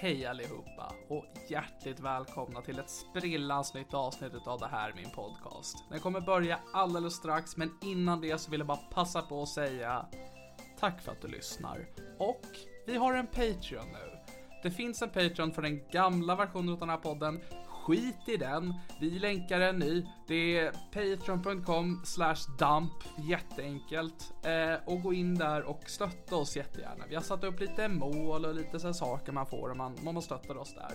Hej 0.00 0.26
allihopa 0.26 0.94
och 1.08 1.24
hjärtligt 1.48 2.00
välkomna 2.00 2.62
till 2.62 2.78
ett 2.78 2.90
sprillans 2.90 3.74
nytt 3.74 3.94
avsnitt 3.94 4.46
av 4.46 4.58
det 4.58 4.66
här 4.66 4.92
min 4.96 5.10
podcast. 5.10 5.84
Den 5.90 6.00
kommer 6.00 6.20
börja 6.20 6.58
alldeles 6.72 7.14
strax 7.14 7.56
men 7.56 7.70
innan 7.82 8.20
det 8.20 8.38
så 8.38 8.50
vill 8.50 8.60
jag 8.60 8.66
bara 8.66 8.76
passa 8.76 9.22
på 9.22 9.42
att 9.42 9.48
säga 9.48 10.06
tack 10.80 11.02
för 11.02 11.12
att 11.12 11.22
du 11.22 11.28
lyssnar. 11.28 11.88
Och 12.18 12.42
vi 12.86 12.96
har 12.96 13.14
en 13.14 13.26
Patreon 13.26 13.88
nu. 13.92 14.18
Det 14.62 14.70
finns 14.70 15.02
en 15.02 15.10
Patreon 15.10 15.52
för 15.52 15.62
den 15.62 15.88
gamla 15.90 16.36
versionen 16.36 16.72
av 16.72 16.78
den 16.78 16.88
här 16.88 16.96
podden. 16.96 17.40
Skit 17.88 18.28
i 18.28 18.36
den. 18.36 18.74
Vi 19.00 19.10
länkar 19.10 19.60
en 19.60 19.78
ny. 19.78 20.06
Det 20.26 20.58
är 20.58 20.72
patreon.com 20.92 22.02
slash 22.04 22.36
dump. 22.58 22.92
Jätteenkelt. 23.28 24.32
Eh, 24.44 24.88
och 24.88 25.02
gå 25.02 25.12
in 25.12 25.34
där 25.34 25.62
och 25.62 25.82
stötta 25.86 26.36
oss 26.36 26.56
jättegärna. 26.56 27.04
Vi 27.08 27.14
har 27.14 27.22
satt 27.22 27.44
upp 27.44 27.60
lite 27.60 27.88
mål 27.88 28.44
och 28.44 28.54
lite 28.54 28.80
så 28.80 28.94
saker 28.94 29.32
man 29.32 29.46
får 29.46 29.70
om 29.70 29.78
man, 29.78 29.96
om 29.98 30.14
man 30.14 30.22
stöttar 30.22 30.56
oss 30.56 30.74
där. 30.74 30.94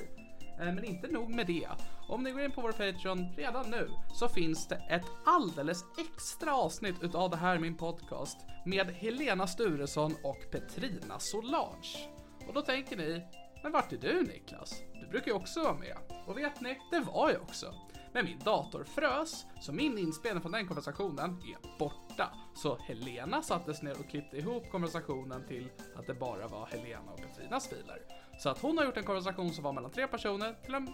Eh, 0.59 0.74
men 0.74 0.84
inte 0.84 1.08
nog 1.08 1.36
med 1.36 1.48
det. 1.48 1.68
Om 2.09 2.24
ni 2.24 2.32
går 2.32 2.42
in 2.42 2.52
på 2.52 2.62
vår 2.62 2.72
Patreon 2.72 3.34
redan 3.38 3.72
nu 3.72 3.90
så 4.14 4.28
finns 4.28 4.68
det 4.68 4.76
ett 4.76 5.06
alldeles 5.26 5.86
extra 5.98 6.56
avsnitt 6.56 6.96
utav 7.02 7.30
det 7.30 7.38
här 7.38 7.59
min 7.59 7.78
podcast 7.78 8.38
med 8.66 8.88
Helena 8.88 9.48
Sturesson 9.48 10.16
och 10.24 10.52
Petrina 10.52 11.20
Solange. 11.20 12.09
Och 12.48 12.53
då 12.53 12.62
tänker 12.62 12.98
ni, 12.98 13.24
men 13.64 13.72
vart 13.72 13.94
är 13.94 13.98
du 13.98 14.22
Niklas? 14.22 14.82
Brukar 15.13 15.28
ju 15.28 15.34
också 15.34 15.63
vara 15.63 15.74
med. 15.74 15.97
Och 16.25 16.38
vet 16.38 16.62
ni, 16.62 16.79
det 16.91 17.00
var 17.00 17.29
jag 17.29 17.41
också. 17.41 17.74
Men 18.13 18.25
min 18.25 18.40
dator 18.40 18.84
frös, 18.84 19.46
så 19.62 19.74
min 19.74 19.97
inspelning 19.97 20.41
från 20.41 20.51
den 20.51 20.68
konversationen 20.68 21.29
är 21.29 21.79
borta. 21.79 22.29
Så 22.56 22.78
Helena 22.78 23.41
sattes 23.41 23.81
ner 23.81 24.00
och 24.00 24.09
klippte 24.09 24.38
ihop 24.38 24.72
konversationen 24.72 25.47
till 25.47 25.69
att 25.96 26.07
det 26.07 26.13
bara 26.13 26.47
var 26.47 26.66
Helena 26.66 27.12
och 27.12 27.22
Petrinas 27.22 27.68
filer. 27.68 28.02
Så 28.40 28.50
att 28.50 28.62
hon 28.62 28.78
har 28.78 28.85
gjort 28.85 28.97
en 28.97 29.03
konversation 29.03 29.53
som 29.53 29.63
var 29.63 29.73
mellan 29.73 29.91
tre 29.91 30.07
personer 30.07 30.53
till 30.66 30.73
en 30.73 30.94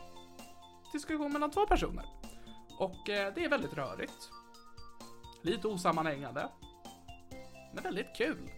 diskussion 0.94 1.34
mellan 1.34 1.52
två 1.52 1.66
personer. 1.66 2.06
Och 2.80 3.10
eh, 3.10 3.34
det 3.34 3.46
är 3.46 3.50
väldigt 3.50 3.74
rörigt. 3.74 4.30
Lite 5.42 5.68
osammanhängande. 5.68 6.50
Men 7.74 7.84
väldigt 7.84 8.16
kul. 8.16 8.52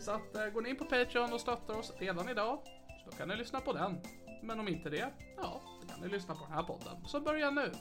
Så 0.00 0.10
att 0.10 0.36
eh, 0.36 0.46
går 0.46 0.62
ni 0.62 0.70
in 0.70 0.76
på 0.76 0.84
Patreon 0.84 1.32
och 1.32 1.40
stöttar 1.40 1.78
oss 1.78 1.92
redan 1.98 2.28
idag 2.28 2.58
så 3.04 3.10
då 3.10 3.16
kan 3.16 3.28
ni 3.28 3.36
lyssna 3.36 3.60
på 3.60 3.72
den. 3.72 4.00
Men 4.42 4.60
om 4.60 4.68
inte 4.68 4.90
det, 4.90 5.12
ja, 5.36 5.60
då 5.80 5.88
kan 5.88 6.00
ni 6.00 6.08
lyssna 6.08 6.34
på 6.34 6.44
den 6.44 6.52
här 6.52 6.62
podden. 6.62 6.96
Så 7.06 7.20
börja 7.20 7.50
nu. 7.50 7.72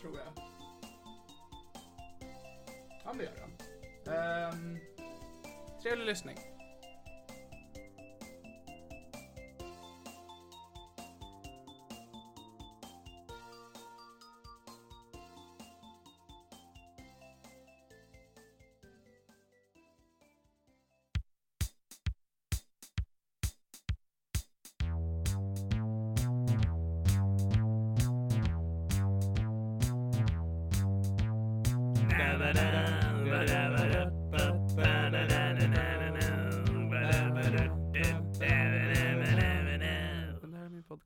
Tror 0.00 0.18
jag. 0.18 0.44
Ja, 3.04 3.12
det 3.18 3.24
gör 3.24 3.34
den. 3.34 4.14
Ehm, 4.14 4.78
trevlig 5.82 6.06
lyssning. 6.06 6.36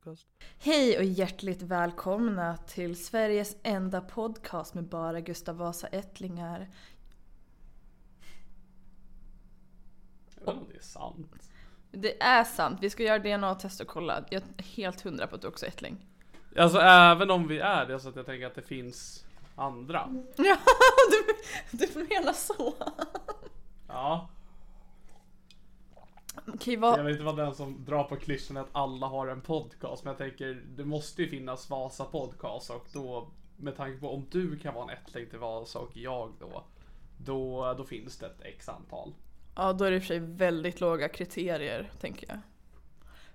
Podcast. 0.07 0.27
Hej 0.59 0.97
och 0.97 1.03
hjärtligt 1.03 1.61
välkomna 1.61 2.57
till 2.57 3.05
Sveriges 3.05 3.57
enda 3.63 4.01
podcast 4.01 4.73
med 4.73 4.83
bara 4.83 5.21
Gustav 5.21 5.57
Vasa 5.57 5.87
ättlingar. 5.87 6.69
Jag 10.35 10.45
vet 10.45 10.47
inte 10.47 10.51
om 10.51 10.67
det 10.69 10.77
är 10.77 10.81
sant. 10.81 11.51
Det 11.91 12.23
är 12.23 12.43
sant, 12.43 12.79
vi 12.81 12.89
ska 12.89 13.03
göra 13.03 13.19
DNA-test 13.19 13.81
och 13.81 13.87
kolla. 13.87 14.25
Jag 14.29 14.41
är 14.57 14.63
helt 14.63 15.01
hundra 15.01 15.27
på 15.27 15.35
att 15.35 15.41
du 15.41 15.47
också 15.47 15.65
är 15.65 15.69
ättling. 15.69 16.05
Alltså 16.57 16.79
även 16.79 17.31
om 17.31 17.47
vi 17.47 17.59
är 17.59 17.85
det 17.85 17.99
så 17.99 18.09
att 18.09 18.15
jag 18.15 18.25
tänker 18.25 18.47
att 18.47 18.55
det 18.55 18.61
finns 18.61 19.26
andra. 19.57 20.09
Ja, 20.35 20.57
du, 21.71 21.85
du 21.85 22.03
menar 22.03 22.33
så? 22.33 22.73
Ja, 23.87 24.29
jag 26.65 26.77
vad... 26.77 27.03
vill 27.03 27.11
inte 27.11 27.23
vara 27.23 27.35
den 27.35 27.55
som 27.55 27.85
drar 27.85 28.03
på 28.03 28.15
klyschan 28.15 28.57
att 28.57 28.69
alla 28.71 29.07
har 29.07 29.27
en 29.27 29.41
podcast. 29.41 30.03
Men 30.03 30.11
jag 30.11 30.17
tänker, 30.17 30.63
det 30.75 30.85
måste 30.85 31.21
ju 31.21 31.29
finnas 31.29 31.69
Vasa 31.69 32.05
podcast 32.05 32.69
och 32.69 32.87
då 32.93 33.27
med 33.57 33.77
tanke 33.77 33.99
på 33.99 34.13
om 34.13 34.25
du 34.31 34.59
kan 34.59 34.73
vara 34.73 34.91
en 34.91 34.97
ättling 34.97 35.29
till 35.29 35.39
Vasa 35.39 35.79
och 35.79 35.97
jag 35.97 36.33
då. 36.39 36.63
Då, 37.17 37.73
då 37.77 37.83
finns 37.83 38.17
det 38.17 38.25
ett 38.25 38.41
x 38.41 38.69
antal. 38.69 39.13
Ja, 39.55 39.73
då 39.73 39.85
är 39.85 39.91
det 39.91 39.95
i 39.95 39.99
och 39.99 40.03
för 40.03 40.07
sig 40.07 40.19
väldigt 40.19 40.81
låga 40.81 41.09
kriterier, 41.09 41.91
tänker 41.99 42.27
jag. 42.29 42.39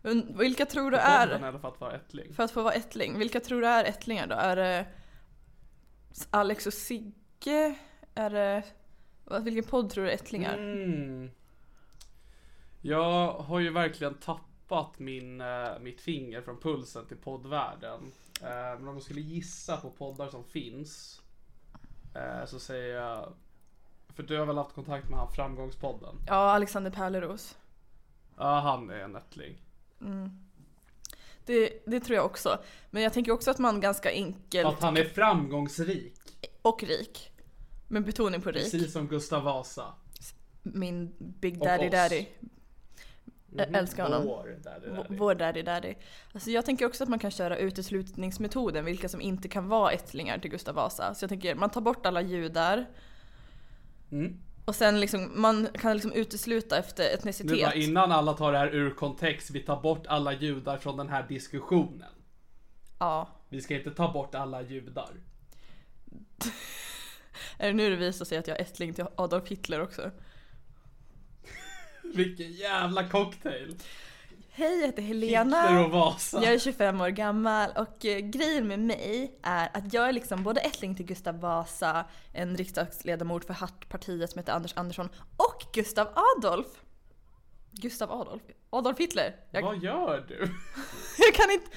Men 0.02 0.38
vilka 0.38 0.66
tror 0.66 0.90
du 0.90 0.96
är, 0.96 1.52
för 1.58 1.68
att 1.68 1.80
vara 1.80 1.92
ättling. 1.92 2.34
för 2.34 2.42
att 2.42 2.50
få 2.50 2.62
vara 2.62 2.74
ättling, 2.74 3.18
vilka 3.18 3.40
tror 3.40 3.60
du 3.60 3.66
är 3.66 3.84
ättlingar 3.84 4.26
då? 4.26 4.34
Är 4.34 4.56
det 4.56 4.86
Alex 6.30 6.66
och 6.66 6.74
Sigge? 6.74 7.78
Är 8.14 8.30
det... 8.30 8.64
Vilken 9.42 9.64
podd 9.64 9.90
tror 9.90 10.04
du 10.04 10.10
är 10.10 10.14
ättlingar? 10.14 10.58
Mm. 10.58 11.30
Jag 12.80 13.32
har 13.32 13.60
ju 13.60 13.70
verkligen 13.70 14.14
tappat 14.14 14.98
min, 14.98 15.40
eh, 15.40 15.78
mitt 15.80 16.00
finger 16.00 16.42
från 16.42 16.60
pulsen 16.60 17.06
till 17.06 17.16
poddvärlden. 17.16 18.12
Eh, 18.42 18.78
men 18.78 18.88
om 18.88 18.94
jag 18.94 19.02
skulle 19.02 19.20
gissa 19.20 19.76
på 19.76 19.90
poddar 19.90 20.28
som 20.28 20.44
finns. 20.44 21.22
Eh, 22.14 22.44
så 22.46 22.58
säger 22.58 22.96
jag. 22.96 23.32
För 24.08 24.22
du 24.22 24.38
har 24.38 24.46
väl 24.46 24.56
haft 24.56 24.74
kontakt 24.74 25.08
med 25.08 25.18
han 25.18 25.32
Framgångspodden? 25.32 26.16
Ja, 26.26 26.34
Alexander 26.34 26.90
Pärleros. 26.90 27.58
Ja, 28.36 28.60
han 28.60 28.90
är 28.90 28.98
en 28.98 29.16
ättling. 29.16 29.62
Det, 31.46 31.82
det 31.86 32.00
tror 32.00 32.16
jag 32.16 32.24
också. 32.26 32.58
Men 32.90 33.02
jag 33.02 33.12
tänker 33.12 33.32
också 33.32 33.50
att 33.50 33.58
man 33.58 33.80
ganska 33.80 34.10
enkelt 34.10 34.66
Att 34.68 34.82
han 34.82 34.96
är 34.96 35.04
framgångsrik. 35.04 36.14
och 36.62 36.82
rik. 36.82 37.30
Med 37.88 38.04
betoning 38.04 38.40
på 38.40 38.50
rik. 38.50 38.62
Precis 38.62 38.92
som 38.92 39.08
Gustav 39.08 39.42
Vasa. 39.42 39.94
Min 40.62 41.12
Big 41.18 41.58
Daddy. 41.58 41.88
Daddy. 41.88 42.26
Jag 43.56 43.66
Mhm. 43.68 43.74
älskar 43.74 44.02
honom. 44.02 44.24
Vår 44.24 44.58
daddy, 44.64 44.88
daddy. 44.88 45.16
Vår 45.16 45.34
daddy 45.34 45.62
daddy. 45.62 45.94
Alltså 46.32 46.50
jag 46.50 46.64
tänker 46.64 46.86
också 46.86 47.02
att 47.04 47.08
man 47.10 47.18
kan 47.18 47.30
köra 47.30 47.56
uteslutningsmetoden, 47.58 48.84
vilka 48.84 49.08
som 49.08 49.20
inte 49.20 49.48
kan 49.48 49.68
vara 49.68 49.92
ättlingar 49.92 50.38
till 50.38 50.50
Gustav 50.50 50.74
Vasa. 50.74 51.14
Så 51.14 51.22
jag 51.22 51.28
tänker, 51.28 51.54
man 51.54 51.70
tar 51.70 51.80
bort 51.80 52.06
alla 52.06 52.20
judar. 52.22 52.86
Mm. 54.12 54.38
Och 54.64 54.74
sen 54.74 55.00
liksom, 55.00 55.40
man 55.40 55.68
kan 55.74 55.92
liksom 55.94 56.12
utesluta 56.12 56.78
efter 56.78 57.04
Nu 57.04 57.10
etnicitet. 57.10 57.62
bara 57.62 57.74
innan 57.74 58.12
alla 58.12 58.32
tar 58.32 58.52
det 58.52 58.58
här 58.58 58.74
ur 58.74 58.90
kontext, 58.90 59.50
vi 59.50 59.60
tar 59.60 59.80
bort 59.82 60.06
alla 60.06 60.32
judar 60.32 60.78
från 60.78 60.96
den 60.96 61.08
här 61.08 61.28
diskussionen. 61.28 62.12
Ja. 62.98 63.28
Vi 63.48 63.60
ska 63.60 63.74
inte 63.76 63.90
ta 63.90 64.12
bort 64.12 64.34
alla 64.34 64.62
judar. 64.62 65.10
Är 67.58 67.66
det 67.66 67.72
nu 67.72 67.90
det 67.90 67.96
visar 67.96 68.24
sig 68.24 68.38
att 68.38 68.46
jag 68.48 68.56
är 68.58 68.62
ättling 68.62 68.94
till 68.94 69.04
Adolf 69.16 69.48
Hitler 69.48 69.82
också? 69.82 70.10
Vilken 72.14 72.52
jävla 72.52 73.08
cocktail! 73.08 73.76
Hej, 74.54 74.80
jag 74.80 74.86
heter 74.86 75.02
Helena. 75.02 75.70
Jag 76.32 76.44
är 76.44 76.58
25 76.58 77.00
år 77.00 77.08
gammal 77.08 77.70
och 77.76 78.04
eh, 78.04 78.18
grejen 78.18 78.68
med 78.68 78.78
mig 78.78 79.38
är 79.42 79.70
att 79.74 79.92
jag 79.94 80.08
är 80.08 80.12
liksom 80.12 80.42
både 80.42 80.60
ättling 80.60 80.94
till 80.94 81.06
Gustav 81.06 81.40
Vasa, 81.40 82.04
en 82.32 82.56
riksdagsledamot 82.56 83.44
för 83.44 83.54
Hattpartiet 83.54 84.30
som 84.30 84.38
heter 84.38 84.52
Anders 84.52 84.72
Andersson 84.76 85.08
och 85.36 85.62
Gustav 85.72 86.08
Adolf. 86.36 86.66
Gustav 87.70 88.12
Adolf? 88.12 88.42
Adolf 88.70 88.98
Hitler? 88.98 89.36
Jag, 89.50 89.62
Vad 89.62 89.82
gör 89.82 90.24
du? 90.28 90.38
jag 91.18 91.34
kan 91.34 91.50
inte... 91.50 91.70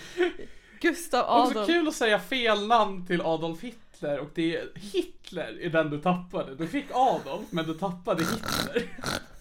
Gustav 0.81 1.21
Också 1.21 1.51
Adolf. 1.51 1.67
kul 1.67 1.87
att 1.87 1.95
säga 1.95 2.19
fel 2.19 2.67
namn 2.67 3.05
till 3.05 3.21
Adolf 3.21 3.61
Hitler 3.61 4.19
och 4.19 4.29
det 4.35 4.57
är 4.57 4.69
Hitler 4.75 5.61
i 5.61 5.69
den 5.69 5.89
du 5.89 6.01
tappade. 6.01 6.55
Du 6.55 6.67
fick 6.67 6.85
Adolf 6.91 7.45
men 7.49 7.65
du 7.65 7.73
tappade 7.73 8.23
Hitler. 8.23 8.83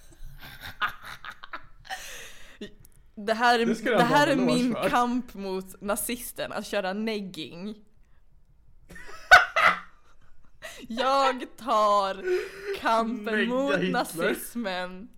Det 3.14 3.34
här 3.34 3.58
är, 3.58 3.66
Det 3.66 3.84
det 3.96 4.02
här 4.02 4.26
är 4.26 4.37
min 4.37 4.75
för. 4.75 4.88
kamp 4.88 5.34
mot 5.34 5.81
nazisten, 5.81 6.52
att 6.52 6.66
köra 6.66 6.93
negging. 6.93 7.75
Jag 10.88 11.46
tar 11.56 12.22
kampen 12.81 13.34
Negga 13.34 13.55
mot 13.55 13.75
Hitler. 13.76 13.93
nazismen. 13.93 15.08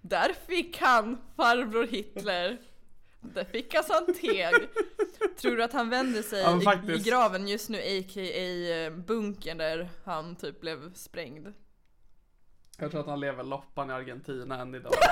Där 0.00 0.32
fick 0.46 0.78
han 0.80 1.18
farbror 1.36 1.86
Hitler. 1.86 2.58
Där 3.20 3.44
fick 3.44 3.74
han 3.74 3.84
sån 3.84 4.14
teg. 4.14 4.54
Tror 5.36 5.56
du 5.56 5.64
att 5.64 5.72
han 5.72 5.90
vänder 5.90 6.22
sig 6.22 6.40
Ja, 6.40 6.74
i, 6.88 6.92
i 6.94 6.98
graven 6.98 7.48
just 7.48 7.68
nu, 7.68 7.78
a.k.a. 7.78 8.90
bunkern 8.90 9.58
där 9.58 9.88
han 10.04 10.36
typ 10.36 10.60
blev 10.60 10.94
sprängd? 10.94 11.52
Jag 12.78 12.90
tror 12.90 13.00
att 13.00 13.06
han 13.06 13.20
lever 13.20 13.44
loppan 13.44 13.90
i 13.90 13.92
Argentina 13.92 14.60
än 14.60 14.74
idag. 14.74 14.92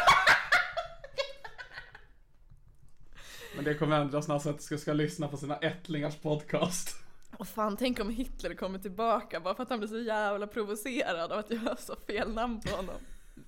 Men 3.56 3.64
det 3.64 3.74
kommer 3.74 4.00
ändras 4.00 4.28
när 4.28 4.38
han 4.38 4.58
ska, 4.60 4.78
ska 4.78 4.92
lyssna 4.92 5.28
på 5.28 5.36
sina 5.36 5.56
ättlingars 5.56 6.16
podcast. 6.16 6.96
Och 7.36 7.48
fan, 7.48 7.76
tänk 7.76 8.00
om 8.00 8.10
Hitler 8.10 8.54
kommer 8.54 8.78
tillbaka 8.78 9.40
bara 9.40 9.54
för 9.54 9.62
att 9.62 9.70
han 9.70 9.78
blir 9.78 9.88
så 9.88 9.98
jävla 9.98 10.46
provocerad 10.46 11.32
av 11.32 11.38
att 11.38 11.50
jag 11.50 11.58
har 11.60 11.76
så 11.76 11.96
fel 11.96 12.32
namn 12.34 12.60
på 12.60 12.76
honom. 12.76 12.94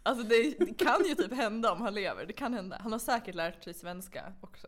Alltså 0.02 0.24
det, 0.24 0.54
det 0.58 0.74
kan 0.84 1.04
ju 1.08 1.14
typ 1.14 1.32
hända 1.32 1.72
om 1.72 1.80
han 1.80 1.94
lever, 1.94 2.26
det 2.26 2.32
kan 2.32 2.54
hända. 2.54 2.78
Han 2.82 2.92
har 2.92 2.98
säkert 2.98 3.34
lärt 3.34 3.64
sig 3.64 3.74
svenska 3.74 4.32
också. 4.40 4.66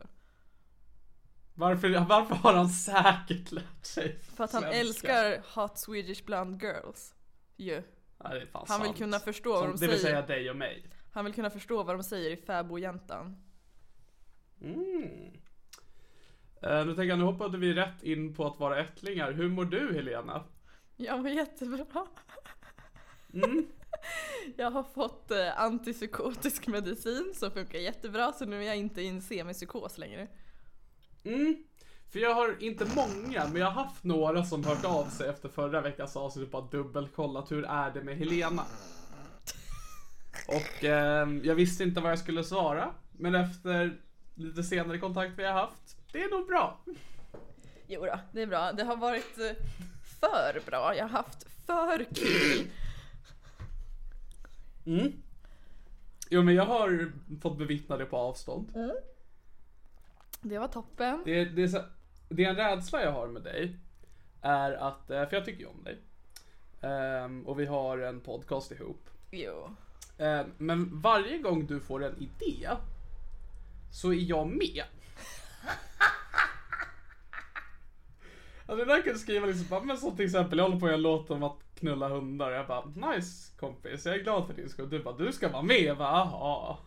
Varför, 1.53 2.05
varför 2.09 2.35
har 2.35 2.53
han 2.53 2.69
säkert 2.69 3.51
lärt 3.51 3.85
sig 3.85 4.19
För 4.35 4.43
att 4.43 4.51
han 4.53 4.61
svenska? 4.61 4.79
älskar 4.79 5.41
Hot 5.55 5.77
Swedish 5.79 6.25
Blonde 6.25 6.65
Girls. 6.65 7.13
Ju. 7.57 7.83
Ja, 8.23 8.29
det 8.29 8.41
är 8.41 8.45
fan 8.45 8.65
Han 8.67 8.79
vill 8.79 8.87
sant. 8.87 8.97
kunna 8.97 9.19
förstå 9.19 9.51
vad 9.51 9.61
Som, 9.61 9.71
de 9.71 9.77
Det 9.85 9.87
vill 9.91 10.01
säger. 10.01 10.15
säga 10.15 10.27
dig 10.27 10.49
och 10.49 10.55
mig. 10.55 10.89
Han 11.11 11.25
vill 11.25 11.33
kunna 11.33 11.49
förstå 11.49 11.83
vad 11.83 11.95
de 11.95 12.03
säger 12.03 12.31
i 12.31 12.37
Fäbodjäntan. 12.37 13.35
Mm. 14.61 15.31
Eh, 16.61 16.85
nu 16.85 16.95
tänker 16.95 17.03
jag, 17.03 17.19
nu 17.19 17.25
hoppade 17.25 17.57
vi 17.57 17.73
rätt 17.73 18.03
in 18.03 18.33
på 18.33 18.47
att 18.47 18.59
vara 18.59 18.79
ättlingar. 18.79 19.31
Hur 19.31 19.49
mår 19.49 19.65
du 19.65 19.93
Helena? 19.93 20.43
Jag 20.95 21.19
mår 21.19 21.29
jättebra. 21.29 21.85
Mm. 23.33 23.67
Jag 24.57 24.71
har 24.71 24.83
fått 24.83 25.31
eh, 25.31 25.59
antipsykotisk 25.59 26.67
medicin 26.67 27.33
som 27.35 27.51
funkar 27.51 27.79
jättebra 27.79 28.33
så 28.33 28.45
nu 28.45 28.61
är 28.61 28.67
jag 28.67 28.77
inte 28.77 29.01
i 29.01 29.07
en 29.07 29.21
semipsykos 29.21 29.97
längre. 29.97 30.27
Mm. 31.23 31.63
För 32.11 32.19
jag 32.19 32.35
har 32.35 32.63
inte 32.63 32.85
många, 32.95 33.47
men 33.47 33.61
jag 33.61 33.71
har 33.71 33.83
haft 33.83 34.03
några 34.03 34.45
som 34.45 34.63
hört 34.63 34.85
av 34.85 35.05
sig 35.05 35.29
efter 35.29 35.49
förra 35.49 35.81
veckans 35.81 36.15
avsnitt 36.15 36.45
och 36.45 36.51
bara 36.51 36.69
dubbelkollat 36.71 37.51
hur 37.51 37.65
är 37.65 37.91
det 37.91 38.03
med 38.03 38.17
Helena. 38.17 38.63
Och 40.47 40.83
ehm, 40.83 41.41
jag 41.43 41.55
visste 41.55 41.83
inte 41.83 42.01
vad 42.01 42.11
jag 42.11 42.19
skulle 42.19 42.43
svara, 42.43 42.91
men 43.11 43.35
efter 43.35 44.01
lite 44.37 44.63
senare 44.63 44.99
kontakt 44.99 45.33
vi 45.37 45.45
har 45.45 45.53
haft, 45.53 45.97
det 46.11 46.23
är 46.23 46.29
nog 46.29 46.47
bra. 46.47 46.79
Jo 47.87 48.05
då, 48.05 48.19
det 48.31 48.41
är 48.41 48.47
bra. 48.47 48.71
Det 48.71 48.83
har 48.83 48.95
varit 48.95 49.37
eh, 49.37 49.65
för 50.19 50.65
bra. 50.65 50.95
Jag 50.95 51.03
har 51.03 51.09
haft 51.09 51.43
för 51.65 52.05
kul. 52.15 52.67
Mm. 54.85 55.13
Jo 56.29 56.41
men 56.41 56.55
jag 56.55 56.65
har 56.65 57.11
fått 57.41 57.57
bevittna 57.57 57.97
det 57.97 58.05
på 58.05 58.17
avstånd. 58.17 58.73
Det 60.41 60.59
var 60.59 60.67
toppen. 60.67 61.21
Det, 61.25 61.45
det, 61.45 61.63
är 61.63 61.67
så, 61.67 61.81
det 62.29 62.45
är 62.45 62.49
en 62.49 62.55
rädsla 62.55 63.03
jag 63.03 63.11
har 63.11 63.27
med 63.27 63.41
dig. 63.41 63.75
Är 64.41 64.71
att, 64.71 65.09
eh, 65.09 65.29
för 65.29 65.35
jag 65.35 65.45
tycker 65.45 65.59
ju 65.59 65.65
om 65.65 65.83
dig. 65.83 65.97
Ehm, 66.81 67.47
och 67.47 67.59
vi 67.59 67.65
har 67.65 67.97
en 67.97 68.19
podcast 68.19 68.71
ihop. 68.71 69.09
Jo. 69.31 69.69
Ehm, 70.17 70.51
men 70.57 71.01
varje 71.01 71.37
gång 71.37 71.65
du 71.65 71.79
får 71.79 72.03
en 72.03 72.15
idé 72.17 72.69
så 73.91 74.09
är 74.13 74.29
jag 74.29 74.47
med. 74.47 74.83
Alltså 78.69 78.81
ibland 78.81 79.03
kan 79.03 79.13
du 79.13 79.19
skriva 79.19 79.45
liksom 79.45 79.67
bara, 79.69 79.81
men 79.83 79.97
som 79.97 80.15
till 80.15 80.25
exempel 80.25 80.57
jag 80.57 80.65
håller 80.65 80.79
på 80.79 80.85
att 80.85 80.89
göra 80.89 80.95
en 80.97 81.01
låt 81.01 81.29
om 81.29 81.43
att 81.43 81.59
knulla 81.79 82.07
hundar. 82.07 82.51
Jag 82.51 82.67
bara, 82.67 82.85
nice 82.85 83.51
kompis, 83.59 84.05
jag 84.05 84.15
är 84.15 84.19
glad 84.19 84.47
för 84.47 84.53
din 84.53 84.69
skull. 84.69 84.89
Du 84.89 85.03
bara, 85.03 85.17
du 85.17 85.31
ska 85.33 85.49
vara 85.49 85.61
med. 85.61 85.81
Jag 85.81 85.97
bara, 85.97 86.09
aha. 86.09 86.79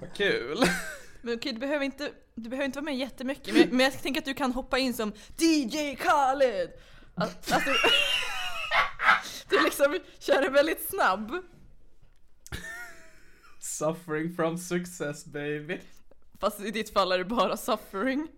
Vad 0.00 0.14
kul. 0.14 0.56
Men 1.22 1.34
okej, 1.34 1.52
du 1.52 1.58
behöver 1.58 1.84
inte, 1.84 2.10
du 2.34 2.48
behöver 2.48 2.64
inte 2.66 2.78
vara 2.78 2.84
med 2.84 2.96
jättemycket. 2.96 3.54
Men, 3.54 3.68
men 3.76 3.80
jag 3.80 4.02
tänker 4.02 4.20
att 4.20 4.24
du 4.24 4.34
kan 4.34 4.52
hoppa 4.52 4.78
in 4.78 4.94
som 4.94 5.12
DJ 5.38 5.94
Khaled. 5.96 6.70
Al- 7.14 7.22
Alltså, 7.48 7.54
du 9.48 9.64
liksom 9.64 9.98
kör 10.18 10.42
det 10.42 10.48
väldigt 10.50 10.88
snabb. 10.90 11.32
Suffering 13.76 14.32
from 14.32 14.58
success 14.58 15.26
baby. 15.26 15.80
Fast 16.38 16.60
i 16.60 16.70
ditt 16.70 16.90
fall 16.90 17.12
är 17.12 17.18
det 17.18 17.24
bara 17.24 17.56
suffering. 17.56 18.28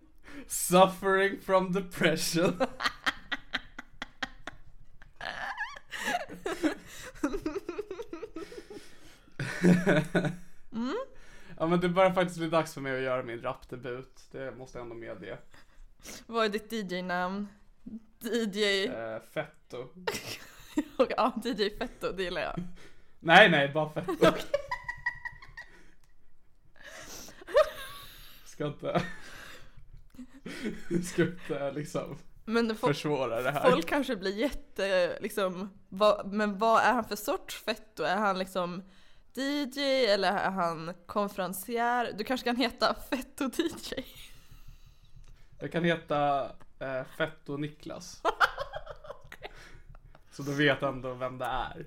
Suffering 0.47 1.41
from 1.41 1.71
depression. 1.71 2.59
Ja 11.57 11.67
men 11.67 11.79
det 11.79 11.89
börjar 11.89 12.11
faktiskt 12.11 12.37
bli 12.37 12.49
dags 12.49 12.73
för 12.73 12.81
mig 12.81 12.95
att 12.97 13.03
göra 13.03 13.23
min 13.23 13.41
rapdebut. 13.41 14.21
Det 14.31 14.51
måste 14.57 14.77
jag 14.77 14.83
ändå 14.83 14.95
medge. 14.95 15.37
Vad 16.25 16.45
är 16.45 16.49
ditt 16.49 16.71
DJ-namn? 16.71 17.47
DJ... 18.19 18.85
Eh, 18.85 19.19
fetto. 19.33 19.87
Ja, 21.09 21.41
DJ 21.43 21.69
Fetto, 21.77 22.11
det 22.11 22.23
gillar 22.23 22.41
jag. 22.41 22.63
Nej 23.19 23.49
nej, 23.49 23.69
bara 23.73 23.89
fetto. 23.89 24.25
Ska 28.59 28.67
inte... 28.67 29.01
Ska 31.03 31.21
inte 31.21 31.71
liksom 31.71 32.17
Men 32.45 32.71
fo- 32.71 32.87
försvåra 32.87 33.41
det 33.41 33.51
här. 33.51 33.71
folk 33.71 33.87
kanske 33.89 34.15
blir 34.15 34.37
jätte, 34.37 35.17
liksom, 35.21 35.69
vad, 35.89 36.33
men 36.33 36.57
vad 36.57 36.81
är 36.81 36.93
han 36.93 37.03
för 37.03 37.15
sorts 37.15 37.55
Fetto? 37.63 38.03
Är 38.03 38.15
han 38.15 38.39
liksom 38.39 38.83
DJ 39.33 40.05
eller 40.05 40.31
är 40.33 40.51
han 40.51 40.93
konferencier? 41.05 42.13
Du 42.17 42.23
kanske 42.23 42.45
kan 42.45 42.55
heta 42.55 42.95
Fetto 43.09 43.43
DJ? 43.57 44.03
Jag 45.59 45.71
kan 45.71 45.83
heta 45.83 46.51
eh, 46.79 47.03
Fetto 47.17 47.57
Niklas. 47.57 48.21
Så 50.31 50.43
du 50.43 50.53
vet 50.53 50.83
ändå 50.83 51.13
vem 51.13 51.37
det 51.37 51.45
är. 51.45 51.85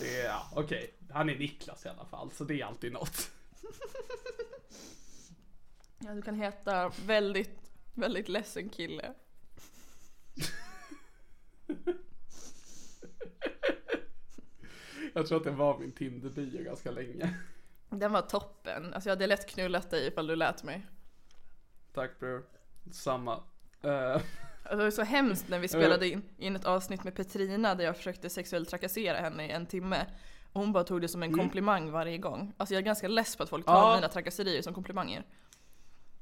Det 0.00 0.20
är, 0.20 0.24
ja, 0.24 0.42
okej. 0.54 0.94
Han 1.12 1.30
är 1.30 1.38
Niklas 1.38 1.86
i 1.86 1.88
alla 1.88 2.04
fall, 2.04 2.30
så 2.30 2.44
det 2.44 2.60
är 2.60 2.64
alltid 2.66 2.92
något. 2.92 3.30
Ja, 5.98 6.14
du 6.14 6.22
kan 6.22 6.34
heta 6.34 6.92
väldigt, 7.06 7.70
väldigt 7.94 8.28
ledsen 8.28 8.68
kille. 8.68 9.14
Jag 15.14 15.26
tror 15.26 15.38
att 15.38 15.44
det 15.44 15.50
var 15.50 15.78
min 15.78 15.92
Tinder-bio 15.92 16.64
ganska 16.64 16.90
länge. 16.90 17.34
Den 17.90 18.12
var 18.12 18.22
toppen. 18.22 18.94
Alltså 18.94 19.08
jag 19.08 19.16
hade 19.16 19.26
lätt 19.26 19.46
knullat 19.46 19.90
dig 19.90 20.06
ifall 20.06 20.26
du 20.26 20.36
lät 20.36 20.64
mig. 20.64 20.86
Tack 21.94 22.20
bror. 22.20 22.42
Samma. 22.92 23.36
Uh, 23.84 24.20
det 24.70 24.76
var 24.76 24.90
så 24.90 25.02
hemskt 25.02 25.48
när 25.48 25.58
vi 25.58 25.68
spelade 25.68 26.08
in, 26.08 26.22
in 26.38 26.56
ett 26.56 26.64
avsnitt 26.64 27.04
med 27.04 27.14
Petrina 27.14 27.74
där 27.74 27.84
jag 27.84 27.96
försökte 27.96 28.30
sexuellt 28.30 28.68
trakassera 28.68 29.18
henne 29.18 29.46
i 29.46 29.50
en 29.50 29.66
timme. 29.66 30.06
Och 30.52 30.60
hon 30.60 30.72
bara 30.72 30.84
tog 30.84 31.00
det 31.00 31.08
som 31.08 31.22
en 31.22 31.32
komplimang 31.38 31.90
varje 31.90 32.18
gång. 32.18 32.52
Alltså 32.56 32.74
jag 32.74 32.80
är 32.80 32.84
ganska 32.84 33.08
less 33.08 33.36
på 33.36 33.42
att 33.42 33.48
folk 33.48 33.66
tar 33.66 33.74
Ja. 33.90 33.94
mina 33.94 34.08
trakasserier 34.08 34.62
som 34.62 34.74
komplimanger. 34.74 35.24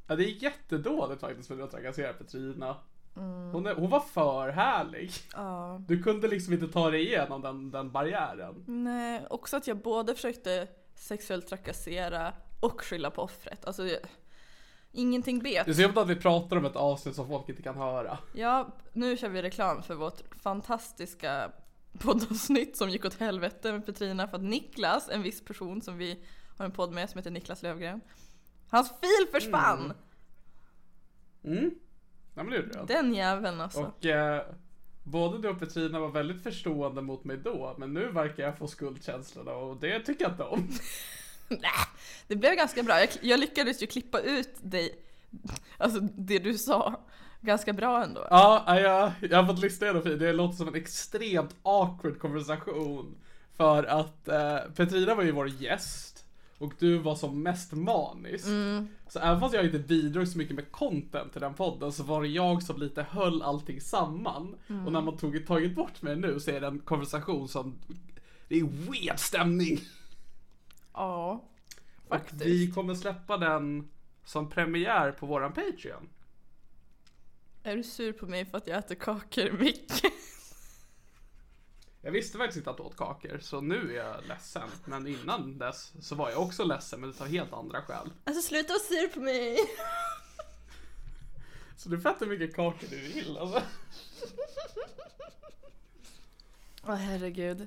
Ja, 0.06 0.16
det 0.16 0.24
är 0.24 0.42
jättedåligt 0.42 1.20
faktiskt 1.20 1.48
för 1.48 1.60
att 1.60 1.70
trakassera 1.70 2.12
Petrina. 2.12 2.76
Mm. 3.16 3.50
Hon, 3.52 3.66
är, 3.66 3.74
hon 3.74 3.90
var 3.90 4.00
för 4.00 4.48
härlig. 4.48 5.10
Ja. 5.32 5.80
Du 5.88 6.02
kunde 6.02 6.28
liksom 6.28 6.52
inte 6.52 6.68
ta 6.68 6.90
dig 6.90 7.06
igenom 7.06 7.42
den, 7.42 7.70
den 7.70 7.90
barriären. 7.92 8.64
Nej, 8.66 9.26
också 9.30 9.56
att 9.56 9.66
jag 9.66 9.76
både 9.82 10.14
försökte 10.14 10.68
sexuellt 10.94 11.46
trakassera 11.48 12.32
och 12.60 12.80
skylla 12.80 13.10
på 13.10 13.22
offret. 13.22 13.64
Alltså, 13.66 13.86
jag- 13.86 14.00
ingenting 14.92 15.38
bet. 15.38 15.64
Det 15.66 15.70
är 15.70 15.74
så 15.74 15.82
jobbigt 15.82 15.98
att 15.98 16.08
vi 16.08 16.16
pratar 16.16 16.56
om 16.56 16.64
ett 16.64 16.76
avsnitt 16.76 17.14
som 17.14 17.28
folk 17.28 17.48
inte 17.48 17.62
kan 17.62 17.76
höra. 17.76 18.18
Ja, 18.34 18.68
nu 18.92 19.16
kör 19.16 19.28
vi 19.28 19.42
reklam 19.42 19.82
för 19.82 19.94
vårt 19.94 20.20
fantastiska 20.42 21.50
poddavsnitt 21.98 22.76
som 22.76 22.90
gick 22.90 23.04
åt 23.04 23.14
helvete 23.14 23.72
med 23.72 23.86
Petrina 23.86 24.28
för 24.28 24.36
att 24.36 24.42
Niklas, 24.42 25.08
en 25.08 25.22
viss 25.22 25.44
person 25.44 25.82
som 25.82 25.98
vi 25.98 26.24
har 26.58 26.64
en 26.64 26.70
podd 26.72 26.92
med 26.92 27.10
som 27.10 27.18
heter 27.18 27.30
Niklas 27.30 27.62
Lövgren. 27.62 28.00
Hans 28.68 28.90
fil 29.00 29.26
försvann! 29.32 29.92
Mm. 31.44 31.70
Ja 32.34 32.42
men 32.42 32.50
det 32.50 32.56
gjorde 32.56 32.72
den. 32.72 32.86
Den 32.86 33.14
jäveln 33.14 33.60
alltså. 33.60 33.80
Och 33.80 34.06
eh, 34.06 34.42
både 35.02 35.38
du 35.38 35.48
och 35.48 35.58
Petrina 35.58 36.00
var 36.00 36.08
väldigt 36.08 36.42
förstående 36.42 37.02
mot 37.02 37.24
mig 37.24 37.36
då, 37.36 37.74
men 37.78 37.94
nu 37.94 38.10
verkar 38.10 38.42
jag 38.42 38.58
få 38.58 38.68
skuldkänslorna 38.68 39.52
och 39.52 39.76
det 39.76 40.00
tycker 40.00 40.24
jag 40.24 40.32
inte 40.32 40.42
om. 40.42 40.68
Nej, 41.48 41.70
det 42.26 42.36
blev 42.36 42.54
ganska 42.54 42.82
bra. 42.82 43.00
Jag, 43.00 43.08
jag 43.20 43.40
lyckades 43.40 43.82
ju 43.82 43.86
klippa 43.86 44.20
ut 44.20 44.54
dig, 44.62 45.02
alltså 45.78 46.00
det 46.00 46.38
du 46.38 46.58
sa, 46.58 47.00
ganska 47.40 47.72
bra 47.72 48.02
ändå. 48.04 48.26
Ja, 48.30 48.64
ja, 48.66 48.80
jag, 48.80 49.12
jag 49.30 49.42
har 49.42 49.46
fått 49.46 49.62
lyssna 49.62 49.86
igenom 49.86 50.02
det. 50.04 50.16
Det 50.16 50.32
låter 50.32 50.56
som 50.56 50.68
en 50.68 50.74
extremt 50.74 51.56
awkward 51.62 52.18
konversation. 52.18 53.16
För 53.56 53.84
att 53.84 54.28
eh, 54.28 54.58
Petrina 54.76 55.14
var 55.14 55.22
ju 55.22 55.32
vår 55.32 55.48
gäst. 55.48 56.15
Och 56.58 56.72
du 56.78 56.98
var 56.98 57.14
som 57.14 57.42
mest 57.42 57.72
manisk. 57.72 58.44
Så 59.08 59.18
även 59.18 59.40
fast 59.40 59.54
jag 59.54 59.64
inte 59.64 59.78
bidrog 59.78 60.28
så 60.28 60.38
mycket 60.38 60.54
med 60.56 60.72
content 60.72 61.32
till 61.32 61.40
den 61.40 61.54
podden 61.54 61.92
så 61.92 62.02
var 62.02 62.22
det 62.22 62.28
jag 62.28 62.62
som 62.62 62.80
lite 62.80 63.02
höll 63.02 63.42
allting 63.42 63.80
samman. 63.80 64.56
Och 64.86 64.92
när 64.92 65.00
man 65.00 65.16
tog, 65.16 65.46
tagit 65.46 65.74
bort 65.74 66.02
mig 66.02 66.16
nu 66.16 66.40
så 66.40 66.50
är 66.50 66.60
det 66.60 66.66
en 66.66 66.78
konversation 66.78 67.48
som 67.48 67.78
det 68.48 68.58
är 68.58 68.64
weird 68.64 69.18
stämning. 69.18 69.80
Ja, 70.92 71.44
Och 71.96 72.08
faktiskt. 72.08 72.44
vi 72.46 72.70
kommer 72.72 72.94
släppa 72.94 73.36
den 73.36 73.88
som 74.24 74.50
premiär 74.50 75.12
på 75.12 75.26
våran 75.26 75.52
Patreon. 75.52 76.08
Är 77.62 77.76
du 77.76 77.82
sur 77.82 78.12
på 78.12 78.26
mig 78.26 78.46
för 78.46 78.58
att 78.58 78.66
jag 78.66 78.78
äter 78.78 78.94
kakor 78.94 79.58
mycket? 79.58 80.12
Jag 82.06 82.12
visste 82.12 82.38
faktiskt 82.38 82.56
inte 82.56 82.70
att 82.70 82.76
du 82.76 82.82
åt 82.82 82.96
kakor, 82.96 83.38
så 83.40 83.60
nu 83.60 83.92
är 83.92 84.04
jag 84.04 84.16
ledsen. 84.28 84.68
Men 84.84 85.06
innan 85.06 85.58
dess 85.58 85.92
så 86.00 86.14
var 86.14 86.30
jag 86.30 86.42
också 86.42 86.64
ledsen, 86.64 87.00
men 87.00 87.10
det 87.10 87.16
tar 87.16 87.26
helt 87.26 87.52
andra 87.52 87.82
skäl. 87.82 88.12
Alltså 88.24 88.42
sluta 88.42 88.72
vara 88.72 88.80
sur 88.80 89.08
på 89.08 89.20
mig! 89.20 89.56
Så 91.76 91.88
du 91.88 92.00
får 92.00 92.10
äta 92.10 92.24
hur 92.24 92.38
mycket 92.38 92.56
kakor 92.56 92.86
du 92.90 92.96
vill 92.96 93.38
alltså. 93.38 93.62
Åh 96.86 96.94
herregud. 96.94 97.60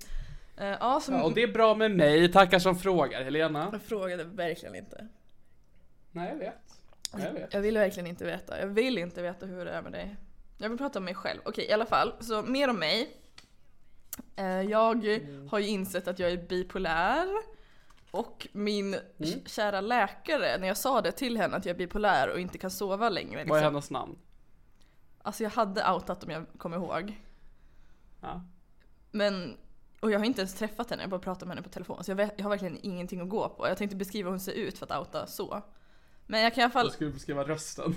Uh, 0.61 0.65
ja, 0.65 0.99
som... 0.99 1.15
Ja, 1.15 1.23
och 1.23 1.33
det 1.33 1.43
är 1.43 1.53
bra 1.53 1.75
med 1.75 1.91
mig, 1.91 2.31
tackar 2.31 2.59
som 2.59 2.75
frågar 2.75 3.23
Helena. 3.23 3.69
Jag 3.71 3.81
frågade 3.81 4.23
verkligen 4.23 4.75
inte. 4.75 5.07
Nej, 6.11 6.29
jag 6.29 6.37
vet. 6.37 6.81
Nej, 7.13 7.25
jag 7.25 7.33
vet. 7.33 7.53
Jag 7.53 7.61
vill 7.61 7.77
verkligen 7.77 8.07
inte 8.07 8.25
veta. 8.25 8.59
Jag 8.59 8.67
vill 8.67 8.97
inte 8.97 9.21
veta 9.21 9.45
hur 9.45 9.65
det 9.65 9.71
är 9.71 9.81
med 9.81 9.91
dig. 9.91 10.15
Jag 10.57 10.69
vill 10.69 10.77
prata 10.77 10.99
om 10.99 11.05
mig 11.05 11.15
själv. 11.15 11.41
Okej, 11.45 11.65
i 11.65 11.71
alla 11.71 11.85
fall. 11.85 12.13
Så 12.19 12.41
mer 12.41 12.69
om 12.69 12.79
mig. 12.79 13.18
Eh, 14.35 14.45
Jag 14.61 14.95
har 15.49 15.59
ju 15.59 15.67
insett 15.67 16.07
att 16.07 16.19
jag 16.19 16.31
är 16.31 16.37
bipolär. 16.37 17.27
Och 18.11 18.47
min 18.51 18.93
k- 19.17 19.25
kära 19.45 19.81
läkare, 19.81 20.57
när 20.57 20.67
jag 20.67 20.77
sa 20.77 21.01
det 21.01 21.11
till 21.11 21.37
henne 21.37 21.57
att 21.57 21.65
jag 21.65 21.73
är 21.73 21.77
bipolär 21.77 22.29
och 22.29 22.39
inte 22.39 22.57
kan 22.57 22.71
sova 22.71 23.09
längre. 23.09 23.31
Vad 23.35 23.39
är 23.39 23.45
Liksom, 23.45 23.63
hennes 23.63 23.89
namn? 23.91 24.17
alltså 25.21 25.43
jag 25.43 25.49
hade 25.49 25.91
outat 25.91 26.23
om 26.23 26.29
jag 26.29 26.45
kommer 26.57 26.77
ihåg. 26.77 27.21
Ja. 28.21 28.41
Men, 29.11 29.57
och 29.99 30.11
jag 30.11 30.19
har 30.19 30.25
inte 30.25 30.41
ens 30.41 30.53
träffat 30.53 30.89
henne, 30.89 31.03
jag 31.03 31.09
bara 31.09 31.19
pratat 31.19 31.47
med 31.47 31.57
henne 31.57 31.67
på 31.67 31.73
telefon. 31.73 32.03
Så 32.03 32.11
jag, 32.11 32.15
vet, 32.15 32.33
jag 32.37 32.43
har 32.45 32.49
verkligen 32.49 32.79
ingenting 32.81 33.21
att 33.21 33.29
gå 33.29 33.49
på. 33.49 33.67
Jag 33.67 33.77
tänkte 33.77 33.95
beskriva 33.95 34.27
hur 34.27 34.31
hon 34.31 34.39
ser 34.39 34.51
ut 34.53 34.77
för 34.77 34.85
att 34.93 34.99
outa 35.07 35.27
så. 35.27 35.63
Men 36.27 36.41
jag 36.41 36.53
kan 36.53 36.61
i 36.61 36.63
alla 36.63 36.71
fall, 36.73 36.85
Jag 36.85 36.93
skulle 36.93 37.11
beskriva 37.11 37.43
rösten. 37.43 37.95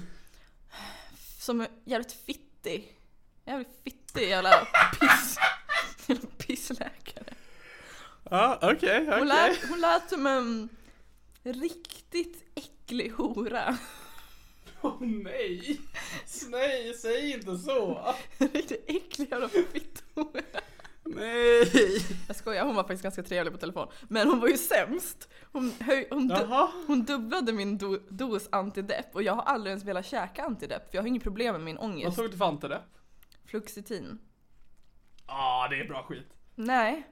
som 1.38 1.66
jävligt 1.84 2.12
fittig. 2.12 2.98
Jävligt 3.44 3.80
fittig 3.84 4.28
jävla 4.28 4.50
piss. 5.00 5.36
Jävla 6.06 6.28
pissläkare. 6.38 7.34
Ja, 8.30 8.58
okej, 8.62 9.06
Hon 9.18 9.28
lät, 9.28 9.68
hon 9.68 9.80
lät 9.80 10.08
som 10.10 10.26
en 10.26 10.68
riktigt 11.42 12.44
äcklig 12.54 13.10
hora. 13.12 13.78
Åh 14.80 14.96
nej! 15.00 15.80
Nej, 16.50 16.94
säg 16.94 17.32
inte 17.32 17.58
så! 17.58 18.14
En 18.38 18.48
riktigt 18.48 18.84
äcklig 18.90 19.30
jävla 19.30 19.48
fitthora. 19.48 20.42
Nej! 21.04 22.02
Jag 22.26 22.36
skojar, 22.36 22.64
hon 22.64 22.74
var 22.74 22.82
faktiskt 22.82 23.02
ganska 23.02 23.22
trevlig 23.22 23.52
på 23.52 23.58
telefon. 23.58 23.88
Men 24.08 24.28
hon 24.28 24.40
var 24.40 24.48
ju 24.48 24.56
sämst. 24.58 25.28
Hon, 25.52 25.72
höj, 25.80 26.06
hon, 26.10 26.28
du, 26.28 26.46
hon 26.86 27.04
dubblade 27.04 27.52
min 27.52 27.78
do, 27.78 27.98
dos 28.08 28.48
antidepp 28.52 29.14
och 29.14 29.22
jag 29.22 29.32
har 29.32 29.42
aldrig 29.42 29.70
ens 29.70 29.84
velat 29.84 30.06
käka 30.06 30.44
antidepp 30.44 30.90
för 30.90 30.96
jag 30.98 31.02
har 31.02 31.08
inget 31.08 31.22
problem 31.22 31.52
med 31.54 31.60
min 31.64 31.76
Vad 31.76 31.84
ångest. 31.84 32.16
tog 32.16 32.30
du 32.30 32.36
för 32.36 32.44
antidepp? 32.44 32.82
Fluoxetin. 33.46 34.18
Ah, 35.26 35.68
det 35.68 35.80
är 35.80 35.88
bra 35.88 36.02
skit. 36.02 36.26
Nej. 36.54 37.08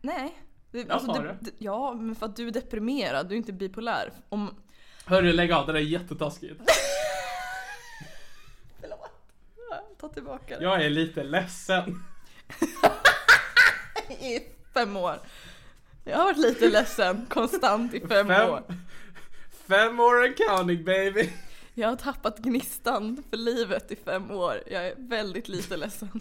Nej. 0.00 0.38
Det, 0.70 0.90
alltså, 0.90 1.14
sa 1.14 1.22
det, 1.22 1.36
ja, 1.58 1.94
men 1.94 2.14
för 2.14 2.26
att 2.26 2.36
du 2.36 2.48
är 2.48 2.52
deprimerad, 2.52 3.28
du 3.28 3.34
är 3.34 3.36
inte 3.36 3.52
bipolär. 3.52 4.12
Om... 4.28 4.54
Hörru, 5.04 5.32
lägg 5.32 5.52
av, 5.52 5.66
det 5.66 5.72
där 5.72 5.80
är 5.80 5.84
jättetaskigt. 5.84 6.60
Förlåt. 8.80 9.10
Ta 10.00 10.08
tillbaka 10.08 10.58
det. 10.58 10.64
Jag 10.64 10.84
är 10.84 10.90
lite 10.90 11.22
ledsen. 11.22 12.04
I 14.08 14.40
fem 14.74 14.96
år. 14.96 15.18
Jag 16.04 16.16
har 16.18 16.24
varit 16.24 16.38
lite 16.38 16.68
ledsen 16.68 17.26
konstant 17.30 17.94
i 17.94 18.00
fem, 18.00 18.30
år. 18.30 18.62
Fem 19.68 20.00
år 20.00 20.24
and 20.24 20.36
counting 20.36 20.84
baby. 20.84 21.32
Jag 21.74 21.88
har 21.88 21.96
tappat 21.96 22.38
gnistan 22.38 23.22
för 23.30 23.36
livet 23.36 23.90
i 23.90 23.96
fem 23.96 24.30
år. 24.30 24.62
Jag 24.66 24.86
är 24.86 24.94
väldigt 24.96 25.48
lite 25.48 25.76
ledsen. 25.76 26.20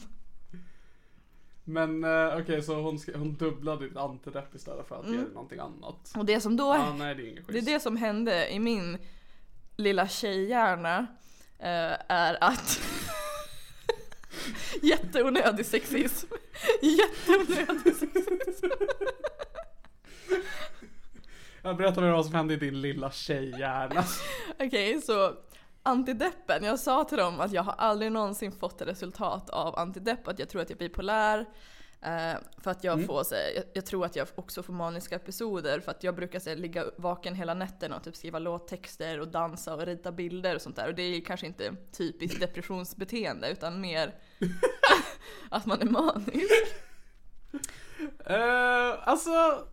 Men 1.63 2.03
eh, 2.03 2.37
okej, 2.37 2.61
så 2.61 2.75
hon, 2.81 2.99
hon 3.15 3.33
dubblade 3.33 3.87
ditt 3.87 3.97
antidepp 3.97 4.55
istället 4.55 4.87
för 4.87 4.99
att 4.99 5.05
ge 5.09 5.17
dig 5.17 5.25
någonting 5.33 5.59
annat. 5.59 6.13
Och 6.15 6.25
det 6.25 6.39
som 6.39 6.57
då 6.57 6.71
Ah, 6.73 6.93
nej, 6.93 7.15
det 7.15 7.29
är 7.29 7.43
Det 7.47 7.57
är 7.57 7.61
det 7.61 7.79
som 7.79 7.97
hände 7.97 8.53
i 8.53 8.59
min 8.59 8.97
lilla 9.77 10.07
tjejhjärna 10.07 11.07
eh, 11.59 11.97
är 12.07 12.43
att 12.43 12.79
Jätteonödig 14.81 15.65
sexism. 15.65 16.27
Jätteonödig 16.81 17.95
sexism. 17.95 18.65
Jag 21.61 21.77
berättar 21.77 22.11
vad 22.11 22.25
som 22.25 22.35
hände 22.35 22.53
i 22.53 22.57
din 22.57 22.81
lilla 22.81 23.11
tjejhjärna. 23.11 24.03
Okej, 24.59 25.01
så 25.01 25.33
antideppen. 25.83 26.63
Jag 26.63 26.79
sa 26.79 27.03
till 27.03 27.17
dem 27.17 27.39
att 27.39 27.51
jag 27.51 27.63
har 27.63 27.73
aldrig 27.73 28.11
någonsin 28.11 28.51
fått 28.51 28.81
ett 28.81 28.87
resultat 28.87 29.49
av 29.49 29.79
antidepp, 29.79 30.27
att 30.27 30.39
jag 30.39 30.49
tror 30.49 30.61
att 30.61 30.69
jag 30.69 30.81
är 30.81 30.89
bipolär. 30.89 31.45
Eh, 32.01 32.37
för 32.57 32.71
att 32.71 32.83
jag 32.83 33.05
får 33.05 33.23
så, 33.23 33.35
jag, 33.35 33.63
jag 33.73 33.85
tror 33.85 34.05
att 34.05 34.15
jag 34.15 34.27
också 34.35 34.63
får 34.63 34.73
maniska 34.73 35.15
episoder 35.15 35.79
för 35.79 35.91
att 35.91 36.03
jag 36.03 36.15
brukar 36.15 36.39
så, 36.39 36.55
ligga 36.55 36.85
vaken 36.97 37.35
hela 37.35 37.53
nätterna 37.53 37.95
och 37.95 38.03
typ 38.03 38.15
skriva 38.15 38.39
låttexter 38.39 39.19
och 39.19 39.27
dansa 39.27 39.73
och 39.73 39.85
rita 39.85 40.11
bilder 40.11 40.55
och 40.55 40.61
sånt 40.61 40.75
där. 40.75 40.87
Och 40.87 40.95
det 40.95 41.01
är 41.01 41.21
kanske 41.21 41.47
inte 41.47 41.75
typiskt 41.97 42.39
depressionsbeteende 42.39 43.49
utan 43.51 43.81
mer 43.81 44.15
att 45.49 45.65
man 45.65 45.81
är 45.81 45.85
manisk. 45.85 46.51
Uh, 48.29 49.09
alltså, 49.09 49.67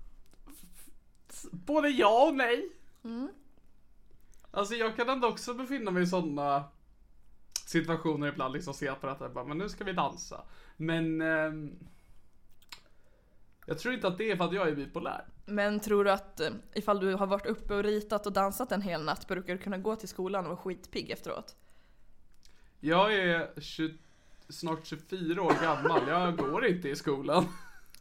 både 1.50 1.88
ja 1.88 2.26
och 2.26 2.34
nej. 2.34 2.68
Alltså 4.50 4.74
jag 4.74 4.96
kan 4.96 5.08
ändå 5.08 5.28
också 5.28 5.54
befinna 5.54 5.90
mig 5.90 6.02
i 6.02 6.06
sådana 6.06 6.64
situationer 7.66 8.28
ibland, 8.28 8.54
liksom 8.54 8.74
se 8.74 8.94
på 8.94 9.06
detta 9.06 9.24
och 9.24 9.32
bara, 9.32 9.44
men 9.44 9.58
nu 9.58 9.68
ska 9.68 9.84
vi 9.84 9.92
dansa. 9.92 10.44
Men 10.76 11.20
ehm, 11.20 11.78
Jag 13.66 13.78
tror 13.78 13.94
inte 13.94 14.08
att 14.08 14.18
det 14.18 14.30
är 14.30 14.36
för 14.36 14.44
att 14.44 14.54
jag 14.54 14.68
är 14.68 14.74
bipolär. 14.74 15.24
Men 15.46 15.80
tror 15.80 16.04
du 16.04 16.10
att 16.10 16.40
eh, 16.40 16.50
ifall 16.74 17.00
du 17.00 17.14
har 17.14 17.26
varit 17.26 17.46
uppe 17.46 17.74
och 17.74 17.82
ritat 17.82 18.26
och 18.26 18.32
dansat 18.32 18.72
en 18.72 18.82
hel 18.82 19.04
natt 19.04 19.28
brukar 19.28 19.52
du 19.52 19.58
kunna 19.58 19.78
gå 19.78 19.96
till 19.96 20.08
skolan 20.08 20.44
och 20.44 20.50
vara 20.50 20.60
skitpigg 20.60 21.10
efteråt? 21.10 21.56
Jag 22.80 23.14
är 23.14 23.60
20, 23.60 23.98
snart 24.48 24.86
24 24.86 25.42
år 25.42 25.62
gammal, 25.62 26.08
jag 26.08 26.36
går 26.36 26.66
inte 26.66 26.88
i 26.88 26.96
skolan. 26.96 27.46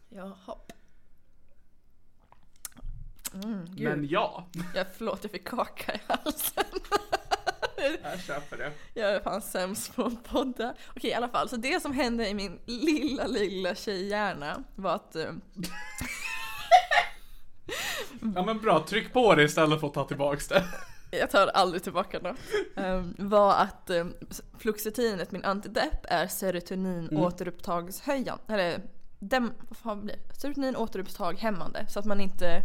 Jaha. 0.10 0.56
Mm. 3.34 3.66
Men 3.78 4.08
ja, 4.10 4.48
Ja, 4.76 4.84
förlåt, 4.98 5.20
jag 5.22 5.32
fick 5.32 5.48
kaka 5.48 5.94
i 5.94 6.00
halsen. 6.08 6.64
jag 8.04 8.20
köper 8.20 8.58
det. 8.58 8.72
Jag 8.94 9.12
är 9.12 9.20
fan 9.20 9.42
sämst 9.42 9.96
på 9.96 10.04
att 10.06 10.24
podda. 10.24 10.74
Okej, 10.90 11.10
i 11.10 11.14
alla 11.14 11.30
fall. 11.30 11.50
Så 11.50 11.56
det 11.56 11.82
som 11.82 11.94
hände 11.94 12.28
i 12.30 12.34
min 12.34 12.60
lilla, 12.66 13.28
lilla 13.28 13.76
tjejhjärna 13.76 14.64
var 14.76 14.96
att... 14.96 15.16
eh, 15.16 15.32
Ja 18.36 18.46
men 18.46 18.60
bra, 18.60 18.86
tryck 18.90 19.14
på 19.14 19.36
det 19.36 19.44
istället 19.44 19.80
för 19.80 19.88
att 19.88 19.94
ta 19.94 20.04
tillbaks 20.04 20.48
det. 20.48 20.64
jag 21.12 21.30
tar 21.30 21.48
aldrig 21.48 21.84
tillbaka 21.84 22.20
något. 22.20 22.38
Um, 22.76 23.16
var 23.18 23.54
att 23.56 23.90
um, 23.90 24.14
fluoxetinet, 24.58 25.32
min 25.32 25.44
antidepp, 25.44 26.00
är 26.04 26.28
serotonin 26.28 27.18
återupptagshöjande. 27.18 28.44
Eller 28.48 28.82
dem, 29.20 29.54
vad 29.70 29.78
fan 29.78 30.02
blir 30.02 30.16
det? 30.16 30.36
Serotonin 30.36 30.76
återupptaghämmande. 30.76 31.86
Så 31.90 32.00
att 32.00 32.06
man 32.06 32.22
inte 32.22 32.64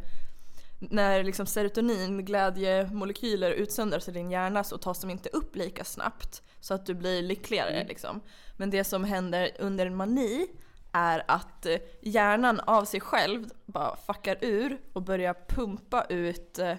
när 0.79 1.25
liksom 1.25 1.47
serotonin, 1.47 2.25
glädjemolekyler 2.25 3.51
utsöndras 3.51 4.09
i 4.09 4.13
din 4.13 4.31
hjärna 4.31 4.65
så 4.65 4.79
tas 4.79 5.01
de 5.01 5.11
inte 5.11 5.29
upp 5.29 5.57
lika 5.57 5.85
snabbt. 5.85 6.43
Så 6.61 6.75
att 6.75 6.87
du 6.87 6.95
blir 6.95 7.23
lyckligare 7.23 7.85
liksom. 7.89 8.21
Men 8.57 8.71
det 8.71 8.85
som 8.85 9.05
händer 9.05 9.51
under 9.59 9.87
en 9.87 9.97
mani 9.97 10.47
är 10.93 11.25
att 11.29 11.67
eh, 11.67 11.77
hjärnan 12.03 12.61
av 12.61 12.85
sig 12.85 13.01
själv 13.01 13.51
bara 13.67 13.97
fuckar 13.97 14.39
ur 14.41 14.81
och 14.93 15.03
börjar 15.03 15.35
pumpa 15.49 16.05
ut 16.09 16.59
eh, 16.59 16.75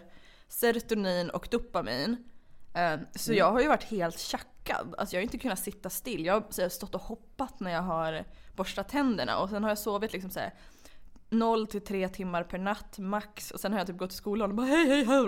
serotonin 0.47 1.29
och 1.29 1.47
dopamin. 1.51 2.17
Eh, 2.73 2.95
Så 3.15 3.33
jag 3.33 3.51
har 3.51 3.61
ju 3.61 3.67
varit 3.67 3.83
helt 3.83 4.19
tjackad. 4.19 4.95
Alltså 4.97 5.15
jag 5.15 5.19
har 5.19 5.23
inte 5.23 5.37
kunnat 5.37 5.59
sitta 5.59 5.89
still. 5.89 6.25
Jag 6.25 6.33
har 6.33 6.69
stått 6.69 6.95
och 6.95 7.01
hoppat 7.01 7.59
när 7.59 7.71
jag 7.71 7.81
har 7.81 8.25
borstat 8.55 8.89
tänderna 8.89 9.37
och 9.39 9.49
sen 9.49 9.63
har 9.63 9.71
jag 9.71 9.77
sovit 9.77 10.13
liksom 10.13 10.31
så 10.31 10.39
här 10.39 10.53
0 11.29 11.67
till 11.67 11.81
3 11.81 12.09
timmar 12.09 12.43
per 12.43 12.57
natt 12.57 12.97
max 12.99 13.51
och 13.51 13.59
sen 13.59 13.71
har 13.71 13.79
jag 13.79 13.87
typ 13.87 13.97
gått 13.97 14.09
till 14.09 14.17
skolan 14.17 14.49
och 14.49 14.55
bara 14.55 14.65
hej 14.67 14.87
hej 14.87 15.05
hej 15.05 15.19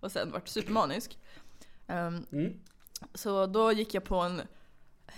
och 0.00 0.12
sen 0.12 0.30
varit 0.32 0.48
supermanisk. 0.48 1.18
Ehm, 1.86 2.26
Mm. 2.32 2.60
Så 3.14 3.46
då 3.46 3.72
gick 3.72 3.94
jag 3.94 4.04
på 4.04 4.16
en 4.16 4.42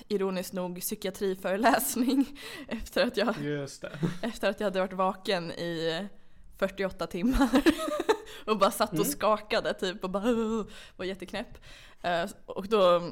ironiskt 0.08 0.52
nog 0.52 0.80
psykiatriföreläsning 0.80 2.38
efter 2.68 3.06
att 3.06 3.16
jag 3.16 3.34
efter 4.22 4.50
att 4.50 4.60
jag 4.60 4.66
hade 4.66 4.78
varit 4.80 4.92
vaken 4.92 5.52
i 5.52 6.08
48 6.58 7.06
timmar. 7.06 7.62
och 8.46 8.58
bara 8.58 8.70
satt 8.70 8.98
och 8.98 9.06
skakade 9.06 9.74
typ 9.74 10.04
och 10.04 10.10
bara 10.10 10.64
var 10.96 11.04
jätteknäpp. 11.04 11.58
Eh, 12.02 12.24
Och 12.46 12.68
då, 12.68 13.10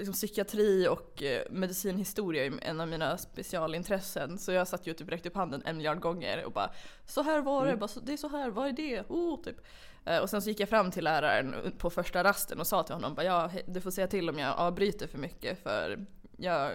liksom 0.00 0.14
psykiatri 0.14 0.88
och 0.88 1.22
eh, 1.22 1.42
medicinhistoria 1.50 2.44
är 2.44 2.52
en 2.62 2.80
av 2.80 2.88
mina 2.88 3.18
specialintressen. 3.18 4.38
Så 4.38 4.52
jag 4.52 4.68
satt 4.68 4.86
ju 4.86 4.92
typ 4.94 5.08
räckt 5.12 5.26
upp 5.26 5.34
handen 5.36 5.62
en 5.64 5.76
miljard 5.76 6.00
gånger 6.00 6.44
och 6.44 6.52
bara 6.52 6.70
Så 7.06 7.22
här 7.22 7.40
var 7.40 7.66
det, 7.66 7.76
bara, 7.76 7.88
"Så- 7.88 8.00
det 8.00 8.12
är 8.12 8.16
så 8.16 8.28
här, 8.28 8.50
vad 8.50 8.68
är 8.68 8.72
det? 8.72 9.00
Oh, 9.08 9.42
typ. 9.42 9.56
Eh, 10.04 10.18
Och 10.18 10.30
sen 10.30 10.42
så 10.42 10.48
gick 10.48 10.60
jag 10.60 10.68
fram 10.68 10.90
till 10.90 11.04
läraren 11.04 11.54
på 11.78 11.90
första 11.90 12.24
rasten 12.24 12.60
och 12.60 12.66
sa 12.66 12.82
till 12.82 12.94
honom 12.94 13.14
bara, 13.14 13.24
ja, 13.26 13.50
du 13.66 13.80
får 13.80 13.90
säga 13.90 14.06
till 14.06 14.30
om 14.30 14.38
jag 14.38 14.58
avbryter 14.58 15.06
för 15.06 15.18
mycket 15.18 15.62
för 15.62 16.06
jag 16.36 16.70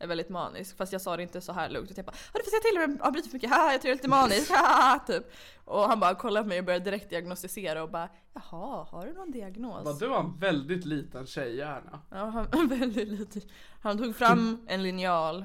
är 0.00 0.06
väldigt 0.06 0.28
manisk. 0.28 0.76
Fast 0.76 0.92
jag 0.92 1.00
sa 1.02 1.16
det 1.16 1.22
inte 1.22 1.40
så 1.40 1.52
här 1.52 1.68
lugnt. 1.68 1.92
Jag 1.96 2.06
bara 2.06 2.12
"Ja, 2.32 2.38
du 2.38 2.44
får 2.44 2.50
säga 2.50 2.60
till 2.60 2.90
om 2.90 2.98
jag 2.98 3.06
avbryter 3.06 3.28
för 3.28 3.36
mycket. 3.36 3.50
Jag 3.50 3.60
tror 3.60 3.74
jag 3.82 3.86
är 3.90 3.94
lite 3.94 4.08
manisk. 4.08 4.52
Typ. 5.06 5.32
Och 5.64 5.82
han 5.88 6.00
bara 6.00 6.14
kollade 6.14 6.44
på 6.44 6.48
mig 6.48 6.58
och 6.58 6.64
började 6.64 6.84
direkt 6.84 7.10
diagnostisera 7.10 7.82
och 7.82 7.90
bara 7.90 8.08
Jaha, 8.32 8.84
har 8.90 9.06
du 9.06 9.12
någon 9.12 9.30
diagnos? 9.30 9.98
Du 9.98 10.08
har 10.08 10.20
en 10.20 10.38
väldigt 10.38 10.84
liten 10.84 11.26
tjejhjärna. 11.26 12.00
Ja, 12.10 12.16
han, 12.52 12.68
väldigt 12.68 13.08
lite. 13.08 13.40
Han 13.82 13.98
tog 13.98 14.16
fram 14.16 14.66
en 14.68 14.82
linjal. 14.82 15.44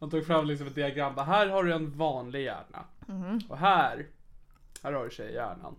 Han 0.00 0.10
tog 0.10 0.26
fram 0.26 0.46
liksom 0.46 0.66
ett 0.66 0.74
diagram. 0.74 1.14
Här 1.18 1.46
har 1.46 1.64
du 1.64 1.72
en 1.72 1.98
vanlig 1.98 2.44
hjärna. 2.44 2.84
Och 3.48 3.58
här, 3.58 4.06
här 4.82 4.92
har 4.92 5.04
du 5.04 5.10
tjejhjärnan. 5.10 5.76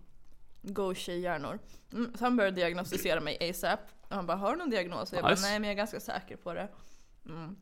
Go 0.62 0.94
tjejhjärnor. 0.94 1.58
Mm, 1.92 2.12
så 2.18 2.24
han 2.24 2.36
började 2.36 2.56
diagnostisera 2.56 3.20
mig 3.20 3.50
ASAP. 3.50 3.80
Och 4.08 4.16
han 4.16 4.26
bara, 4.26 4.36
har 4.36 4.50
du 4.52 4.56
någon 4.58 4.70
diagnos? 4.70 5.12
Och 5.12 5.18
jag 5.18 5.30
Nice. 5.30 5.42
bara, 5.42 5.48
nej 5.50 5.58
men 5.60 5.68
jag 5.68 5.72
är 5.72 5.76
ganska 5.76 6.00
säker 6.00 6.36
på 6.36 6.54
det. 6.54 6.68
Mm. 7.26 7.56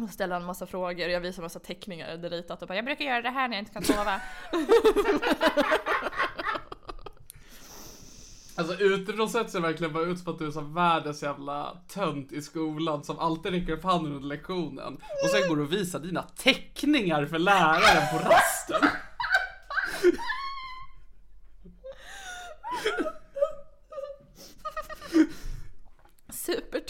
Och 0.00 0.06
så 0.08 0.12
ställde 0.14 0.34
han 0.34 0.42
en 0.42 0.46
massa 0.46 0.66
frågor, 0.66 1.08
jag 1.08 1.20
visade 1.20 1.40
en 1.40 1.44
massa 1.44 1.58
teckningar 1.58 2.10
hade 2.10 2.28
ritat 2.28 2.62
och 2.62 2.68
bara, 2.68 2.74
jag 2.74 2.84
brukar 2.84 3.04
göra 3.04 3.22
det 3.22 3.30
här 3.30 3.48
när 3.48 3.56
jag 3.56 3.62
inte 3.62 3.72
kan 3.72 3.82
sova. 3.84 4.20
Alltså 8.56 8.74
utifrån 8.74 9.28
sett 9.28 9.50
ser 9.50 9.60
verkligen 9.60 9.92
bara 9.92 10.04
ut 10.04 10.18
som 10.18 10.32
att 10.32 10.38
du 10.38 10.46
är 10.46 10.50
som 10.50 10.74
världens 10.74 11.22
jävla 11.22 11.76
tönt 11.88 12.32
i 12.32 12.42
skolan 12.42 13.04
som 13.04 13.18
alltid 13.18 13.52
räcker 13.52 13.72
upp 13.72 13.84
handen 13.84 14.12
under 14.12 14.28
lektionen. 14.28 14.94
Och 15.24 15.30
sen 15.30 15.48
går 15.48 15.56
du 15.56 15.62
och 15.62 15.72
visar 15.72 15.98
dina 15.98 16.22
teckningar 16.22 17.26
för 17.26 17.38
läraren 17.38 18.02
på 18.12 18.28
rasten. 18.28 18.88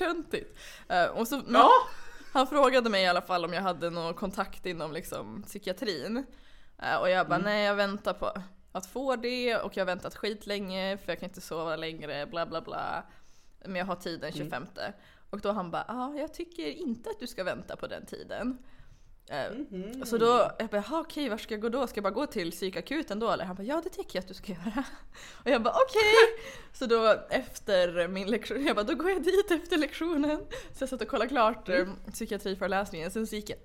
Supertöntigt. 0.01 0.59
Eh, 0.89 1.05
och 1.05 1.29
så, 1.29 1.43
Ja. 1.49 1.71
Han 2.33 2.47
frågade 2.47 2.91
mig 2.91 3.03
i 3.03 3.07
alla 3.07 3.23
fall 3.23 3.45
om 3.45 3.53
jag 3.53 3.63
hade 3.63 3.91
någon 3.91 4.15
kontakt 4.15 4.67
inom 4.67 4.93
liksom, 4.93 5.43
psykiatrin. 5.43 6.25
Eh, 6.79 6.97
och 6.97 7.11
jag 7.11 7.29
bara, 7.29 7.39
nej 7.39 7.65
jag 7.65 7.75
väntar 7.75 8.13
på 8.15 8.33
att 8.73 8.87
få 8.87 9.17
det 9.17 9.57
och 9.57 9.77
jag 9.77 9.81
har 9.81 9.87
väntat 9.87 10.17
skitlänge 10.17 10.99
för 10.99 11.13
jag 11.13 11.21
kan 11.21 11.29
inte 11.29 11.41
sova 11.41 11.77
längre, 11.77 12.27
bla 12.27 12.47
bla 12.47 12.61
bla. 12.61 13.05
Men 13.65 13.77
jag 13.77 13.87
har 13.87 13.97
tid 13.97 14.21
den 14.21 14.33
25. 14.33 14.67
Och 15.31 15.41
då 15.41 15.53
han 15.53 15.71
bara, 15.71 15.85
ah, 15.89 16.15
jag 16.15 16.35
tycker 16.35 16.67
inte 16.67 17.11
att 17.11 17.21
du 17.21 17.27
ska 17.27 17.45
vänta 17.45 17.77
på 17.77 17.87
den 17.87 18.07
tiden. 18.07 18.59
Eh, 19.31 20.05
Så 20.05 20.19
då, 20.19 20.51
jag 20.59 20.69
bara, 20.69 20.85
"Jaha, 20.89 21.01
okej 21.01 21.29
var 21.29 21.37
ska 21.39 21.55
jag 21.55 21.61
gå 21.63 21.69
då? 21.69 21.87
Ska 21.87 21.97
jag 21.99 22.03
bara 22.03 22.11
gå 22.15 22.27
till 22.27 22.51
psykakuten 22.51 23.19
då 23.19 23.31
eller? 23.31 23.45
Han 23.45 23.57
bara, 23.57 23.63
ja 23.63 23.81
det 23.85 23.91
tycker 23.91 24.17
jag 24.17 24.23
att 24.23 24.29
du 24.29 24.35
ska 24.35 24.53
göra. 24.53 24.85
Och 25.45 25.51
jag 25.51 25.63
bara, 25.63 25.75
okej! 25.75 26.43
Så 26.73 26.87
då 26.87 27.17
efter 27.31 28.09
min 28.09 28.31
lektion, 28.31 28.65
jag 28.67 28.77
bara, 28.77 28.83
då 28.85 28.95
går 28.95 29.11
jag 29.11 29.23
dit 29.23 29.51
efter 29.51 29.77
lektionen. 29.79 30.39
Så 30.73 30.83
jag 30.83 30.89
satt 30.89 31.03
och 31.03 31.09
kollade 31.09 31.29
klart 31.29 31.69
eh, 31.69 31.87
psykiatriföreläsningen, 32.13 33.11
sen 33.11 33.27
så 33.27 33.35
gick 33.37 33.51
jag 33.51 33.59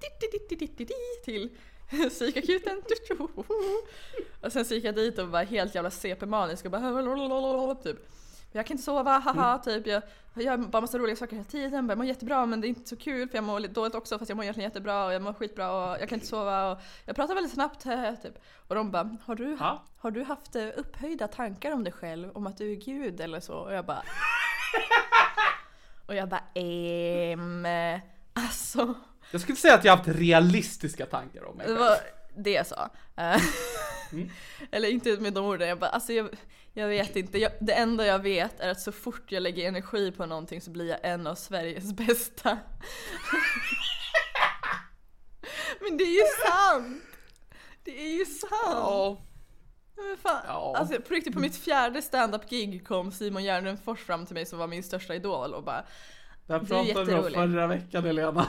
till 1.23 1.49
psykakuten. 2.09 2.81
Och 4.41 4.51
sen 4.51 4.65
så 4.65 4.73
gick 4.73 4.83
jag 4.83 4.95
dit 4.95 5.19
och 5.19 5.27
var 5.27 5.43
helt 5.43 5.75
jävla 5.75 5.91
CP-manisk 5.91 6.65
och 6.65 6.71
bara 6.71 7.75
typ. 7.83 7.97
Jag 8.55 8.65
kan 8.65 8.73
inte 8.73 8.83
sova, 8.83 9.17
haha, 9.19 9.57
typ. 9.59 9.87
Jag, 9.87 10.01
jag 10.33 10.43
gör 10.43 10.57
bara 10.57 10.81
massa 10.81 10.97
roliga 10.97 11.15
saker 11.15 11.35
hela 11.35 11.47
tiden. 11.47 11.89
Jag 11.89 11.97
mår 11.97 12.07
jättebra 12.07 12.45
men 12.45 12.61
det 12.61 12.67
är 12.67 12.69
inte 12.69 12.89
så 12.89 12.95
kul 12.95 13.29
för 13.29 13.37
jag 13.37 13.43
mår 13.43 13.59
lite 13.59 13.73
dåligt 13.73 13.95
också 13.95 14.19
fast 14.19 14.29
jag 14.29 14.35
mår 14.35 14.43
egentligen 14.43 14.69
jättebra 14.69 15.05
och 15.05 15.13
jag 15.13 15.21
mår 15.21 15.33
skitbra 15.33 15.71
och 15.71 16.01
jag 16.01 16.09
kan 16.09 16.15
inte 16.15 16.27
sova 16.27 16.71
och 16.71 16.79
jag 17.05 17.15
pratar 17.15 17.35
väldigt 17.35 17.53
snabbt, 17.53 17.83
typ. 18.23 18.37
Och 18.67 18.75
de 18.75 18.91
bara, 18.91 19.17
har 19.25 19.35
du, 19.35 19.57
Ja. 19.59 19.83
har 19.97 20.11
du 20.11 20.23
haft 20.23 20.55
eh, 20.55 20.67
upphöjda 20.75 21.27
tankar 21.27 21.71
om 21.71 21.83
dig 21.83 21.93
själv? 21.93 22.31
Om 22.33 22.47
att 22.47 22.57
du 22.57 22.71
är 22.71 22.75
gud 22.75 23.21
eller 23.21 23.39
så? 23.39 23.55
Och 23.55 23.73
jag 23.73 23.85
bara... 23.85 24.03
och 26.05 26.15
jag 26.15 26.29
bara, 26.29 26.43
ehm... 26.53 27.65
Alltså... 28.33 28.93
Jag 29.31 29.41
skulle 29.41 29.55
säga 29.55 29.73
att 29.75 29.83
jag 29.85 29.91
har 29.91 29.97
haft 29.97 30.09
realistiska 30.09 31.05
tankar 31.05 31.43
om 31.45 31.57
mig 31.57 31.67
Det 31.67 31.73
själv. 31.73 31.79
var 31.85 31.97
det 32.35 32.51
jag 32.51 32.67
sa. 32.67 32.89
Eh, 33.15 33.41
Eller 34.71 34.89
inte 34.89 35.17
med 35.19 35.33
de 35.33 35.45
orden, 35.45 35.67
jag 35.69 35.79
bara 35.79 35.89
alltså 35.89 36.13
jag, 36.13 36.29
jag 36.77 36.87
vet 36.87 37.15
inte. 37.15 37.37
Jag, 37.39 37.51
det 37.61 37.73
enda 37.73 38.05
jag 38.05 38.19
vet 38.19 38.59
är 38.59 38.69
att 38.69 38.81
så 38.81 38.91
fort 38.91 39.31
jag 39.31 39.43
lägger 39.43 39.67
energi 39.67 40.11
på 40.11 40.25
någonting 40.25 40.61
så 40.61 40.71
blir 40.71 40.89
jag 40.89 40.99
en 41.03 41.27
av 41.27 41.35
Sveriges 41.35 41.93
bästa. 41.97 42.57
Men 45.81 45.97
det 45.97 46.03
är 46.03 46.15
ju 46.15 46.27
sant! 46.47 47.03
Det 47.83 47.99
är 48.01 48.17
ju 48.19 48.25
sant! 48.25 48.51
Ja. 48.63 49.21
Men 49.95 50.17
fan, 50.17 50.41
Ja. 50.47 50.75
alltså 50.77 51.01
på 51.01 51.13
riktigt 51.13 51.33
på 51.33 51.39
mitt 51.39 51.57
fjärde 51.57 52.01
stand-up 52.01 52.49
gig 52.49 52.87
kom 52.87 53.11
Simon 53.11 53.43
Gärdenfors 53.43 53.99
fram 53.99 54.25
till 54.25 54.33
mig 54.33 54.45
som 54.45 54.59
var 54.59 54.67
min 54.67 54.83
största 54.83 55.15
idol 55.15 55.53
och 55.53 55.63
bara 55.63 55.85
Det 56.47 56.53
här 56.53 56.59
pratade 56.59 57.05
vi 57.05 57.13
om 57.13 57.23
förra 57.33 57.67
veckan 57.67 58.03
Helena. 58.03 58.47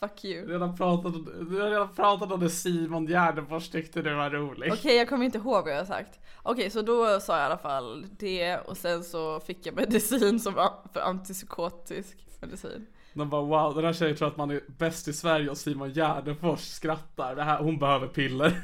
Fuck 0.00 0.24
you. 0.24 0.46
Du 0.46 0.52
har 0.52 0.60
redan 0.60 0.76
pratat, 0.76 1.14
du 1.50 1.60
har 1.60 1.70
redan 1.70 1.94
pratat 1.94 2.32
om 2.32 2.40
det 2.40 2.50
Simon 2.50 3.06
Gärdenfors 3.06 3.68
tyckte 3.68 4.02
du 4.02 4.14
var 4.14 4.30
rolig. 4.30 4.72
Okej, 4.72 4.96
jag 4.96 5.08
kommer 5.08 5.24
inte 5.24 5.38
ihåg 5.38 5.64
vad 5.64 5.72
jag 5.72 5.78
har 5.78 5.84
sagt. 5.84 6.20
Okej, 6.42 6.70
så 6.70 6.82
då 6.82 7.20
sa 7.20 7.32
jag 7.36 7.42
i 7.42 7.46
alla 7.46 7.58
fall 7.58 8.06
det 8.18 8.58
och 8.58 8.76
sen 8.76 9.04
så 9.04 9.40
fick 9.40 9.66
jag 9.66 9.74
medicin 9.74 10.40
som 10.40 10.54
var 10.54 10.72
för 10.92 11.00
antipsykotisk 11.00 12.26
medicin. 12.40 12.86
De 13.14 13.30
bara 13.30 13.42
wow, 13.42 13.74
den 13.74 13.84
här 13.84 13.92
tjejen 13.92 14.16
tror 14.16 14.28
att 14.28 14.36
man 14.36 14.50
är 14.50 14.60
bäst 14.66 15.08
i 15.08 15.12
Sverige 15.12 15.50
och 15.50 15.58
Simon 15.58 15.92
Gärdenfors 15.92 16.60
skrattar. 16.60 17.36
Det 17.36 17.42
här, 17.42 17.62
hon 17.62 17.78
behöver 17.78 18.08
piller. 18.08 18.62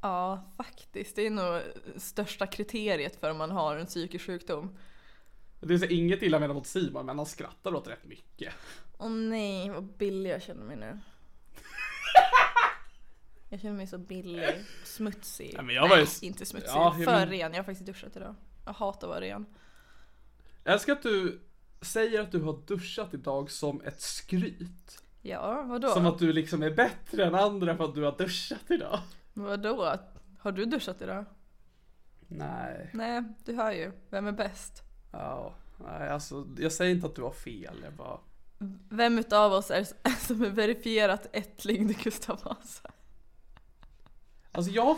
Ja, 0.00 0.52
faktiskt. 0.56 1.16
Det 1.16 1.26
är 1.26 1.30
nog 1.30 1.60
största 1.96 2.46
kriteriet 2.46 3.20
för 3.20 3.30
om 3.30 3.38
man 3.38 3.50
har 3.50 3.76
en 3.76 3.86
psykisk 3.86 4.26
sjukdom. 4.26 4.76
Det 5.60 5.74
är 5.74 5.78
så 5.78 5.84
inget 5.84 6.22
illa 6.22 6.38
menat 6.38 6.56
mot 6.56 6.66
Simon, 6.66 7.06
men 7.06 7.16
han 7.18 7.26
skrattar 7.26 7.74
åt 7.74 7.88
rätt 7.88 8.04
mycket. 8.04 8.54
Åh 9.02 9.10
nej, 9.10 9.70
vad 9.70 9.84
billig 9.84 10.30
jag 10.30 10.42
känner 10.42 10.64
mig 10.64 10.76
nu. 10.76 10.98
Jag 13.48 13.60
känner 13.60 13.76
mig 13.76 13.86
så 13.86 13.98
billig, 13.98 14.64
smutsig. 14.84 15.54
Ja, 15.56 15.62
men 15.62 15.74
jag 15.74 15.88
var 15.88 15.96
ju- 15.96 16.02
Nej, 16.02 16.12
inte 16.22 16.46
smutsig. 16.46 16.70
Ja, 16.70 16.94
jag 16.96 17.04
För 17.04 17.12
men- 17.12 17.28
ren. 17.28 17.52
Jag 17.52 17.58
har 17.58 17.64
faktiskt 17.64 17.86
duschat 17.86 18.16
idag. 18.16 18.34
Jag 18.64 18.72
hatar 18.72 19.06
att 19.06 19.10
vara 19.10 19.20
ren. 19.20 19.46
Jag 20.64 20.72
älskar 20.74 20.92
att 20.92 21.02
du 21.02 21.40
säger 21.80 22.20
att 22.20 22.32
du 22.32 22.42
har 22.42 22.60
duschat 22.66 23.14
idag 23.14 23.50
som 23.50 23.80
ett 23.82 24.00
skryt. 24.00 25.02
Ja, 25.22 25.62
vadå? 25.62 25.88
Som 25.88 26.06
att 26.06 26.18
du 26.18 26.32
liksom 26.32 26.62
är 26.62 26.70
bättre 26.70 27.24
än 27.24 27.34
andra 27.34 27.76
för 27.76 27.84
att 27.84 27.94
du 27.94 28.02
har 28.02 28.18
duschat 28.18 28.70
idag. 28.70 28.98
Vadå? 29.32 29.96
Har 30.38 30.52
du 30.52 30.64
duschat 30.64 31.02
idag? 31.02 31.24
Nej, 32.28 32.90
Nej, 32.92 33.22
du 33.44 33.54
hör 33.54 33.72
ju. 33.72 33.92
Vem 34.10 34.26
är 34.26 34.32
bäst? 34.32 34.82
ja, 35.12 35.54
nej 35.78 36.08
alltså 36.08 36.46
jag 36.58 36.72
säger 36.72 36.94
inte 36.94 37.06
att 37.06 37.14
du 37.14 37.22
har 37.22 37.30
fel, 37.32 37.80
jag 37.84 37.92
bara... 37.92 38.18
Vem 38.88 39.18
utav 39.18 39.52
oss 39.52 39.70
är 39.70 39.86
som 40.26 40.42
är 40.42 40.50
verifierat 40.50 41.26
ättling 41.32 41.88
till 41.88 42.04
Gustav 42.04 42.40
Vasa? 42.44 42.90
Alltså 44.52 44.72
jag 44.72 44.84
har, 44.84 44.96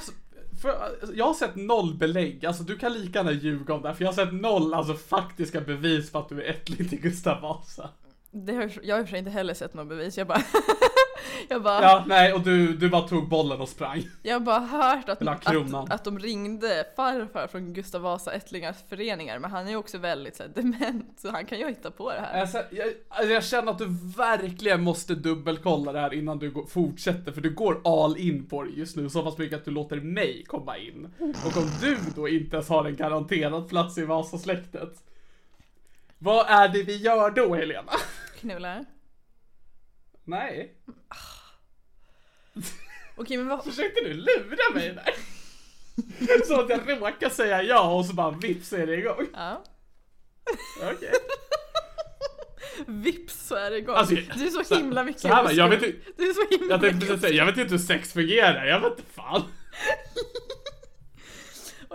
för, 0.63 0.97
jag 1.15 1.27
har 1.27 1.35
sett 1.35 1.57
noll 1.57 1.95
belägg, 1.95 2.47
alltså 2.47 2.63
du 2.63 2.79
kan 2.79 2.93
lika 2.93 3.19
gärna 3.19 3.33
ljuga 3.33 3.75
om 3.75 3.83
det 3.83 3.89
här, 3.89 3.95
för 3.95 4.05
jag 4.05 4.09
har 4.13 4.27
sett 4.27 4.35
noll 4.35 4.75
alltså 4.75 4.95
faktiska 4.95 5.61
bevis 5.61 6.13
på 6.13 6.19
att 6.19 6.29
du 6.29 6.43
är 6.43 6.51
ättling 6.51 6.89
till 6.89 7.01
Gustav 7.01 7.41
Vasa. 7.41 7.91
Det 8.31 8.55
har, 8.55 8.73
jag 8.83 8.95
har 8.95 9.01
i 9.01 9.05
och 9.05 9.07
för 9.07 9.11
sig 9.11 9.19
inte 9.19 9.31
heller 9.31 9.55
sett 9.55 9.75
något 9.75 9.89
bevis. 9.89 10.19
Jag 10.19 10.27
bara... 10.27 10.43
jag 11.49 11.63
bara... 11.63 11.83
Ja, 11.83 12.05
nej, 12.07 12.33
och 12.33 12.41
du, 12.41 12.77
du 12.77 12.89
bara 12.89 13.09
tog 13.09 13.29
bollen 13.29 13.61
och 13.61 13.69
sprang. 13.69 14.09
Jag 14.23 14.35
har 14.35 14.41
bara 14.41 14.59
hört 14.59 15.09
att, 15.09 15.29
att, 15.29 15.91
att 15.91 16.05
de 16.05 16.19
ringde 16.19 16.87
farfar 16.97 17.47
från 17.47 17.73
Gustav 17.73 18.03
Vasa 18.03 18.33
ättlingars 18.33 18.77
föreningar 18.89 19.39
men 19.39 19.51
han 19.51 19.67
är 19.67 19.71
ju 19.71 19.77
också 19.77 19.99
väldigt 19.99 20.37
så 20.37 20.43
här, 20.43 20.51
dement 20.51 21.21
så 21.21 21.31
han 21.31 21.47
kan 21.47 21.59
ju 21.59 21.69
hitta 21.69 21.91
på 21.91 22.13
det 22.13 22.21
här. 22.21 22.41
Alltså, 22.41 22.63
jag, 22.71 23.31
jag 23.31 23.45
känner 23.45 23.73
att 23.73 23.79
du 23.79 23.87
verkligen 24.17 24.83
måste 24.83 25.15
dubbelkolla 25.15 25.93
det 25.93 26.01
här 26.01 26.15
innan 26.15 26.39
du 26.39 26.51
går, 26.51 26.67
fortsätter, 26.67 27.33
för 27.33 27.41
du 27.41 27.55
går 27.55 27.81
all 27.85 28.17
in 28.17 28.47
på 28.47 28.63
det 28.63 28.71
just 28.71 28.97
nu, 28.97 29.11
så 29.11 29.23
pass 29.23 29.39
mycket 29.39 29.59
att 29.59 29.65
du 29.65 29.71
låter 29.71 29.97
mig 29.97 30.45
komma 30.47 30.79
in. 30.79 31.09
Och 31.19 31.57
om 31.57 31.71
du 31.81 31.99
då 32.17 32.29
inte 32.29 32.57
ens 32.57 32.69
har 32.69 32.85
en 32.85 32.97
garanterad 32.97 33.69
plats 33.69 33.99
i 33.99 34.05
Vasasläktet, 34.05 35.05
vad 36.19 36.47
är 36.49 36.69
det 36.69 36.83
vi 36.83 36.97
gör 36.97 37.31
då, 37.31 37.55
Helena? 37.55 37.93
Knullar. 38.41 38.85
Nej, 40.25 40.75
Okej 43.17 43.37
men 43.37 43.49
vad... 43.49 43.65
försökte 43.65 44.01
du 44.01 44.13
lura 44.15 44.75
mig 44.75 44.89
där? 44.95 45.15
Så 46.47 46.61
att 46.61 46.71
jag 46.71 46.89
råkar 47.01 47.29
säga 47.29 47.63
ja 47.63 47.93
och 47.95 48.07
så 48.07 48.13
bara 48.15 48.31
vips 48.31 48.73
är 48.73 48.87
det 48.87 48.97
igång. 48.97 49.27
Ja. 49.35 49.65
Okej. 50.83 51.13
Vips 52.87 53.47
så 53.47 53.55
är 53.55 53.71
det 53.71 53.79
igång. 53.79 53.95
Alltså, 53.97 54.15
du 54.15 54.47
är 54.47 54.65
så 54.65 54.75
himla 54.75 55.05
mycket 55.05 55.23
så 55.23 55.29
här 55.29 55.53
jag 55.53 55.69
vet 55.69 55.83
inte- 55.83 55.99
Du 56.17 56.31
är 56.31 56.35
så 56.35 56.47
himla 56.51 56.75
Jag 56.75 56.81
tänkte 56.81 56.95
mycket 56.97 57.09
precis 57.09 57.21
säga, 57.23 57.35
jag 57.35 57.47
vet 57.47 57.57
inte 57.59 57.71
hur 57.75 57.79
sex 57.79 58.13
fungerar, 58.13 58.65
jag 58.67 58.81
vet 58.81 58.91
inte 58.99 59.13
fan. 59.15 59.43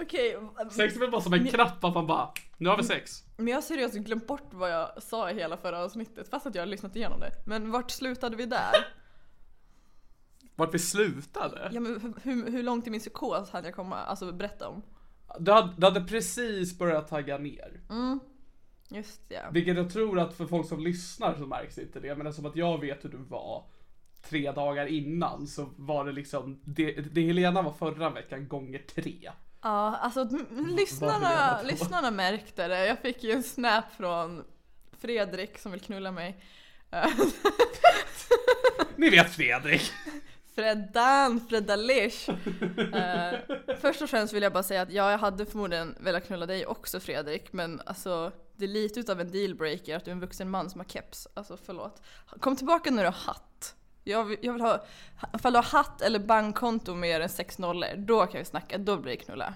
Okej, 0.01 0.37
Sex 0.71 0.95
är 0.95 0.99
väl 0.99 1.11
bara 1.11 1.21
som 1.21 1.33
en 1.33 1.47
knapp 1.47 1.83
att 1.83 1.93
man 1.93 2.07
bara, 2.07 2.33
nu 2.57 2.69
har 2.69 2.77
vi 2.77 2.83
sex. 2.83 3.23
men 3.37 3.47
jag 3.47 3.55
har 3.57 3.61
seriöst 3.61 3.95
glömt 3.95 4.27
bort 4.27 4.47
vad 4.51 4.71
jag 4.71 5.03
sa 5.03 5.31
i 5.31 5.33
hela 5.33 5.57
förra 5.57 5.83
avsnittet 5.83 6.29
fast 6.29 6.47
att 6.47 6.55
jag 6.55 6.61
har 6.61 6.67
lyssnat 6.67 6.95
igenom 6.95 7.19
det. 7.19 7.31
Men 7.45 7.71
vart 7.71 7.91
slutade 7.91 8.35
vi 8.35 8.45
där? 8.45 8.73
Vart 10.55 10.73
vi 10.73 10.79
slutade? 10.79 11.69
Ja 11.73 11.79
men 11.79 12.13
hur, 12.23 12.51
hur 12.51 12.63
långt 12.63 12.87
i 12.87 12.89
min 12.89 12.99
psykos 12.99 13.49
hade 13.49 13.67
jag 13.67 13.75
komma, 13.75 13.95
alltså 13.95 14.31
berätta 14.31 14.67
om? 14.67 14.81
Du 15.39 15.51
hade, 15.51 15.73
du 15.77 15.85
hade 15.85 16.01
precis 16.01 16.77
börjat 16.77 17.07
tagga 17.07 17.37
ner. 17.37 17.81
Just 18.89 19.21
ja. 19.29 19.39
Vilket 19.51 19.77
jag 19.77 19.93
tror 19.93 20.19
att 20.19 20.33
för 20.33 20.45
folk 20.45 20.67
som 20.67 20.79
lyssnar 20.79 21.35
så 21.35 21.45
märks 21.45 21.77
inte 21.77 21.99
det. 21.99 22.15
Men 22.15 22.27
eftersom 22.27 22.45
att 22.45 22.55
jag 22.55 22.81
vet 22.81 23.03
hur 23.05 23.09
du 23.09 23.17
var 23.17 23.63
tre 24.21 24.51
dagar 24.51 24.85
innan 24.85 25.47
så 25.47 25.69
var 25.75 26.05
det 26.05 26.11
liksom, 26.11 26.59
det, 26.63 26.91
det 26.91 27.21
Helena 27.21 27.61
var 27.61 27.71
förra 27.71 28.09
veckan 28.09 28.47
gånger 28.47 28.79
tre. 28.95 29.31
Ja, 29.61 29.97
alltså 29.97 30.27
lyssnarna, 30.67 31.61
lyssnarna 31.61 32.11
märkte 32.11 32.67
det. 32.67 32.87
Jag 32.87 32.99
fick 32.99 33.23
ju 33.23 33.31
en 33.31 33.43
snap 33.43 33.85
från 33.97 34.43
Fredrik 34.99 35.57
som 35.57 35.71
vill 35.71 35.81
knulla 35.81 36.11
mig. 36.11 36.43
Eh, 36.91 37.09
Ni 38.95 39.09
vet 39.09 39.35
Fredrik. 39.35 39.91
Freddan, 40.55 41.39
Freddalish. 41.49 42.29
Uh, 42.29 43.57
först 43.81 44.01
och 44.01 44.09
främst 44.09 44.33
vill 44.33 44.43
jag 44.43 44.53
bara 44.53 44.63
säga 44.63 44.81
att 44.81 44.91
ja, 44.91 45.11
jag 45.11 45.17
hade 45.17 45.45
förmodligen 45.45 45.95
velat 45.99 46.27
knulla 46.27 46.45
dig 46.45 46.65
också 46.65 46.99
Fredrik, 46.99 47.53
men 47.53 47.81
alltså 47.85 48.31
det 48.55 48.65
är 48.65 48.69
lite 48.69 48.99
utav 48.99 49.21
en 49.21 49.31
dealbreaker 49.31 49.95
att 49.95 50.05
du 50.05 50.11
är 50.11 50.15
en 50.15 50.19
vuxen 50.21 50.49
man 50.49 50.69
som 50.69 50.79
har 50.79 50.85
keps. 50.85 51.27
Alltså 51.33 51.57
förlåt. 51.65 52.01
Kom 52.39 52.55
tillbaka 52.55 52.91
när 52.91 53.03
du 53.03 53.07
har 53.07 53.13
hatt. 53.33 53.75
Jag 54.09 54.23
vill, 54.23 54.37
jag 54.41 54.53
vill 54.53 54.61
ha, 54.61 54.85
ifall 55.35 55.53
du 55.53 55.57
har 55.57 55.63
hatt 55.63 56.01
eller 56.01 56.19
bankkonto 56.19 56.95
mer 56.95 57.21
än 57.21 57.29
sex 57.29 57.57
nollor, 57.57 57.95
då 57.97 58.25
kan 58.25 58.39
vi 58.39 58.45
snacka, 58.45 58.77
då 58.77 58.97
blir 58.97 59.11
det 59.11 59.23
knulla. 59.23 59.53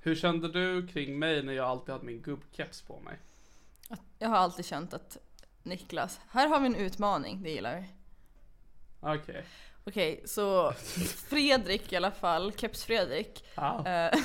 Hur 0.00 0.14
kände 0.14 0.48
du 0.48 0.86
kring 0.86 1.18
mig 1.18 1.42
när 1.42 1.52
jag 1.52 1.66
alltid 1.66 1.92
hade 1.92 2.04
min 2.04 2.22
gubbkeps 2.22 2.82
på 2.82 3.00
mig? 3.00 3.18
Jag 4.18 4.28
har 4.28 4.36
alltid 4.36 4.64
känt 4.64 4.94
att 4.94 5.16
Niklas, 5.62 6.20
här 6.30 6.48
har 6.48 6.60
vi 6.60 6.66
en 6.66 6.76
utmaning, 6.76 7.42
det 7.42 7.50
gillar 7.50 7.76
vi. 7.76 7.84
Okej. 9.00 9.44
Okej, 9.84 10.22
så 10.26 10.72
Fredrik 11.28 11.92
i 11.92 11.96
alla 11.96 12.10
fall, 12.10 12.52
Keps-Fredrik. 12.52 13.44
Ja. 13.54 13.86
eh, 13.86 14.18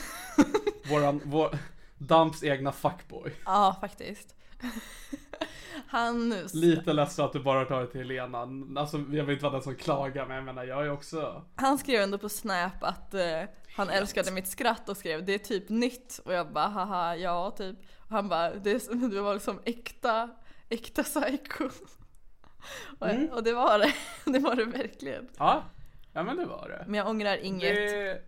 Våran, 0.90 1.22
vår, 1.26 1.58
Dumps 1.98 2.44
egna 2.44 2.72
fuckboy. 2.72 3.34
Ja, 3.46 3.78
faktiskt. 3.82 4.36
Han... 5.88 6.30
Lite 6.54 6.94
ledsen 6.94 7.26
att 7.26 7.34
du 7.34 7.40
bara 7.40 7.66
tar 7.66 7.82
det 7.82 7.88
till 7.88 8.00
Helena. 8.02 8.48
Alltså 8.80 8.98
jag 8.98 9.24
vill 9.24 9.30
inte 9.34 9.44
vara 9.44 9.54
den 9.54 9.62
som 9.62 9.76
klagar 9.76 10.26
men 10.28 10.36
jag 10.36 10.46
menar 10.46 10.64
jag 10.64 10.86
är 10.86 10.92
också 10.92 11.44
Han 11.56 11.78
skrev 11.78 12.02
ändå 12.02 12.18
på 12.18 12.30
Snap 12.30 12.84
att 12.84 13.14
eh, 13.14 13.42
han 13.76 13.90
älskade 13.90 14.32
mitt 14.32 14.48
skratt 14.48 14.90
och 14.90 14.98
skrev 14.98 15.26
det 15.26 15.34
är 15.34 15.38
typ 15.38 15.70
nytt 15.70 16.20
och 16.26 16.34
jag 16.34 16.54
bara 16.54 16.68
haha 16.68 17.16
ja 17.16 17.52
typ. 17.52 17.78
Och 17.98 18.10
han 18.10 18.30
bara 18.30 18.54
det, 18.56 18.90
det 19.12 19.22
var 19.22 19.34
liksom 19.34 19.60
äkta, 19.66 20.30
äkta 20.70 21.04
psycho. 21.04 21.64
och, 23.00 23.10
Mm. 23.10 23.28
och 23.30 23.44
det 23.44 23.54
var 23.54 23.80
det, 23.80 23.94
det 24.32 24.40
var 24.40 24.56
det 24.56 24.66
verkligen. 24.66 25.28
Ja, 25.38 25.64
ja 26.14 26.24
men 26.24 26.38
det 26.38 26.46
var 26.46 26.70
det. 26.70 26.86
Men 26.88 26.96
jag 26.98 27.08
ångrar 27.08 27.38
inget, 27.38 27.76
Det, 27.76 28.22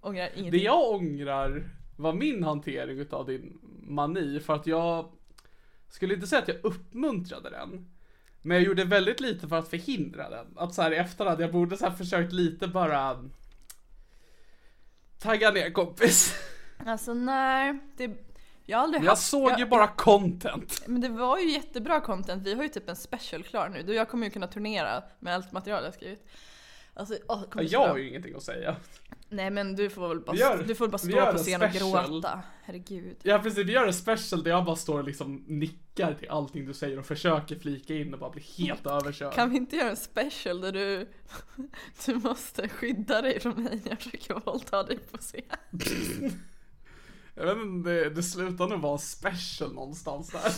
ångrar 0.00 0.28
inget. 0.34 0.52
det 0.52 0.58
jag 0.58 0.90
ångrar 0.90 1.70
var 1.96 2.12
min 2.12 2.44
hantering 2.44 2.98
utav 2.98 3.26
din 3.26 3.58
mani 3.82 4.40
för 4.40 4.54
att 4.54 4.66
jag 4.66 5.12
skulle 5.88 6.14
inte 6.14 6.26
säga 6.26 6.42
att 6.42 6.48
jag 6.48 6.64
uppmuntrade 6.64 7.50
den. 7.50 7.90
Men 8.42 8.56
jag 8.56 8.66
gjorde 8.66 8.84
väldigt 8.84 9.20
lite 9.20 9.48
för 9.48 9.58
att 9.58 9.68
förhindra 9.68 10.30
den. 10.30 10.46
Att 10.56 10.74
så 10.74 10.82
här 10.82 10.92
i 10.92 10.96
efterhand, 10.96 11.40
jag 11.40 11.52
borde 11.52 11.76
så 11.76 11.86
här 11.86 11.96
försökt 11.96 12.32
lite 12.32 12.68
bara 12.68 13.28
tagga 15.18 15.50
ner 15.50 15.70
kompis. 15.70 16.34
Alltså 16.86 17.14
nej, 17.14 17.78
det, 17.96 18.10
jag 18.64 18.78
har 18.78 18.84
aldrig 18.84 19.04
Jag 19.04 19.10
haft, 19.10 19.28
såg 19.28 19.50
jag, 19.50 19.58
ju 19.58 19.66
bara 19.66 19.86
content. 19.86 20.82
Men 20.86 21.00
det 21.00 21.08
var 21.08 21.38
ju 21.38 21.50
jättebra 21.50 22.00
content, 22.00 22.46
vi 22.46 22.54
har 22.54 22.62
ju 22.62 22.68
typ 22.68 22.88
en 22.88 22.96
special 22.96 23.42
klar 23.42 23.68
nu. 23.68 23.82
Du 23.82 23.94
jag 23.94 24.08
kommer 24.08 24.26
ju 24.26 24.30
kunna 24.30 24.46
turnera 24.46 25.02
med 25.18 25.34
allt 25.34 25.52
material 25.52 25.84
jag 25.84 25.94
skrivit. 25.94 26.26
Alltså, 26.94 27.18
åh, 27.28 27.42
Jag 27.60 27.88
har 27.88 27.96
ju 27.96 28.08
ingenting 28.08 28.34
att 28.36 28.42
säga. 28.42 28.76
Nej 29.30 29.50
men 29.50 29.76
du 29.76 29.90
får 29.90 30.08
väl 30.08 30.20
bara, 30.20 30.36
gör- 30.36 30.62
du 30.66 30.74
får 30.74 30.88
bara 30.88 30.98
stå 30.98 31.10
på 31.12 31.18
en 31.18 31.38
scen 31.38 31.62
och 31.62 31.70
gråta. 31.70 32.42
Herregud. 32.62 33.16
Ja 33.22 33.38
precis, 33.38 33.66
vi 33.66 33.72
gör 33.72 33.86
en 33.86 33.94
special 33.94 34.42
där 34.42 34.50
jag 34.50 34.64
bara 34.64 34.76
står 34.76 34.98
och 34.98 35.04
liksom 35.04 35.44
nickar 35.46 36.14
till 36.14 36.28
allting 36.28 36.66
du 36.66 36.74
säger 36.74 36.98
och 36.98 37.06
försöker 37.06 37.58
flika 37.58 37.94
in 37.94 38.14
och 38.14 38.20
bara 38.20 38.30
bli 38.30 38.42
helt 38.58 38.86
överkörd. 38.86 39.34
Kan 39.34 39.50
vi 39.50 39.56
inte 39.56 39.76
göra 39.76 39.90
en 39.90 39.96
special 39.96 40.60
där 40.60 40.72
du, 40.72 41.08
du 42.06 42.14
måste 42.14 42.68
skydda 42.68 43.22
dig 43.22 43.40
från 43.40 43.62
mig 43.62 43.80
när 43.84 43.90
jag 43.90 43.98
försöker 44.00 44.34
våldta 44.34 44.82
dig 44.82 44.98
på 44.98 45.18
scen? 45.18 45.42
Jag 47.34 47.46
vet 47.54 47.56
inte, 47.66 47.90
det, 47.90 48.10
det 48.10 48.22
slutar 48.22 48.68
nog 48.68 48.80
vara 48.80 48.92
en 48.92 48.98
special 48.98 49.72
någonstans 49.74 50.30
där. 50.30 50.52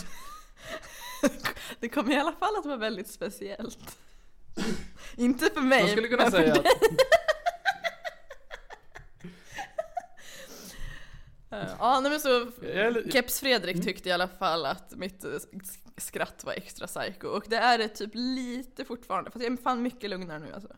Det 1.79 1.89
kommer 1.89 2.11
i 2.13 2.17
alla 2.17 2.31
fall 2.31 2.55
att 2.59 2.65
vara 2.65 2.77
väldigt 2.77 3.07
speciellt. 3.07 3.97
Inte 5.17 5.49
för 5.53 5.61
mig, 5.61 5.79
Jag 5.79 5.89
skulle 5.89 6.07
kunna 6.07 6.23
men 6.23 6.31
för 6.31 6.39
dig. 6.39 6.51
att, 6.51 6.65
Ja, 11.79 11.99
nej 12.01 12.11
men 12.11 12.19
så 12.19 12.29
jag 12.61 12.71
är 12.71 12.91
li- 12.91 13.11
Keps 13.11 13.39
Fredrik 13.39 13.83
tyckte 13.83 14.09
i 14.09 14.11
alla 14.11 14.27
fall 14.27 14.65
att 14.65 14.95
mitt 14.95 15.23
eh, 15.23 15.31
skratt 15.97 16.43
var 16.45 16.53
extra 16.53 16.87
psycho 16.87 17.27
och 17.27 17.43
det 17.47 17.55
är 17.55 17.77
det 17.77 17.87
typ 17.87 18.11
lite 18.13 18.85
fortfarande 18.85 19.31
fast 19.31 19.43
jag 19.43 19.53
är 19.53 19.57
fan 19.57 19.81
mycket 19.81 20.09
lugnare 20.09 20.39
nu 20.39 20.53
alltså. 20.53 20.69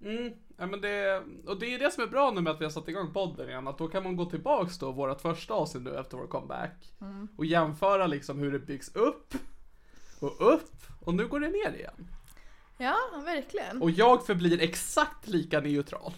mm, 0.00 0.32
ja, 0.56 0.66
men 0.66 0.80
det, 0.80 1.22
och 1.46 1.58
det 1.58 1.74
är 1.74 1.78
det 1.78 1.90
som 1.90 2.02
är 2.02 2.06
bra 2.06 2.30
nu 2.30 2.40
med 2.40 2.50
att 2.52 2.60
vi 2.60 2.64
har 2.64 2.70
satt 2.70 2.88
igång 2.88 3.12
podden 3.12 3.48
igen, 3.48 3.68
att 3.68 3.78
då 3.78 3.88
kan 3.88 4.02
man 4.02 4.16
gå 4.16 4.24
tillbaks 4.24 4.78
då, 4.78 4.92
vårat 4.92 5.22
första 5.22 5.54
avsnitt 5.54 5.82
nu 5.84 5.96
efter 5.96 6.16
vår 6.16 6.26
comeback. 6.26 6.92
Mm. 7.00 7.28
Och 7.36 7.44
jämföra 7.46 8.06
liksom 8.06 8.38
hur 8.38 8.52
det 8.52 8.58
byggs 8.58 8.94
upp, 8.94 9.34
och 10.20 10.54
upp, 10.54 10.72
och 11.00 11.14
nu 11.14 11.28
går 11.28 11.40
det 11.40 11.48
ner 11.48 11.72
igen. 11.78 12.08
Ja, 12.78 12.96
verkligen. 13.24 13.82
Och 13.82 13.90
jag 13.90 14.26
förblir 14.26 14.60
exakt 14.62 15.28
lika 15.28 15.60
neutral. 15.60 16.12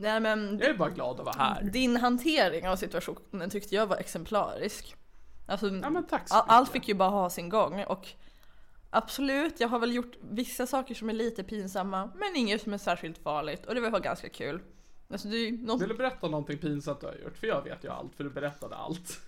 Nej 0.00 0.20
men 0.20 0.58
Jag 0.58 0.68
är 0.68 0.74
bara 0.74 0.90
glad 0.90 1.20
att 1.20 1.26
vara 1.26 1.36
här. 1.38 1.62
din 1.62 1.96
hantering 1.96 2.68
av 2.68 2.76
situationen 2.76 3.50
tyckte 3.50 3.74
jag 3.74 3.86
var 3.86 3.96
exemplarisk. 3.96 4.96
Alltså, 5.46 5.68
Ja, 5.68 6.44
allt 6.48 6.70
fick 6.70 6.88
ju 6.88 6.94
bara 6.94 7.08
ha 7.08 7.30
sin 7.30 7.48
gång 7.48 7.84
och 7.84 8.08
absolut, 8.90 9.60
jag 9.60 9.68
har 9.68 9.78
väl 9.78 9.94
gjort 9.94 10.12
vissa 10.30 10.66
saker 10.66 10.94
som 10.94 11.08
är 11.08 11.12
lite 11.12 11.44
pinsamma 11.44 12.10
men 12.14 12.36
inget 12.36 12.62
som 12.62 12.74
är 12.74 12.78
särskilt 12.78 13.18
farligt 13.18 13.66
och 13.66 13.74
det 13.74 13.80
var 13.80 14.00
ganska 14.00 14.28
kul. 14.28 14.62
Alltså 15.12 15.28
något... 15.28 15.82
Vill 15.82 15.88
du 15.88 15.94
berätta 15.94 16.28
någonting 16.28 16.58
pinsamt 16.58 17.00
du 17.00 17.06
har 17.06 17.14
gjort? 17.14 17.36
För 17.38 17.46
jag 17.46 17.62
vet 17.64 17.84
ju 17.84 17.88
allt, 17.88 18.14
för 18.14 18.24
du 18.24 18.30
berättade 18.30 18.76
allt. 18.76 19.20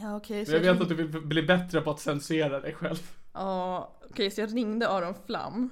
Ja 0.00 0.16
okej, 0.16 0.46
så 0.46 0.52
Men 0.52 0.64
jag 0.64 0.72
vet 0.74 0.82
att 0.82 0.88
du 0.88 0.94
vill 0.94 1.20
bli 1.26 1.42
bättre 1.42 1.80
på 1.80 1.90
att 1.90 2.00
censurera 2.00 2.60
dig 2.60 2.74
själv. 2.74 3.10
Ja, 3.32 3.92
okej 4.10 4.30
så 4.30 4.40
jag 4.40 4.56
ringde 4.56 4.88
Aron 4.88 5.14
Flam. 5.26 5.70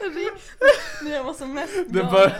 Jag 0.00 0.16
ring- 0.16 0.38
När 1.04 1.10
jag 1.10 1.24
var 1.24 1.34
som 1.34 1.54
mest 1.54 1.72
Det 1.88 2.02
bör- 2.04 2.36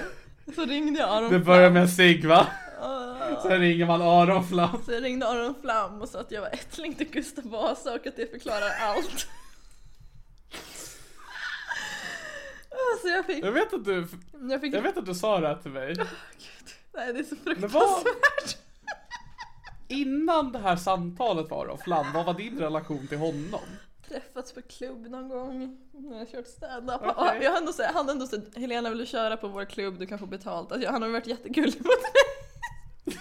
så 0.54 0.64
ringde 0.64 1.00
jag 1.00 1.08
Aron 1.08 1.32
Det 1.32 1.38
börjar 1.38 1.70
med 1.70 1.90
cigg 1.90 2.24
va? 2.26 2.46
Ah. 2.80 3.42
Sen 3.42 3.60
ringer 3.60 3.86
man 3.86 4.02
Aron 4.02 4.48
Flam. 4.48 4.82
Så 4.86 4.92
jag 4.92 5.04
ringde 5.04 5.28
Aron 5.28 5.54
Flam 5.60 6.02
och 6.02 6.08
sa 6.08 6.20
att 6.20 6.30
jag 6.30 6.40
var 6.40 6.48
ättling 6.48 6.94
till 6.94 7.08
Gustav 7.10 7.44
Vasa 7.44 7.94
och 7.94 8.06
att 8.06 8.16
det 8.16 8.30
förklarar 8.30 8.70
allt. 8.80 9.26
Alltså 12.92 13.08
jag 13.08 13.26
fick, 13.26 13.44
Jag 13.44 13.52
vet 13.52 13.74
att 13.74 13.84
du, 13.84 14.06
jag 14.50 14.60
fick, 14.60 14.74
jag 14.74 14.82
vet 14.82 14.96
att 14.96 15.06
du 15.06 15.14
sa 15.14 15.40
det 15.40 15.48
här 15.48 15.56
till 15.56 15.70
mig. 15.70 15.94
nej 16.94 17.12
det 17.12 17.18
är 17.18 17.24
så 17.24 17.36
fruktansvärt. 17.36 18.56
innan 19.88 20.52
det 20.52 20.58
här 20.58 20.76
samtalet 20.76 21.50
var 21.50 21.64
Aron 21.66 21.78
Flam, 21.78 22.12
vad 22.12 22.26
var 22.26 22.34
din 22.34 22.58
relation 22.58 23.06
till 23.06 23.18
honom? 23.18 23.60
Träffats 24.08 24.52
på 24.52 24.62
klubb 24.62 25.06
någon 25.06 25.28
gång 25.28 25.78
när 25.92 26.18
jag 26.18 26.30
kört 26.30 26.46
standup. 26.46 27.02
Okay. 27.02 27.42
Jag 27.42 27.50
har 27.50 27.58
ändå 27.58 27.72
sagt, 27.72 27.94
han 27.94 28.04
har 28.06 28.12
ändå 28.12 28.26
sagt, 28.26 28.56
Helena 28.56 28.88
vill 28.88 28.98
du 28.98 29.06
köra 29.06 29.36
på 29.36 29.48
vår 29.48 29.64
klubb, 29.64 29.98
du 29.98 30.06
kan 30.06 30.18
få 30.18 30.26
betalt. 30.26 30.72
Alltså, 30.72 30.90
han 30.90 31.02
har 31.02 31.08
varit 31.08 31.26
jättegullig 31.26 31.74
mot 31.78 31.86
mig. 31.86 33.18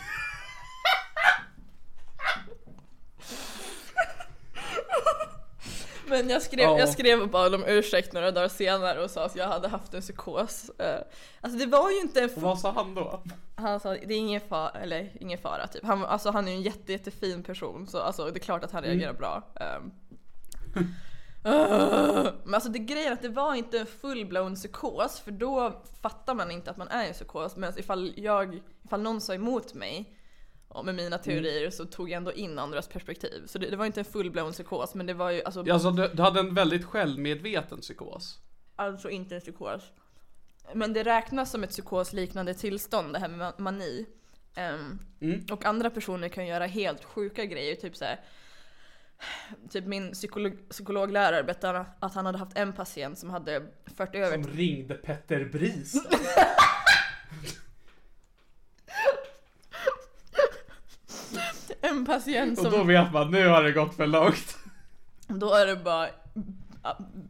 Men 6.07 6.29
jag 6.29 6.41
skrev, 6.41 6.59
Ja. 6.69 6.79
jag 6.79 6.89
skrev 6.89 7.21
och 7.21 7.29
bad 7.29 7.55
om 7.55 7.63
ursäkt 7.67 8.13
några 8.13 8.31
dagar 8.31 8.47
senare 8.47 9.03
och 9.03 9.09
sa 9.09 9.25
att 9.25 9.35
jag 9.35 9.47
hade 9.47 9.67
haft 9.67 9.93
en 9.93 10.01
psykos. 10.01 10.69
Eh, 10.79 10.99
Alltså 11.41 11.59
det 11.59 11.65
var 11.65 11.91
ju 11.91 11.99
inte 11.99 12.21
en 12.21 12.29
vad 12.35 12.59
sa 12.59 12.71
han 12.71 12.95
då? 12.95 13.23
han 13.55 13.79
sa 13.79 13.89
det 13.89 14.13
är 14.13 14.17
ingen 14.17 14.41
fara, 14.41 14.69
eller 14.69 15.11
ingen 15.19 15.37
fara 15.37 15.67
typ. 15.67 15.83
Han, 15.85 16.05
alltså, 16.05 16.31
han 16.31 16.47
är 16.47 16.51
ju 16.51 16.57
en 16.57 16.61
jätte, 16.63 16.91
jättefin 16.91 17.43
person 17.43 17.87
så 17.87 17.99
alltså, 17.99 18.25
det 18.31 18.37
är 18.37 18.43
klart 18.43 18.63
att 18.63 18.71
han 18.71 18.83
reagerar 18.83 19.13
bra. 19.13 19.41
Um, 19.77 19.91
men 22.45 22.53
alltså 22.53 22.69
det 22.69 22.79
grejen 22.79 23.07
är 23.07 23.11
att 23.13 23.21
det 23.21 23.29
var 23.29 23.55
inte 23.55 23.79
en 23.79 23.85
full-blown 23.85 24.55
psykos 24.55 25.19
för 25.19 25.31
då 25.31 25.83
fattar 26.01 26.35
man 26.35 26.51
inte 26.51 26.71
att 26.71 26.77
man 26.77 26.87
är 26.87 27.07
en 27.07 27.13
psykos. 27.13 27.55
Men 27.55 27.79
ifall, 27.79 28.13
jag, 28.17 28.61
ifall 28.85 29.01
någon 29.01 29.21
sa 29.21 29.33
emot 29.33 29.73
mig 29.73 30.17
och 30.67 30.85
med 30.85 30.95
mina 30.95 31.17
teorier 31.17 31.69
så 31.69 31.85
tog 31.85 32.09
jag 32.09 32.17
ändå 32.17 32.33
in 32.33 32.59
andras 32.59 32.87
perspektiv. 32.87 33.43
Så 33.47 33.57
det, 33.57 33.69
det 33.69 33.75
var 33.77 33.85
inte 33.85 33.99
en 33.99 34.05
full-blown 34.05 34.51
psykos 34.51 34.93
men 34.95 35.05
det 35.05 35.13
var 35.13 35.31
ju 35.31 35.43
alltså, 35.43 35.71
Alltså 35.71 35.91
du, 35.91 36.07
du 36.13 36.21
hade 36.21 36.39
en 36.39 36.53
väldigt 36.53 36.85
självmedveten 36.85 37.81
psykos. 37.81 38.39
alltså 38.75 39.09
inte 39.09 39.35
en 39.35 39.41
psykos. 39.41 39.81
Men 40.73 40.93
det 40.93 41.03
räknas 41.03 41.51
som 41.51 41.63
ett 41.63 41.69
psykosliknande 41.69 42.53
tillstånd 42.53 43.13
det 43.13 43.19
här 43.19 43.27
med 43.27 43.39
ma- 43.47 43.61
mani. 43.61 44.05
Ehm, 44.55 44.99
Mm. 45.21 45.45
Och 45.51 45.65
andra 45.65 45.89
personer 45.89 46.29
kan 46.29 46.47
göra 46.47 46.65
helt 46.65 47.03
sjuka 47.03 47.45
grejer, 47.45 47.75
typ 47.75 47.95
så 47.95 48.05
här. 48.05 48.19
Typ 49.69 49.85
min 49.85 50.11
psykolog, 50.11 50.69
psykologlärare 50.69 51.43
berättade 51.43 51.85
att 51.99 52.13
han 52.13 52.25
hade 52.25 52.37
haft 52.37 52.57
en 52.57 52.73
patient 52.73 53.19
som 53.19 53.29
hade 53.29 53.63
fört 53.97 54.15
över 54.15 54.43
Som 54.43 54.51
ringde 54.51 54.95
Petter 54.95 55.45
Bris. 55.45 55.93
en 61.81 62.05
patient 62.05 62.59
Och 62.59 62.63
som, 62.65 62.71
då 62.71 62.83
vet 62.83 63.13
man, 63.13 63.31
nu 63.31 63.47
har 63.47 63.63
det 63.63 63.71
gått 63.71 63.95
för 63.95 64.07
långt. 64.07 64.57
då 65.27 65.53
är 65.53 65.65
det 65.65 65.75
bara 65.75 66.09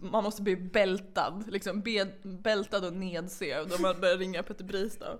man 0.01 0.23
måste 0.23 0.41
bli 0.41 0.55
bältad, 0.55 1.43
liksom 1.47 1.81
be, 1.81 2.07
bältad 2.23 2.85
och 2.85 2.93
nedsövd 2.93 3.69
då 3.69 3.81
man 3.81 4.01
börjar 4.01 4.17
ringa 4.17 4.43
Peter 4.43 4.63
Bristav. 4.63 5.19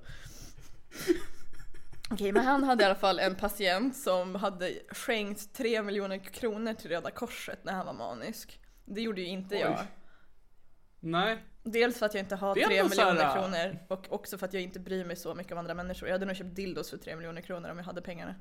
Okej, 2.14 2.32
men 2.32 2.46
han 2.46 2.64
hade 2.64 2.84
i 2.84 2.86
alla 2.86 2.96
fall 2.96 3.20
en 3.20 3.36
patient 3.36 3.98
som 3.98 4.36
hade 4.36 4.74
skänkt 4.92 5.54
3 5.54 5.82
miljoner 5.82 6.18
kronor 6.18 6.74
till 6.74 6.90
Röda 6.90 7.12
Korset 7.12 7.64
när 7.64 7.74
han 7.74 7.86
var 7.86 7.94
manisk. 7.94 8.60
Det 8.86 9.02
gjorde 9.02 9.22
ju 9.22 9.28
inte 9.28 9.56
Oj. 9.56 9.62
jag. 9.62 9.80
Nej. 11.00 11.44
Dels 11.64 12.00
för 12.00 12.06
att 12.06 12.14
jag 12.14 12.22
inte 12.22 12.36
har 12.36 12.56
Det 12.56 12.64
är 12.64 12.68
3 12.68 12.78
ändå 12.78 12.96
så 12.96 13.02
här, 13.02 13.14
miljoner 13.14 13.28
äh, 13.28 13.34
kronor 13.34 13.80
och 13.88 14.14
också 14.14 14.38
för 14.38 14.46
att 14.46 14.54
jag 14.54 14.64
inte 14.64 14.80
bryr 14.80 15.06
mig 15.06 15.16
så 15.16 15.36
mycket 15.36 15.52
om 15.52 15.58
andra 15.58 15.74
människor. 15.74 16.08
Jag 16.08 16.16
hade 16.16 16.26
nog 16.26 16.36
köpt 16.36 16.56
dildos 16.56 16.90
för 16.90 16.98
3 16.98 17.16
miljoner 17.16 17.42
kronor 17.42 17.70
om 17.70 17.78
jag 17.78 17.86
hade 17.86 18.02
pengarna. 18.02 18.36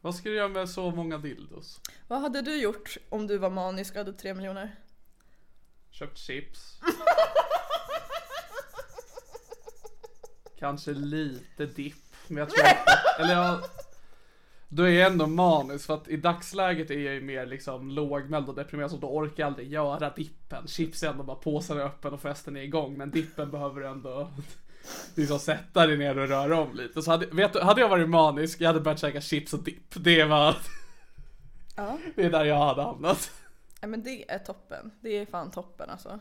Vad 0.00 0.14
ska 0.14 0.28
du 0.28 0.34
göra 0.34 0.48
med 0.48 0.68
så 0.68 0.90
många 0.90 1.18
dildos? 1.18 1.80
Vad 2.08 2.20
hade 2.20 2.42
du 2.42 2.56
gjort 2.60 2.96
om 3.08 3.26
du 3.26 3.38
var 3.38 3.50
manisk 3.50 3.92
och 3.92 3.98
hade 3.98 4.12
3 4.12 4.34
miljoner? 4.34 4.76
Köpt 5.90 6.18
chips. 6.18 6.80
Kanske 10.58 10.90
lite 10.90 11.66
dipp. 11.66 12.05
Men 12.28 12.38
jag 12.38 12.50
tror 12.50 12.66
inte, 12.66 12.82
eller 13.18 13.34
jag, 13.34 13.58
då 14.68 14.82
är 14.82 14.88
jag 14.90 15.12
ändå 15.12 15.26
manisk 15.26 15.86
för 15.86 15.94
att 15.94 16.08
i 16.08 16.16
dagsläget 16.16 16.90
är 16.90 16.98
jag 16.98 17.14
ju 17.14 17.20
mer 17.20 17.46
liksom 17.46 17.90
lågmäld 17.90 18.48
och 18.48 18.54
deprimerad 18.54 18.90
så 18.90 18.96
då 18.96 19.06
orkar 19.08 19.34
jag 19.42 19.46
aldrig 19.46 19.72
göra 19.72 20.10
dippen. 20.10 20.66
Chips 20.66 21.02
är 21.02 21.08
ändå 21.08 21.22
bara 21.22 21.36
påsen 21.36 21.78
är 21.78 21.82
öppen 21.84 22.12
och 22.12 22.20
festen 22.20 22.56
är 22.56 22.60
igång 22.62 22.96
men 22.98 23.10
dippen 23.10 23.50
behöver 23.50 23.80
du 23.80 23.86
ändå 23.86 24.30
liksom 25.14 25.38
sätta 25.38 25.86
dig 25.86 25.96
ner 25.96 26.18
och 26.18 26.28
röra 26.28 26.60
om 26.60 26.74
lite. 26.76 27.02
Så 27.02 27.10
hade, 27.10 27.26
vet 27.26 27.52
du, 27.52 27.60
hade 27.60 27.80
jag 27.80 27.88
varit 27.88 28.08
manisk, 28.08 28.60
jag 28.60 28.66
hade 28.68 28.80
börjat 28.80 29.00
käka 29.00 29.20
chips 29.20 29.52
och 29.52 29.62
dipp. 29.62 29.94
Det 30.04 30.24
var, 30.24 30.56
Ja. 31.76 31.98
det 32.14 32.22
är 32.24 32.30
där 32.30 32.44
jag 32.44 32.58
hade 32.58 32.82
hamnat. 32.82 33.30
Nej 33.80 33.88
men 33.90 34.02
det 34.02 34.30
är 34.30 34.38
toppen. 34.38 34.90
Det 35.00 35.08
är 35.18 35.26
fan 35.26 35.50
toppen 35.50 35.90
alltså. 35.90 36.18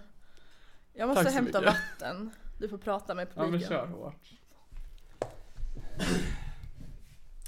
Jag 0.93 1.07
måste 1.09 1.29
hämta 1.29 1.61
mycket. 1.61 1.73
vatten. 1.99 2.31
Du 2.59 2.69
får 2.69 2.77
prata 2.77 3.13
med 3.15 3.27
Ja 3.33 3.41
men 3.41 3.45
publiken. 3.51 3.69
kör 3.69 3.85
hårt. 3.87 4.29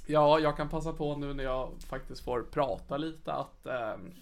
Ja, 0.06 0.40
jag 0.40 0.58
kan 0.58 0.70
passa 0.70 0.94
på 0.94 1.16
nu 1.16 1.34
när 1.34 1.44
jag 1.44 1.72
faktiskt 1.88 2.24
får 2.24 2.42
prata 2.42 2.98
lite 2.98 3.34
att 3.34 3.66
ehm, 3.66 4.14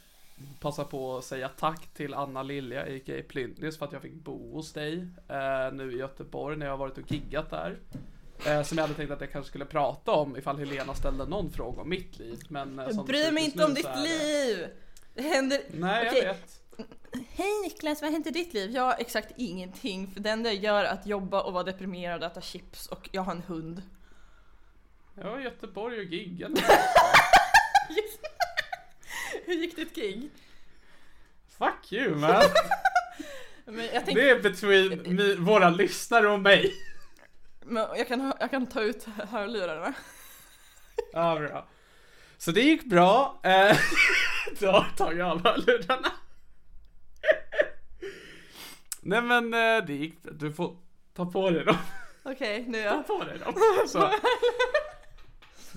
passa 0.59 0.83
på 0.83 1.17
att 1.17 1.25
säga 1.25 1.49
tack 1.49 1.88
till 1.93 2.13
Anna 2.13 2.43
Lilja, 2.43 2.81
a.k.a. 2.81 3.21
Plynnis, 3.27 3.77
för 3.77 3.85
att 3.85 3.91
jag 3.91 4.01
fick 4.01 4.13
bo 4.13 4.53
hos 4.53 4.73
dig 4.73 5.07
eh, 5.27 5.73
nu 5.73 5.91
i 5.93 5.97
Göteborg 5.97 6.57
när 6.57 6.65
jag 6.65 6.73
har 6.73 6.77
varit 6.77 6.97
och 6.97 7.11
giggat 7.11 7.49
där. 7.49 7.79
Eh, 8.47 8.63
som 8.63 8.77
jag 8.77 8.83
hade 8.83 8.93
tänkt 8.93 9.11
att 9.11 9.21
jag 9.21 9.31
kanske 9.31 9.49
skulle 9.49 9.65
prata 9.65 10.11
om 10.11 10.38
ifall 10.38 10.59
Helena 10.59 10.93
ställde 10.93 11.25
någon 11.25 11.51
fråga 11.51 11.81
om 11.81 11.89
mitt 11.89 12.19
liv. 12.19 12.39
Men, 12.49 12.79
eh, 12.79 12.85
Jag 12.85 12.95
som 12.95 13.05
bryr 13.05 13.31
mig 13.31 13.45
inte 13.45 13.65
om 13.65 13.69
nu 13.69 13.75
ditt 13.75 13.85
är 13.85 14.01
liv! 14.01 14.67
Det 15.13 15.21
händer... 15.21 15.61
Nej, 15.71 16.07
Okej, 16.07 16.23
jag 16.23 16.33
vet. 16.33 16.61
Hej 17.29 17.61
Niklas, 17.63 18.01
vad 18.01 18.11
händer 18.11 18.29
i 18.29 18.33
ditt 18.33 18.53
liv? 18.53 18.71
Jag 18.71 18.83
har 18.83 18.95
exakt 18.99 19.31
ingenting. 19.38 20.07
För 20.07 20.19
det 20.19 20.29
enda 20.29 20.49
jag 20.49 20.63
gör 20.63 20.83
är 20.83 20.93
att 20.93 21.05
jobba 21.05 21.41
och 21.41 21.53
vara 21.53 21.63
deprimerad 21.63 22.23
och 22.23 22.31
äta 22.31 22.41
chips 22.41 22.88
och 22.88 23.09
jag 23.11 23.21
har 23.21 23.31
en 23.31 23.41
hund. 23.41 23.81
Jag 25.15 25.32
var 25.32 25.39
i 25.39 25.43
Göteborg 25.43 25.97
och 25.99 26.04
giggade. 26.06 26.62
Hur 29.45 29.54
gick 29.54 29.75
ditt 29.75 29.95
gig? 29.95 30.30
Fuck 31.58 31.91
you 31.93 32.15
man! 32.15 32.41
Tänkte, 33.65 34.12
Det 34.13 34.30
är 34.30 34.39
between 34.39 35.15
me, 35.15 35.36
våra 35.36 35.69
lyssnare 35.69 36.28
och 36.28 36.39
mig. 36.39 36.73
men 37.62 37.84
jag, 37.97 38.08
kan, 38.08 38.34
jag 38.39 38.51
kan 38.51 38.67
ta 38.67 38.82
ut 38.82 39.06
hörlurarna. 39.32 39.93
Ja, 41.13 41.36
bra. 41.39 41.67
Så 42.38 42.51
det 42.51 42.62
gick 42.62 42.84
bra. 42.84 43.39
Eh, 43.43 43.78
Då 44.60 44.86
tar 44.97 45.13
jag 45.13 45.30
av 45.30 45.43
hörlurarna. 45.43 46.12
Nej 49.01 49.21
men 49.21 49.54
eh, 49.54 49.86
det 49.86 49.93
gick 49.93 50.17
Du 50.21 50.54
får 50.54 50.78
ta 51.13 51.25
på 51.25 51.49
dig 51.49 51.65
dem. 51.65 51.78
Okej, 52.23 52.65
nu 52.67 52.84
Ta 52.84 52.88
ja. 52.88 53.04
på 53.08 53.23
dig 53.23 53.38
dem. 53.39 53.54
Så. 53.88 54.12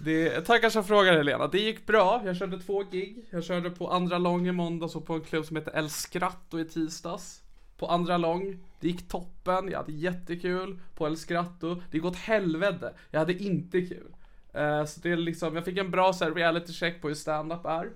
Det, 0.05 0.41
tackar 0.41 0.71
som 0.71 0.85
frågar 0.85 1.13
Helena. 1.13 1.47
Det 1.47 1.59
gick 1.59 1.87
bra. 1.87 2.23
Jag 2.25 2.37
körde 2.37 2.61
två 2.61 2.83
gig. 2.83 3.25
Jag 3.31 3.45
körde 3.45 3.71
på 3.71 3.91
andra 3.91 4.19
lång 4.19 4.49
i 4.49 4.53
måndags 4.53 4.97
och 4.97 5.07
på 5.07 5.15
en 5.15 5.21
klubb 5.21 5.45
som 5.45 5.57
heter 5.57 5.79
El 5.79 5.89
Scratto 5.89 6.59
i 6.59 6.65
tisdags. 6.65 7.43
På 7.77 7.87
andra 7.87 8.17
lång. 8.17 8.59
Det 8.81 8.89
gick 8.89 9.09
toppen. 9.09 9.69
Jag 9.71 9.79
hade 9.79 9.93
jättekul 9.93 10.81
på 10.95 11.07
El 11.07 11.17
Scratto. 11.17 11.75
Det 11.75 11.97
gick 11.97 12.05
åt 12.05 12.17
helvete. 12.17 12.95
Jag 13.11 13.19
hade 13.19 13.43
inte 13.43 13.81
kul. 13.81 14.15
Eh, 14.53 14.85
så 14.85 15.01
det 15.01 15.11
är 15.11 15.17
liksom, 15.17 15.55
jag 15.55 15.65
fick 15.65 15.79
en 15.79 15.91
bra 15.91 16.13
så 16.13 16.25
här, 16.25 16.33
reality 16.33 16.73
check 16.73 17.03
på 17.03 17.09
hur 17.09 17.15
stand-up 17.15 17.67
är. 17.67 17.91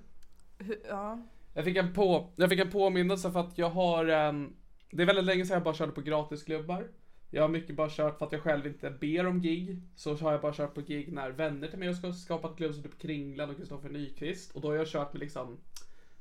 Ja. 0.88 1.22
Jag 1.54 1.64
fick 1.64 1.76
en, 1.76 1.92
på, 1.92 2.30
jag 2.36 2.50
fick 2.50 2.60
en 2.60 2.70
påminnelse 2.70 3.30
för 3.30 3.40
att 3.40 3.58
jag 3.58 3.70
har 3.70 4.06
ehm, 4.06 4.52
Det 4.90 5.02
är 5.02 5.06
väldigt 5.06 5.24
länge 5.24 5.46
sedan 5.46 5.54
jag 5.54 5.62
bara 5.62 5.74
körde 5.74 5.92
på 5.92 6.00
gratisklubbar 6.00 6.88
Jag 7.34 7.42
har 7.42 7.48
mycket 7.48 7.76
bara 7.76 7.88
kört 7.90 8.18
för 8.18 8.26
att 8.26 8.32
jag 8.32 8.42
själv 8.42 8.66
inte 8.66 8.90
ber 8.90 9.26
om 9.26 9.40
gig 9.40 9.82
Så 9.96 10.14
har 10.16 10.32
jag 10.32 10.40
bara 10.40 10.52
kört 10.54 10.74
på 10.74 10.80
gig 10.80 11.12
när 11.12 11.30
vänner 11.30 11.68
till 11.68 11.78
mig 11.78 11.88
har 11.88 11.94
ska- 11.94 12.12
skapat 12.12 12.56
klubb 12.56 12.74
som 12.74 12.82
typ 12.82 12.98
Kringlan 12.98 13.50
och 13.50 13.56
Kristoffer 13.56 13.88
Nyqvist 13.88 14.50
Och 14.54 14.60
då 14.60 14.68
har 14.68 14.74
jag 14.74 14.86
kört 14.88 15.12
med 15.12 15.20
liksom 15.20 15.58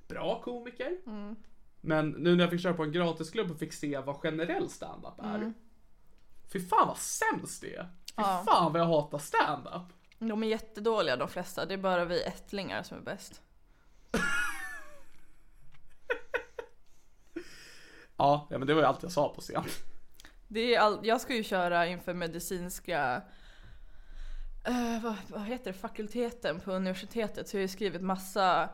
Bra 0.08 0.42
komiker 0.42 0.98
Men 1.82 2.10
nu 2.10 2.36
när 2.36 2.44
jag 2.44 2.52
fick 2.52 2.62
köra 2.62 2.74
på 2.74 2.84
en 2.84 2.92
gratisklubb 2.92 3.52
och 3.52 3.60
fick 3.60 3.74
se 3.74 4.00
vad 4.00 4.16
generell 4.16 4.70
standup 4.70 5.14
är. 5.20 5.54
Fy 6.54 6.60
fan 6.60 6.88
vad 6.88 6.98
sämst 6.98 7.62
det 7.62 7.76
är. 7.76 7.84
Fy 7.84 7.90
Ja. 8.18 8.44
fan 8.48 8.74
vad 8.74 8.82
jag 8.82 8.86
hatar 8.86 9.18
standup. 9.18 9.94
De 10.20 10.44
är 10.44 10.48
jättedåliga 10.48 11.16
de 11.18 11.28
flesta, 11.28 11.66
det 11.66 11.74
är 11.74 11.78
bara 11.78 12.06
vi 12.06 12.24
ättlingar 12.24 12.84
som 12.84 12.98
är 12.98 13.02
bäst. 13.02 13.42
Ja, 18.18 18.48
ja 18.50 18.58
men 18.58 18.68
det 18.68 18.74
var 18.74 18.82
ju 18.82 18.88
allt 18.88 19.04
jag 19.04 19.12
sa 19.12 19.34
på 19.36 19.42
scen. 19.42 19.64
Det 20.54 20.76
är 20.76 20.80
all, 20.80 21.00
jag 21.04 21.22
ska 21.22 21.36
ju 21.36 21.44
köra 21.44 21.88
inför 21.88 22.14
medicinska 22.14 23.22
eh, 24.66 25.04
vad, 25.04 25.16
vad 25.28 25.42
heter 25.42 25.72
det, 25.72 25.78
fakulteten 25.78 26.60
på 26.60 26.72
universitetet 26.72 27.50
så 27.50 27.56
jag 27.56 27.60
har 27.60 27.62
ju 27.62 27.68
skrivit 27.68 28.02
massa 28.02 28.70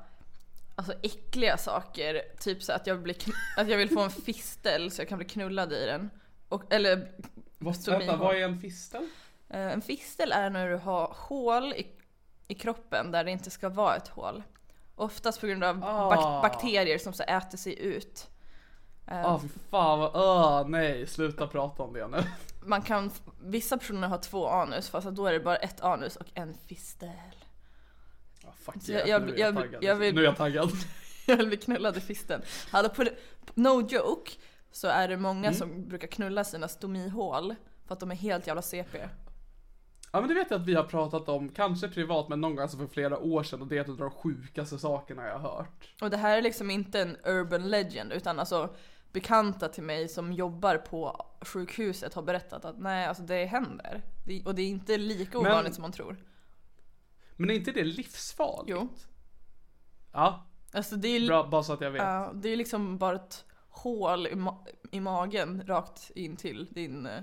alltså 0.75 0.93
äckliga 1.03 1.57
saker. 1.57 2.21
Typ 2.39 2.63
så 2.63 2.73
att 2.73 2.87
jag, 2.87 3.01
blir, 3.01 3.15
att 3.57 3.69
jag 3.69 3.77
vill 3.77 3.89
få 3.89 4.01
en 4.01 4.09
fistel 4.11 4.91
så 4.91 5.01
jag 5.01 5.09
kan 5.09 5.17
bli 5.17 5.27
knullad 5.27 5.73
i 5.73 5.85
den. 5.85 6.09
Och, 6.49 6.73
eller 6.73 7.11
Vad, 7.57 7.87
vänta, 7.87 8.15
vad 8.15 8.35
är 8.35 8.41
en 8.41 8.59
fistel? 8.61 9.09
eh, 9.49 9.59
en 9.73 9.81
fistel 9.81 10.31
är 10.31 10.49
när 10.49 10.69
du 10.69 10.75
har 10.75 11.13
hål 11.17 11.73
i, 11.73 11.87
i 12.47 12.53
kroppen 12.53 13.11
där 13.11 13.23
det 13.23 13.31
inte 13.31 13.49
ska 13.49 13.69
vara 13.69 13.95
ett 13.95 14.07
hål. 14.07 14.43
Oftast 14.95 15.41
på 15.41 15.47
grund 15.47 15.63
av 15.63 15.83
Ah. 15.83 16.09
bak- 16.15 16.41
bakterier 16.41 16.97
som 16.97 17.13
så 17.13 17.23
äter 17.23 17.57
sig 17.57 17.79
ut. 17.79 18.27
Ja, 19.07 19.39
fy 19.41 19.47
fan 19.69 19.99
vad, 19.99 20.15
öh, 20.15 20.67
nej, 20.69 21.07
sluta 21.07 21.47
prata 21.47 21.83
om 21.83 21.93
det 21.93 22.07
nu. 22.07 22.17
Man 22.61 22.81
kan, 22.81 23.11
vissa 23.41 23.77
personer 23.77 24.07
har 24.07 24.17
två 24.17 24.47
anus 24.47 24.89
fast 24.89 25.07
då 25.07 25.25
är 25.25 25.33
det 25.33 25.39
bara 25.39 25.55
ett 25.55 25.81
anus 25.81 26.15
och 26.15 26.25
en 26.33 26.53
fistel. 26.53 27.09
Ja, 28.43 28.53
fuck 28.59 28.89
yeah, 28.89 29.09
jag- 29.09 29.21
nu 29.21 29.33
är 29.33 29.37
jag- 29.39 29.47
jag 29.47 29.55
taggad. 29.55 29.83
jag 29.83 29.95
vill- 29.95 30.15
Nu 30.15 30.21
är 30.21 30.25
jag 30.25 30.37
taggad. 30.37 30.69
Jag 31.29 31.37
vill 31.37 31.47
bli 31.47 31.57
knullad 31.57 31.97
i 31.97 31.99
fisteln. 31.99 32.41
Alltså 32.71 32.95
på, 32.95 33.09
no 33.55 33.81
joke 33.81 34.31
så 34.71 34.87
är 34.87 35.07
det 35.07 35.17
många 35.17 35.47
Mm. 35.47 35.53
som 35.53 35.87
brukar 35.87 36.07
knulla 36.07 36.43
sina 36.43 36.67
stomihål 36.67 37.55
för 37.87 37.93
att 37.93 37.99
de 37.99 38.11
är 38.11 38.15
helt 38.15 38.47
jävla 38.47 38.61
CP. 38.61 39.09
Ja 40.11 40.19
men 40.19 40.29
det 40.29 40.35
vet 40.35 40.51
jag 40.51 40.61
att 40.61 40.67
vi 40.67 40.73
har 40.75 40.83
pratat 40.83 41.29
om, 41.29 41.49
kanske 41.49 41.87
privat 41.89 42.29
men 42.29 42.41
någon 42.41 42.55
gång 42.55 42.61
alltså 42.63 42.77
för 42.77 42.87
flera 42.87 43.17
år 43.19 43.43
sedan 43.43 43.61
och 43.61 43.67
det 43.67 43.77
är 43.77 43.81
ett 43.81 43.89
av 43.89 43.97
de 43.97 44.11
sjukaste 44.11 44.77
sakerna 44.79 45.25
jag 45.27 45.39
har 45.39 45.57
hört. 45.57 45.87
Och 46.01 46.09
det 46.09 46.17
här 46.17 46.37
är 46.37 46.41
liksom 46.41 46.71
inte 46.71 47.01
en 47.01 47.17
urban 47.25 47.69
legend 47.69 48.11
utan 48.13 48.39
alltså 48.39 48.69
bekanta 49.11 49.67
till 49.69 49.83
mig 49.83 50.07
som 50.09 50.33
jobbar 50.33 50.77
på 50.77 51.25
sjukhuset 51.41 52.13
har 52.13 52.21
berättat 52.21 52.65
att 52.65 52.79
nej 52.79 53.05
alltså 53.05 53.23
det 53.23 53.45
händer. 53.45 54.01
Det, 54.25 54.45
och 54.45 54.55
det 54.55 54.61
är 54.61 54.67
inte 54.69 54.97
lika 54.97 55.37
Men- 55.41 55.51
ovanligt 55.51 55.75
som 55.75 55.81
man 55.81 55.91
tror. 55.91 56.17
Men 57.35 57.49
är 57.49 57.53
inte 57.53 57.71
det 57.71 57.83
livsfarligt? 57.83 58.69
Jo. 58.69 58.87
Ja, 60.13 60.43
Alltså 60.73 60.95
det 60.95 61.07
är, 61.07 61.27
bra, 61.27 61.47
bara 61.47 61.63
så 61.63 61.73
att 61.73 61.81
jag 61.81 61.91
vet. 61.91 62.01
ja, 62.01 62.31
det 62.35 62.49
är 62.49 62.57
liksom 62.57 62.97
bara 62.97 63.15
ett 63.15 63.45
hål 63.69 64.27
i, 64.27 64.33
ma- 64.33 64.65
i 64.91 64.99
magen 64.99 65.63
rakt 65.67 66.09
in 66.15 66.35
till 66.35 66.67
din 66.71 67.05
eh, 67.05 67.21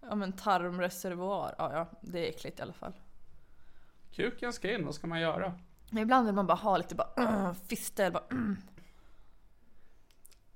ja, 0.00 0.14
men 0.14 0.32
tarmreservoar. 0.32 1.54
Ja, 1.58 1.72
ja, 1.72 1.88
det 2.00 2.26
är 2.26 2.28
äckligt 2.30 2.58
i 2.58 2.62
alla 2.62 2.72
fall. 2.72 2.92
Kuken 4.12 4.52
ska 4.52 4.74
in, 4.74 4.86
vad 4.86 4.94
ska 4.94 5.06
man 5.06 5.20
göra? 5.20 5.58
Men 5.90 6.02
ibland 6.02 6.26
vill 6.26 6.34
man 6.34 6.46
bara 6.46 6.54
ha 6.58 6.76
lite 6.76 6.94
bara 6.94 7.08
uh, 7.48 7.52
fistel, 7.68 8.12
bara 8.12 8.24
mm. 8.30 8.56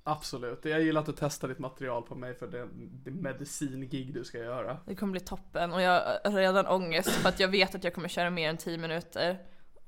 Absolut, 0.03 0.65
jag 0.65 0.81
gillar 0.81 1.01
att 1.01 1.07
du 1.07 1.13
testar 1.17 1.47
ditt 1.47 1.59
material 1.59 2.03
på 2.03 2.15
mig 2.15 2.35
för 2.35 2.47
det, 2.47 2.67
det 2.73 3.11
medicingig 3.11 4.13
du 4.13 4.23
ska 4.23 4.37
göra. 4.37 4.77
Det 4.85 4.95
kommer 4.95 5.11
bli 5.11 5.19
toppen 5.19 5.73
och 5.73 5.81
jag 5.81 6.19
har 6.23 6.31
redan 6.31 6.67
ångest 6.67 7.09
för 7.09 7.29
att 7.29 7.39
jag 7.39 7.47
vet 7.47 7.75
att 7.75 7.83
jag 7.83 7.93
kommer 7.93 8.07
köra 8.07 8.29
mer 8.29 8.49
än 8.49 8.57
10 8.57 8.77
minuter. 8.77 9.37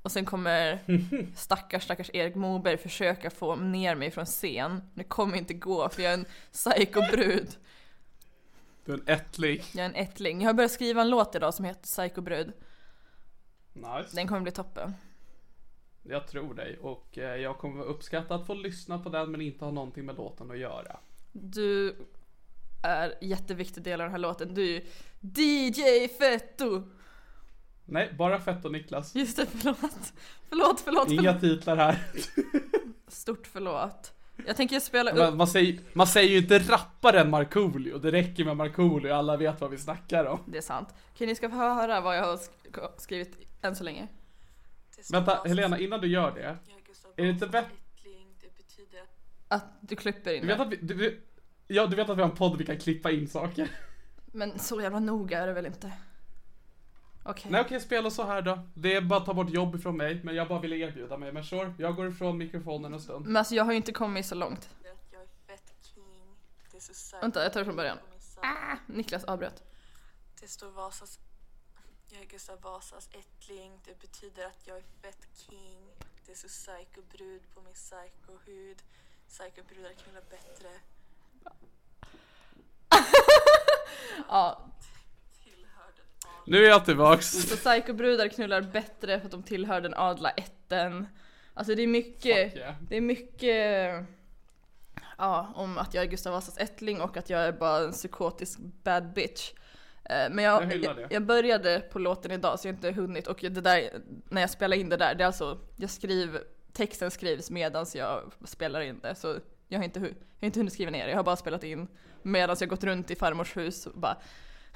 Och 0.02 0.12
sen 0.12 0.24
kommer 0.24 0.78
stackars 1.36 1.84
stackars 1.84 2.10
Erik 2.12 2.34
Moberg 2.34 2.76
försöka 2.76 3.30
få 3.30 3.56
ner 3.56 3.94
mig 3.94 4.10
från 4.10 4.26
scen. 4.26 4.80
Det 4.94 5.04
kommer 5.04 5.36
inte 5.36 5.54
gå 5.54 5.88
för 5.88 6.02
jag 6.02 6.12
är 6.12 6.18
en 6.18 6.26
psykobrud. 6.52 7.48
Du 8.84 8.92
är 8.92 8.96
en 8.96 9.08
ättling. 9.08 9.62
Jag 9.72 9.84
är 9.84 9.88
en 9.88 9.94
ättling. 9.94 10.40
Jag 10.40 10.48
har 10.48 10.54
börjat 10.54 10.72
skriva 10.72 11.00
en 11.02 11.10
låt 11.10 11.34
idag 11.34 11.54
som 11.54 11.64
heter 11.64 11.82
Psykobrud. 11.82 12.52
Nice. 13.72 14.08
Den 14.16 14.28
kommer 14.28 14.40
bli 14.40 14.52
toppen. 14.52 14.94
Jag 16.08 16.28
tror 16.28 16.54
dig 16.54 16.78
och 16.80 17.18
eh, 17.18 17.36
jag 17.36 17.58
kommer 17.58 17.84
uppskatta 17.84 18.34
att 18.34 18.46
få 18.46 18.54
lyssna 18.54 18.98
på 18.98 19.08
den 19.08 19.30
men 19.30 19.40
inte 19.40 19.64
ha 19.64 19.72
någonting 19.72 20.04
med 20.06 20.16
låten 20.16 20.50
att 20.50 20.58
göra. 20.58 20.96
Du 21.32 21.96
är 22.82 23.14
jätteviktig 23.20 23.82
del 23.82 24.00
av 24.00 24.04
den 24.04 24.12
här 24.12 24.18
låten. 24.18 24.54
Du 24.54 24.76
är 24.76 24.82
DJ 25.40 26.08
Fetto! 26.08 26.82
Nej, 27.84 28.14
bara 28.18 28.40
Fett 28.40 28.64
och 28.64 28.72
Niklas. 28.72 29.14
Just 29.14 29.36
det, 29.36 29.46
förlåt. 29.46 29.78
Förlåt, 30.48 30.80
förlåt, 30.80 31.10
Inga 31.10 31.22
förlåt. 31.22 31.40
titlar 31.40 31.76
här. 31.76 31.98
Stort 33.08 33.46
förlåt. 33.46 34.12
Jag 34.46 34.56
tänker 34.56 34.80
spela 34.80 35.10
upp 35.10 35.18
Man, 35.18 35.36
man, 35.36 35.46
säger, 35.46 35.78
man 35.92 36.06
säger 36.06 36.30
ju 36.30 36.38
inte 36.38 36.58
rapparen 36.58 37.30
Markoolio, 37.30 37.98
det 37.98 38.12
räcker 38.12 38.44
med 38.44 38.56
Markoolio, 38.56 39.12
alla 39.12 39.36
vet 39.36 39.60
vad 39.60 39.70
vi 39.70 39.78
snackar 39.78 40.24
om. 40.24 40.38
Det 40.46 40.58
är 40.58 40.62
sant. 40.62 40.88
Okej, 41.14 41.26
ni 41.26 41.34
ska 41.34 41.50
få 41.50 41.56
höra 41.56 42.00
vad 42.00 42.16
jag 42.16 42.22
har 42.24 42.36
sk- 42.36 42.88
skrivit 42.98 43.38
än 43.62 43.76
så 43.76 43.84
länge. 43.84 44.08
Vänta, 45.12 45.42
Helena, 45.44 45.78
innan 45.78 46.00
du 46.00 46.08
gör 46.08 46.34
det. 46.34 46.58
Är 47.16 47.24
det 47.24 47.28
inte 47.28 47.46
bättre? 47.46 47.70
Att 49.48 49.64
du 49.80 49.96
klipper 49.96 50.32
in 50.34 50.40
Du 50.40 50.46
vet 50.46 50.60
att 50.60 50.72
vi, 50.72 50.76
du, 50.76 50.94
du, 50.94 51.22
ja, 51.66 51.86
du 51.86 51.96
vet 51.96 52.08
att 52.08 52.16
vi 52.18 52.22
har 52.22 52.28
en 52.30 52.36
podd 52.36 52.52
där 52.52 52.58
vi 52.58 52.66
kan 52.66 52.78
klippa 52.78 53.10
in 53.10 53.28
saker? 53.28 53.70
Men 54.26 54.58
så 54.58 54.80
jävla 54.80 55.00
noga 55.00 55.38
är 55.38 55.46
det 55.46 55.52
väl 55.52 55.66
inte? 55.66 55.92
Okej. 57.22 57.50
Nej 57.50 57.60
okej, 57.60 57.80
spela 57.80 58.10
så 58.10 58.22
här 58.24 58.42
då. 58.42 58.58
Det 58.74 58.94
är 58.94 59.00
bara 59.00 59.20
att 59.20 59.26
ta 59.26 59.34
bort 59.34 59.50
jobb 59.50 59.74
ifrån 59.74 59.96
mig, 59.96 60.20
men 60.24 60.34
jag 60.34 60.48
bara 60.48 60.60
ville 60.60 60.76
erbjuda 60.76 61.16
mig. 61.16 61.32
Men 61.32 61.44
sure, 61.44 61.74
jag 61.78 61.96
går 61.96 62.08
ifrån 62.08 62.38
mikrofonen 62.38 62.94
en 62.94 63.00
stund. 63.00 63.26
Men 63.26 63.36
alltså 63.36 63.54
jag 63.54 63.64
har 63.64 63.72
ju 63.72 63.76
inte 63.76 63.92
kommit 63.92 64.26
så 64.26 64.34
långt. 64.34 64.68
Jag 64.82 65.22
är 65.22 65.26
fett 65.46 65.74
king. 65.94 66.36
Det 66.70 66.76
är 66.76 66.80
så 66.80 66.94
starkt. 66.94 67.24
Vänta, 67.24 67.42
jag 67.42 67.52
tar 67.52 67.60
det 67.60 67.64
från 67.64 67.76
början. 67.76 67.98
Ah, 68.42 68.76
Niklas 68.86 69.24
avbröt. 69.24 69.62
Det 70.40 70.48
står 70.48 70.70
Vasas... 70.70 71.18
Jag 72.14 72.22
är 72.22 72.26
Gustav 72.26 72.60
Vasas 72.60 73.08
ättling. 73.12 73.80
Det 73.84 74.00
betyder 74.00 74.46
att 74.46 74.60
jag 74.64 74.76
är 74.76 74.82
fett 75.02 75.28
king. 75.48 75.78
Det 76.26 76.32
är 76.32 76.36
så 76.36 76.48
psykobrud 76.48 77.42
på 77.54 77.60
min 77.60 77.74
psykohud. 77.74 78.82
Psykobrudar 79.28 79.90
knullar 79.92 80.22
bättre. 80.30 80.68
Ja, 84.28 84.70
Tillhör 85.44 85.92
den 85.96 86.30
av. 86.30 86.42
Nu 86.46 86.64
är 86.64 86.68
jag 86.68 86.84
tillbaks. 86.84 87.30
så 87.30 87.56
psykobrudar 87.56 88.28
knullar 88.28 88.60
bättre 88.60 89.18
för 89.18 89.26
att 89.26 89.30
de 89.32 89.42
tillhör 89.42 89.80
den 89.80 89.94
adla 89.94 90.30
ätten. 90.30 91.06
Alltså 91.54 91.74
det 91.74 91.82
är 91.82 91.86
mycket, 91.86 92.52
Fuck 92.52 92.56
yeah. 92.58 92.74
det 92.88 92.96
är 92.96 93.00
mycket 93.00 94.06
Ja, 95.18 95.52
om 95.54 95.78
att 95.78 95.94
jag 95.94 96.04
är 96.04 96.08
Gustav 96.08 96.32
Vasas 96.32 96.58
ättling 96.58 97.00
och 97.00 97.16
att 97.16 97.30
jag 97.30 97.40
är 97.40 97.52
bara 97.52 97.84
en 97.84 97.92
psykotisk 97.92 98.58
bad 98.58 99.12
bitch. 99.12 99.52
Eh, 100.10 100.30
Men 100.30 100.44
jag, 100.44 100.62
Jag 100.84 101.12
jag, 101.12 101.22
började 101.26 101.80
på 101.80 101.98
låten 101.98 102.30
idag 102.30 102.60
så 102.60 102.68
jag 102.68 102.72
har 102.72 102.76
inte 102.76 103.00
hunnit 103.00 103.26
och 103.26 103.38
det 103.40 103.48
där, 103.48 103.90
när 104.28 104.40
jag 104.40 104.50
spelar 104.50 104.76
in 104.76 104.88
det 104.88 104.96
där, 104.96 105.14
det 105.14 105.24
är 105.24 105.26
alltså, 105.26 105.58
jag 105.76 105.90
skriver, 105.90 106.42
texten 106.72 107.10
skrivs 107.10 107.50
medans 107.50 107.96
jag 107.96 108.32
spelar 108.44 108.80
in 108.80 108.98
det 109.02 109.14
så 109.14 109.38
jag 109.68 109.78
har 109.78 109.84
inte, 109.84 110.00
jag 110.00 110.06
har 110.40 110.46
inte 110.46 110.60
hunnit 110.60 110.72
skriva 110.72 110.90
ner 110.90 111.04
det, 111.04 111.10
jag 111.10 111.18
har 111.18 111.24
bara 111.24 111.36
spelat 111.36 111.64
in 111.64 111.88
medans 112.22 112.60
jag 112.60 112.70
gått 112.70 112.84
runt 112.84 113.10
i 113.10 113.16
farmors 113.16 113.56
hus 113.56 113.86
och 113.86 113.98
bara 113.98 114.16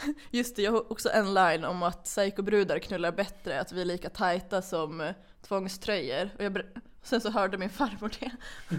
Just 0.31 0.57
det, 0.57 0.63
jag 0.63 0.73
har 0.73 0.93
också 0.93 1.09
en 1.11 1.35
line 1.35 1.65
om 1.65 1.83
att 1.83 2.05
psykobrudar 2.05 2.79
knullar 2.79 3.13
bättre, 3.13 3.61
att 3.61 3.73
vi 3.73 3.81
är 3.81 3.85
lika 3.85 4.11
tajta 4.11 4.63
som 4.63 5.01
eh, 5.01 5.15
tvångströjor. 5.43 6.31
Och 6.39 6.45
jag 6.45 6.53
ber- 6.53 6.67
sen 7.03 7.21
så 7.21 7.31
hörde 7.31 7.59
min 7.59 7.71
farmor 7.71 8.13
det. 8.21 8.31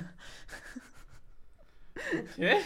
Okej. 2.34 2.66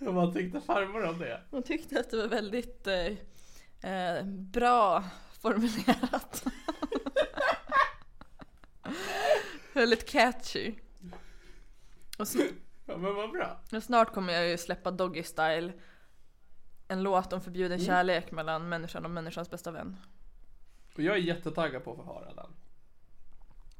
Och 0.00 0.14
Vad 0.14 0.34
tyckte 0.34 0.60
farmor 0.60 1.04
om 1.04 1.18
det? 1.18 1.40
Hon 1.50 1.62
tyckte 1.62 2.00
att 2.00 2.10
det 2.10 2.16
var 2.16 2.28
väldigt 2.28 2.86
eh, 2.86 3.90
eh, 3.92 4.24
bra 4.26 5.04
formulerat. 5.40 6.44
väldigt 9.72 10.08
catchy. 10.10 10.74
Och, 12.18 12.24
sn- 12.24 12.52
Ja 12.86 12.96
men 12.96 13.14
vad 13.14 13.30
bra. 13.30 13.60
och 13.72 13.82
snart 13.82 14.14
kommer 14.14 14.32
jag 14.32 14.48
ju 14.48 14.58
släppa 14.58 14.90
Doggy 14.90 15.22
Style. 15.22 15.72
En 16.88 17.02
låt 17.02 17.32
om 17.32 17.40
förbjuden 17.40 17.78
kärlek 17.84 18.32
mellan 18.32 18.68
människan 18.68 19.04
och 19.04 19.10
människans 19.10 19.50
bästa 19.50 19.70
vän. 19.70 19.96
Och 20.94 21.00
jag 21.02 21.14
är 21.16 21.20
jättetaggad 21.20 21.84
på 21.84 21.90
att 21.90 21.96
få 21.96 22.04
höra 22.04 22.34
den. 22.34 22.50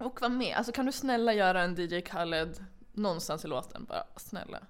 Och 0.06 0.20
vad 0.20 0.30
med? 0.30 0.56
Alltså 0.56 0.72
kan 0.72 0.86
du 0.86 0.92
snälla 0.92 1.32
göra 1.34 1.62
en 1.62 1.74
DJ 1.74 2.00
Khaled 2.00 2.64
någonstans 2.92 3.44
i 3.44 3.48
låten 3.48 3.84
bara? 3.84 4.04
Snälla. 4.16 4.66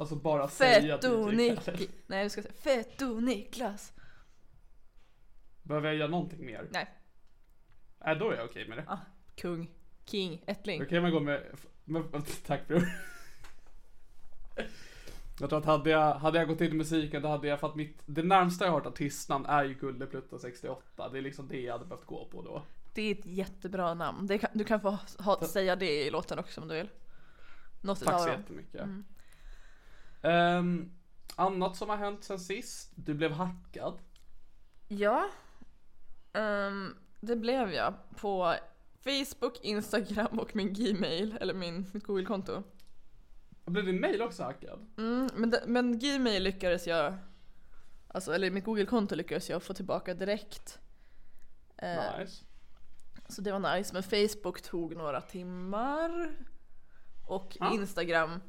Alltså 0.00 0.16
bara 0.16 0.48
säga 0.48 0.98
Fetto 0.98 1.30
DJ 1.30 1.56
Khaled. 1.56 1.80
Nick... 1.80 1.90
Nej 2.06 2.24
du 2.24 2.30
ska 2.30 2.42
säga 2.42 2.54
Fetto 2.54 3.20
Niklas. 3.20 3.92
Behöver 5.62 5.88
jag 5.88 5.96
göra 5.96 6.08
någonting 6.08 6.46
mer? 6.46 6.68
Nej. 6.70 6.88
Nej 8.04 8.16
då 8.16 8.30
är 8.30 8.36
jag 8.36 8.44
okej 8.44 8.68
med 8.68 8.78
det. 8.78 8.84
Ah, 8.88 8.98
kung. 9.36 9.70
King. 10.06 10.42
Ättling. 10.46 10.80
Då 10.80 10.86
kan 10.86 11.02
man 11.02 11.10
gå 11.10 11.20
med, 11.20 11.42
med 11.84 12.24
tack 12.46 12.68
bror. 12.68 12.82
Jag 15.40 15.48
tror 15.48 15.58
att 15.58 15.64
hade 15.64 15.90
jag, 15.90 16.14
hade 16.14 16.38
jag 16.38 16.48
gått 16.48 16.60
in 16.60 16.70
i 16.70 16.74
musiken 16.74 17.22
då 17.22 17.28
hade 17.28 17.48
jag, 17.48 17.60
för 17.60 17.66
att 17.66 17.76
mitt, 17.76 18.02
det 18.06 18.22
närmsta 18.22 18.64
jag 18.64 18.72
har 18.72 18.78
hört 18.78 18.86
artistnamn 18.86 19.46
är 19.46 19.64
ju 19.64 19.74
Gulleplutta 19.74 20.38
68. 20.38 21.08
Det 21.08 21.18
är 21.18 21.22
liksom 21.22 21.48
det 21.48 21.60
jag 21.60 21.72
hade 21.72 21.84
behövt 21.84 22.06
gå 22.06 22.24
på 22.24 22.42
då. 22.42 22.62
Det 22.94 23.02
är 23.02 23.14
ett 23.14 23.26
jättebra 23.26 23.94
namn. 23.94 24.38
Kan, 24.38 24.50
du 24.52 24.64
kan 24.64 24.80
få 24.80 24.98
ha, 25.18 25.40
säga 25.40 25.76
det 25.76 26.06
i 26.06 26.10
låten 26.10 26.38
också 26.38 26.60
om 26.60 26.68
du 26.68 26.74
vill. 26.74 26.88
Något 27.80 28.04
Tack 28.04 28.20
så 28.20 28.28
jättemycket. 28.28 28.88
Ehm, 30.22 30.90
annat 31.36 31.76
som 31.76 31.88
har 31.88 31.96
hänt 31.96 32.24
sen 32.24 32.38
sist? 32.38 32.92
Du 32.94 33.14
blev 33.14 33.32
hackad. 33.32 33.98
Ja. 34.88 35.28
Ehm, 36.32 36.96
det 37.20 37.36
blev 37.36 37.70
jag 37.72 37.94
på 38.16 38.54
Facebook, 39.04 39.60
Instagram 39.64 40.38
och 40.38 40.56
min 40.56 40.72
Gmail, 40.74 41.38
eller 41.40 41.54
min, 41.54 41.86
mitt 41.92 42.04
Google-konto. 42.06 42.62
Blev 43.64 43.86
din 43.86 44.00
mail 44.00 44.22
också 44.22 44.42
hackad? 44.42 44.86
Mm, 44.98 45.30
men, 45.34 45.50
det, 45.50 45.62
men 45.66 45.98
Gmail 45.98 46.42
lyckades 46.42 46.86
jag, 46.86 47.14
alltså, 48.08 48.32
eller 48.34 48.50
mitt 48.50 48.64
Google-konto 48.64 49.14
lyckades 49.14 49.50
jag 49.50 49.62
få 49.62 49.74
tillbaka 49.74 50.14
direkt. 50.14 50.78
Eh, 51.76 52.18
Nice. 52.18 52.44
Så 53.28 53.40
det 53.42 53.52
var 53.52 53.76
nice, 53.76 53.92
men 53.94 54.02
Facebook 54.02 54.62
tog 54.62 54.96
några 54.96 55.20
timmar. 55.20 56.36
Och 57.28 57.56
Ja. 57.60 57.74
Instagram 57.74 58.40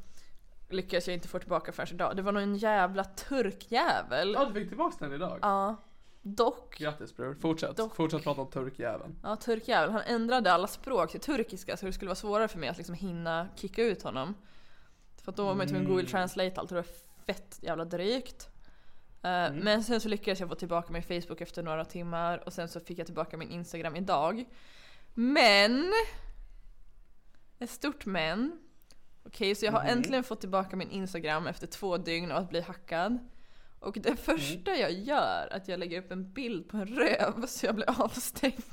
lyckades 0.72 1.08
jag 1.08 1.14
inte 1.14 1.28
få 1.28 1.40
tillbaka 1.40 1.72
förrän 1.72 1.94
idag. 1.96 2.16
Det 2.16 2.22
var 2.22 2.32
nog 2.32 2.44
en 2.44 2.56
jävla 2.56 3.04
turkjävel. 3.04 4.34
Ja, 4.34 4.46
du 4.46 4.54
fick 4.54 4.68
tillbaka 4.68 4.96
den 5.00 5.14
idag. 5.14 5.40
Ja. 5.42 5.76
Dock, 6.24 6.78
Grattis 6.78 7.16
bror. 7.16 7.36
Fortsätt. 7.36 7.78
Dock- 7.78 7.96
Fortsätt 7.96 8.24
prata 8.24 8.42
om 8.42 8.50
turkjäveln. 8.52 9.16
ja 9.24 9.36
turkjävel, 9.36 9.90
han 9.92 10.02
ändrade 10.02 10.54
alla 10.54 10.68
språk 10.68 11.12
till 11.12 11.20
turkiska 11.20 11.78
så 11.78 11.86
det 11.86 11.94
skulle 11.94 12.10
vara 12.10 12.16
svårare 12.16 12.48
för 12.48 12.60
mig 12.60 12.70
att 12.70 12.78
liksom 12.78 12.96
hinna 12.96 13.48
kicka 13.56 13.84
ut 13.84 14.04
honom. 14.04 14.36
För 15.24 15.32
då 15.32 15.46
var 15.46 15.56
man 15.56 15.62
ju 15.66 15.68
tvungen 15.70 15.86
att 15.86 15.90
Google 15.92 16.08
Translate 16.08 16.54
allt 16.60 16.72
och 16.72 16.76
det 16.76 16.82
var 16.82 17.24
fett 17.34 17.60
jävla 17.62 17.86
drygt. 17.86 18.50
Eh, 19.24 19.54
Men 19.54 19.84
sen 19.84 20.02
så 20.02 20.10
lyckades 20.10 20.40
jag 20.40 20.50
få 20.50 20.56
tillbaka 20.56 20.94
min 20.94 21.04
Facebook 21.04 21.42
efter 21.42 21.64
några 21.64 21.86
timmar 21.86 22.44
och 22.46 22.54
sen 22.54 22.68
så 22.68 22.80
fick 22.80 23.00
jag 23.00 23.06
tillbaka 23.06 23.38
min 23.38 23.50
Instagram 23.52 23.96
idag. 23.96 24.46
Men! 25.14 25.94
Ett 27.60 27.70
stort 27.70 28.06
men. 28.06 28.60
Okej, 29.34 29.56
så 29.56 29.66
jag 29.66 29.72
har 29.72 29.84
äntligen 29.84 30.24
fått 30.24 30.40
tillbaka 30.40 30.76
min 30.76 30.90
Instagram 30.92 31.48
efter 31.48 31.68
två 31.68 31.98
dygn 31.98 32.32
av 32.32 32.38
att 32.38 32.50
bli 32.50 32.62
hackad. 32.62 33.20
Och 33.80 33.98
det 34.02 34.16
första 34.16 34.72
jag 34.76 34.92
gör 34.92 35.48
är 35.52 35.56
att 35.56 35.68
jag 35.68 35.80
lägger 35.80 36.02
upp 36.02 36.12
en 36.12 36.34
bild 36.34 36.70
på 36.70 36.78
en 36.78 36.88
röv 36.88 37.46
så 37.48 37.66
jag 37.66 37.76
blir 37.76 38.02
avstängd. 38.02 38.64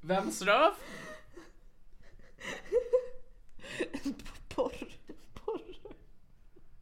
Vems 0.00 0.42
röv? 0.42 0.72
Porr. 4.48 4.88
Porr. 5.34 5.76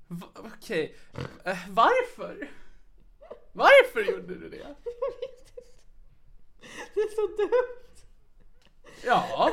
Va- 0.07 0.29
Okej. 0.35 0.97
Eh, 1.45 1.59
varför? 1.69 2.51
Varför 3.53 4.01
gjorde 4.13 4.35
du 4.35 4.49
det? 4.49 4.75
Det 6.95 7.01
är 7.01 7.15
så 7.15 7.43
dumt. 7.43 7.83
Ja, 9.05 9.51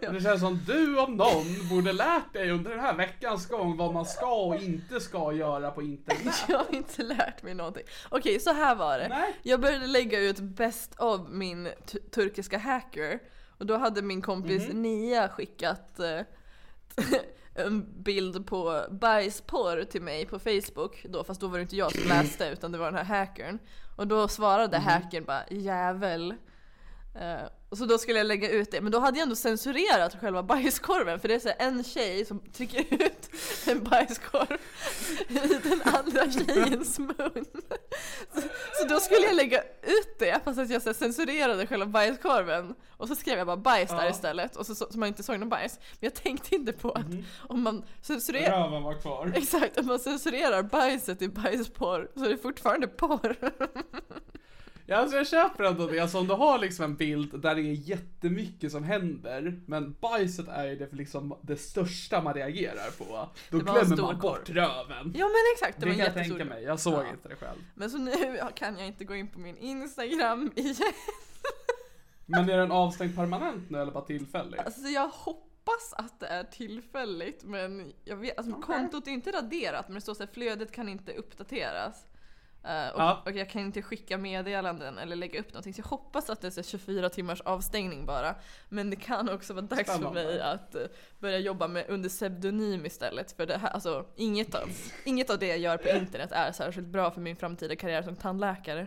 det 0.12 0.22
känns 0.22 0.40
som 0.40 0.60
du 0.66 0.98
om 0.98 1.16
någon 1.16 1.68
borde 1.70 1.92
lärt 1.92 2.32
dig 2.32 2.50
under 2.50 2.70
den 2.70 2.80
här 2.80 2.94
veckans 2.94 3.48
gång 3.48 3.76
vad 3.76 3.94
man 3.94 4.06
ska 4.06 4.34
och 4.34 4.56
inte 4.56 5.00
ska 5.00 5.32
göra 5.32 5.70
på 5.70 5.82
internet. 5.82 6.44
jag 6.48 6.58
har 6.58 6.74
inte 6.74 7.02
lärt 7.02 7.42
mig 7.42 7.54
någonting. 7.54 7.82
Okej, 8.08 8.40
så 8.40 8.52
här 8.52 8.74
var 8.74 8.98
det. 8.98 9.08
Nej. 9.08 9.34
Jag 9.42 9.60
började 9.60 9.86
lägga 9.86 10.18
ut 10.20 10.38
best 10.40 11.00
of 11.00 11.20
min 11.28 11.68
tu- 11.86 11.98
turkiska 12.10 12.58
hacker. 12.58 13.20
Och 13.58 13.66
då 13.66 13.76
hade 13.76 14.02
min 14.02 14.22
kompis 14.22 14.68
Nia 14.72 15.28
skickat 15.28 16.00
eh, 16.00 16.20
en 17.54 18.02
bild 18.02 18.46
på 18.46 18.84
bajsporr 18.90 19.84
till 19.84 20.02
mig 20.02 20.26
på 20.26 20.38
Facebook 20.38 21.06
då, 21.08 21.24
fast 21.24 21.40
då 21.40 21.46
var 21.48 21.58
det 21.58 21.62
inte 21.62 21.76
jag 21.76 21.92
som 21.92 22.02
läste 22.08 22.46
utan 22.48 22.72
det 22.72 22.78
var 22.78 22.86
den 22.92 23.06
här 23.06 23.18
hackern. 23.18 23.58
Och 23.96 24.06
då 24.06 24.28
svarade 24.28 24.78
hackern 24.78 25.24
bara 25.24 25.44
'jävel' 25.44 26.34
Eh, 27.14 27.46
och 27.74 27.78
så 27.78 27.86
då 27.86 27.98
skulle 27.98 28.18
jag 28.18 28.26
lägga 28.26 28.50
ut 28.50 28.70
det, 28.70 28.80
men 28.80 28.92
då 28.92 28.98
hade 28.98 29.18
jag 29.18 29.22
ändå 29.22 29.36
censurerat 29.36 30.20
själva 30.20 30.42
bajskorven 30.42 31.20
för 31.20 31.28
det 31.28 31.34
är 31.34 31.38
så 31.38 31.50
en 31.58 31.84
tjej 31.84 32.24
som 32.24 32.40
trycker 32.40 33.04
ut 33.04 33.30
en 33.66 33.84
bajskorv 33.84 34.58
i 35.28 35.68
den 35.68 35.82
andra 35.84 36.30
tjejens 36.32 36.98
mun. 36.98 37.44
Så, 38.34 38.40
så 38.80 38.88
då 38.88 39.00
skulle 39.00 39.26
jag 39.26 39.36
lägga 39.36 39.62
ut 39.82 40.18
det 40.18 40.44
fast 40.44 40.58
att 40.58 40.70
jag 40.70 40.82
så 40.82 40.94
censurerade 40.94 41.66
själva 41.66 41.86
bajskorven 41.86 42.74
och 42.90 43.08
så 43.08 43.14
skrev 43.14 43.38
jag 43.38 43.46
bara 43.46 43.56
bajs 43.56 43.90
där 43.90 44.04
Ja. 44.04 44.10
istället 44.10 44.56
och 44.56 44.66
så, 44.66 44.74
så, 44.74 44.86
så 44.90 44.98
man 44.98 45.08
inte 45.08 45.22
såg 45.22 45.38
någon 45.40 45.48
bajs. 45.48 45.78
Men 45.78 45.98
jag 46.00 46.14
tänkte 46.14 46.54
inte 46.54 46.72
på 46.72 46.90
att 46.92 47.06
om 47.38 47.62
man 47.62 47.84
censurerar 48.02 48.64
Röven 48.64 48.82
var 48.82 49.00
kvar. 49.00 49.32
Exakt, 49.36 49.78
om 49.78 49.86
man 49.86 49.98
censurerar 49.98 50.62
bajset 50.62 51.22
i 51.22 51.28
bajsporr 51.28 52.08
så 52.14 52.24
är 52.24 52.28
det 52.28 52.38
fortfarande 52.38 52.86
porr. 52.86 53.36
Ja, 54.86 54.96
alltså 54.96 55.16
jag 55.16 55.26
köper 55.28 55.64
ändå 55.64 55.86
det. 55.86 56.00
Alltså 56.00 56.18
om 56.18 56.26
du 56.26 56.34
har 56.34 56.58
liksom 56.58 56.84
en 56.84 56.96
bild 56.96 57.40
där 57.40 57.54
det 57.54 57.60
är 57.60 57.72
jättemycket 57.72 58.72
som 58.72 58.84
händer, 58.84 59.60
men 59.66 59.96
bajset 60.00 60.48
är 60.48 60.64
ju 60.64 60.76
det, 60.76 60.86
för 60.88 60.96
liksom 60.96 61.38
det 61.42 61.56
största 61.56 62.22
man 62.22 62.34
reagerar 62.34 62.90
på. 62.98 63.28
Då 63.50 63.58
glömmer 63.58 63.96
man 63.96 64.18
bort 64.18 64.48
röven. 64.50 65.12
Ja 65.16 65.26
men 65.26 65.42
exakt, 65.54 65.80
det, 65.80 65.86
Det, 65.86 65.86
var 65.86 65.92
kan 65.92 65.98
jag 65.98 66.06
jättestor 66.08 66.38
tänka 66.38 66.54
mig, 66.54 66.64
jag 66.64 66.80
såg 66.80 66.94
Ja. 66.94 67.10
inte 67.10 67.28
det 67.28 67.36
själv. 67.36 67.58
Men 67.74 67.90
så 67.90 67.98
nu 67.98 68.12
kan 68.54 68.78
jag 68.78 68.86
inte 68.86 69.04
gå 69.04 69.14
in 69.14 69.28
på 69.28 69.38
min 69.38 69.56
Instagram 69.56 70.50
igen. 70.56 70.74
Men 72.26 72.50
är 72.50 72.56
den 72.58 72.72
avstängd 72.72 73.16
permanent 73.16 73.70
nu 73.70 73.78
eller 73.82 73.92
bara 73.92 74.04
tillfälligt? 74.04 74.60
Alltså 74.60 74.88
jag 74.88 75.08
hoppas 75.08 75.92
att 75.96 76.20
det 76.20 76.26
är 76.26 76.44
tillfälligt 76.44 77.44
men 77.44 77.92
jag 78.04 78.16
vet, 78.16 78.38
alltså 78.38 78.52
kontot 78.60 79.06
är 79.06 79.10
inte 79.10 79.30
raderat 79.32 79.88
men 79.88 79.94
det 79.94 80.00
står 80.00 80.14
så 80.14 80.22
här, 80.22 80.30
flödet 80.32 80.72
kan 80.72 80.88
inte 80.88 81.12
uppdateras. 81.12 82.06
Eh, 82.64 82.88
och, 82.88 83.00
Ja. 83.00 83.22
och 83.24 83.32
jag 83.32 83.50
kan 83.50 83.62
inte 83.62 83.82
skicka 83.82 84.18
meddelanden 84.18 84.98
eller 84.98 85.16
lägga 85.16 85.40
upp 85.40 85.48
någonting 85.52 85.74
så 85.74 85.80
jag 85.80 85.86
hoppas 85.86 86.30
att 86.30 86.40
det 86.40 86.46
är 86.46 86.50
så 86.50 86.60
här 86.60 86.64
24 86.68 87.08
timmars 87.08 87.40
avstängning 87.40 88.06
bara. 88.06 88.34
Men 88.68 88.90
det 88.90 88.96
kan 88.96 89.28
också 89.28 89.54
vara 89.54 89.66
dags 89.66 89.84
för 89.90 89.92
Spännande. 89.98 90.24
mig 90.24 90.40
att 90.40 90.74
eh, 90.74 90.82
börja 91.18 91.38
jobba 91.38 91.68
med 91.68 91.84
under 91.88 92.08
pseudonym 92.08 92.86
istället 92.86 93.32
för 93.32 93.46
det 93.46 93.58
här, 93.58 93.68
alltså 93.70 94.06
inget 94.16 94.54
av, 94.54 94.68
inget 95.04 95.30
av 95.30 95.38
det 95.38 95.46
jag 95.46 95.58
gör 95.58 95.76
på 95.76 95.88
internet 95.88 96.32
är 96.32 96.52
särskilt 96.52 96.86
bra 96.88 97.10
för 97.10 97.20
min 97.20 97.36
framtida 97.36 97.76
karriär 97.76 98.02
som 98.02 98.16
tandläkare. 98.16 98.86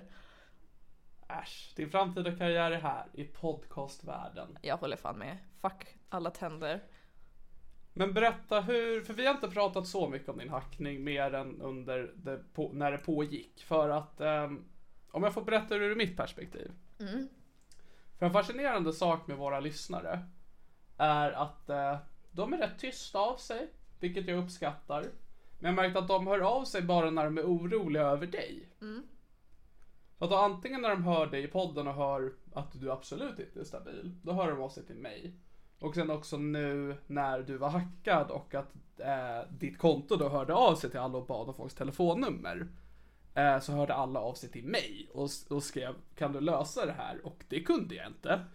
Äsch, 1.30 1.74
din 1.76 1.90
framtida 1.90 2.32
karriär 2.32 2.72
är 2.72 2.82
här 2.82 3.06
i 3.14 3.24
podcastvärlden. 3.24 4.58
Jag 4.62 4.78
håller 4.78 4.98
fan 4.98 5.18
med. 5.18 5.38
Fuck 5.62 5.88
alla 6.10 6.30
tänder. 6.32 6.84
Men 7.98 8.14
berätta 8.14 8.62
hur, 8.62 9.02
för 9.02 9.14
vi 9.14 9.26
har 9.26 9.34
inte 9.34 9.48
pratat 9.48 9.88
så 9.88 10.10
mycket 10.10 10.30
om 10.30 10.38
din 10.38 10.50
hackning 10.50 11.04
mer 11.04 11.34
än 11.34 11.62
under 11.62 12.12
det, 12.16 12.54
på, 12.54 12.72
när 12.74 12.92
det 12.92 12.98
pågick. 12.98 13.64
För 13.64 13.90
att, 13.90 14.22
ehm, 14.22 14.66
om 15.12 15.24
jag 15.24 15.34
får 15.34 15.42
berätta 15.42 15.76
ur 15.76 15.96
mitt 15.96 16.18
perspektiv. 16.18 16.72
För 18.20 18.26
en 18.26 18.34
fascinerande 18.34 18.94
sak 18.94 19.28
med 19.28 19.38
våra 19.38 19.60
lyssnare 19.60 20.20
är 20.98 21.32
att 21.32 21.70
eh, 21.70 21.98
de 22.32 22.54
är 22.54 22.58
rätt 22.58 22.80
tysta 22.80 23.20
av 23.20 23.38
sig, 23.38 23.68
vilket 24.00 24.28
jag 24.28 24.44
uppskattar. 24.44 25.02
Men 25.02 25.12
jag 25.60 25.70
har 25.70 25.88
märkt 25.88 25.98
att 25.98 26.08
de 26.08 26.28
hör 26.28 26.40
av 26.40 26.66
sig 26.66 26.82
bara 26.82 27.12
när 27.12 27.24
de 27.24 27.38
är 27.38 27.44
oroliga 27.44 28.04
över 28.04 28.28
dig. 28.28 28.70
För 30.18 30.26
att 30.26 30.32
då 30.32 30.38
antingen 30.38 30.82
när 30.82 30.90
de 30.90 31.04
hör 31.04 31.28
dig 31.28 31.44
i 31.44 31.48
podden 31.48 31.88
och 31.88 31.94
hör 31.94 32.34
att 32.54 32.82
du 32.82 32.92
absolut 32.92 33.40
inte 33.40 33.60
är 33.60 33.64
stabil, 33.64 34.16
då 34.24 34.32
hör 34.32 34.52
de 34.52 34.62
av 34.62 34.70
sig 34.70 34.86
till 34.86 34.96
mig. 34.96 35.34
Och 35.80 35.96
sen 35.96 36.10
också 36.10 36.38
nu 36.38 36.98
när 37.08 37.40
du 37.40 37.58
var 37.58 37.70
hackad 37.70 38.32
och 38.32 38.56
att 38.56 38.74
eh, 38.98 39.50
ditt 39.50 39.78
konto 39.78 40.16
då 40.16 40.30
hörde 40.30 40.54
av 40.54 40.76
sig 40.76 40.90
till 40.90 41.00
alla 41.00 41.18
och 41.18 41.26
bad 41.26 41.48
om 41.48 41.54
folks 41.54 41.76
telefonnummer. 41.76 42.68
Eh, 43.34 43.60
så 43.60 43.72
hörde 43.72 43.94
alla 43.94 44.20
av 44.20 44.34
sig 44.34 44.50
till 44.50 44.66
mig 44.66 45.10
och, 45.14 45.30
och 45.50 45.64
skrev 45.64 45.96
kan 46.16 46.34
du 46.34 46.42
lösa 46.42 46.86
det 46.86 46.92
här? 46.92 47.26
Och 47.26 47.44
det 47.48 47.64
kunde 47.64 47.96
jag 47.96 48.08
inte. 48.08 48.46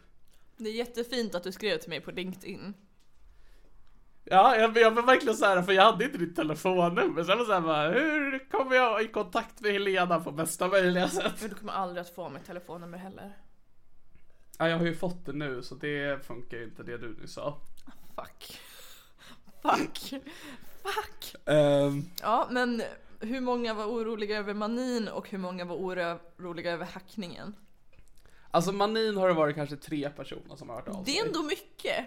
Det 0.56 0.68
är 0.68 0.74
jättefint 0.74 1.34
att 1.34 1.42
du 1.42 1.52
skrev 1.52 1.78
till 1.78 1.90
mig 1.90 2.00
på 2.00 2.10
LinkedIn. 2.10 2.74
Ja, 4.24 4.56
jag, 4.56 4.76
jag 4.76 4.90
var 4.90 5.02
verkligen 5.02 5.36
så 5.36 5.44
här 5.44 5.62
för 5.62 5.72
jag 5.72 5.82
hade 5.82 6.04
inte 6.04 6.18
ditt 6.18 6.36
telefonnummer. 6.36 7.24
Så 7.24 7.30
jag 7.30 7.36
var 7.36 7.44
så 7.44 7.52
här 7.52 7.60
bara, 7.60 7.90
hur 7.90 8.50
kommer 8.50 8.76
jag 8.76 9.02
i 9.02 9.08
kontakt 9.08 9.60
med 9.60 9.72
Helena 9.72 10.20
på 10.20 10.32
bästa 10.32 10.68
möjliga 10.68 11.08
sätt? 11.08 11.40
Du 11.40 11.48
kommer 11.48 11.72
aldrig 11.72 12.00
att 12.00 12.14
få 12.14 12.28
mitt 12.28 12.46
telefonnummer 12.46 12.98
heller. 12.98 13.36
Ja, 14.58 14.68
jag 14.68 14.78
har 14.78 14.86
ju 14.86 14.94
fått 14.94 15.26
det 15.26 15.32
nu 15.32 15.62
så 15.62 15.74
det 15.74 16.26
funkar 16.26 16.56
ju 16.56 16.64
inte 16.64 16.82
det 16.82 16.98
du 16.98 17.16
nu 17.20 17.26
sa. 17.26 17.60
Fuck. 18.16 18.60
Fuck. 19.62 19.98
Fuck. 20.82 21.34
Ehm, 21.46 22.04
Ja, 22.22 22.48
men 22.50 22.82
hur 23.20 23.40
många 23.40 23.74
var 23.74 23.84
oroliga 23.86 24.38
över 24.38 24.54
manin 24.54 25.08
och 25.08 25.28
hur 25.30 25.38
många 25.38 25.64
var 25.64 25.76
oroliga 25.76 26.72
över 26.72 26.86
hackningen? 26.86 27.54
alltså 28.50 28.72
manin 28.72 29.16
har 29.16 29.28
det 29.28 29.34
varit 29.34 29.54
kanske 29.56 29.76
tre 29.76 30.10
personer 30.10 30.56
som 30.56 30.68
har 30.68 30.76
hört 30.76 30.88
av 30.88 31.04
Det 31.04 31.10
sig. 31.10 31.20
är 31.20 31.26
ändå 31.26 31.42
mycket. 31.42 32.06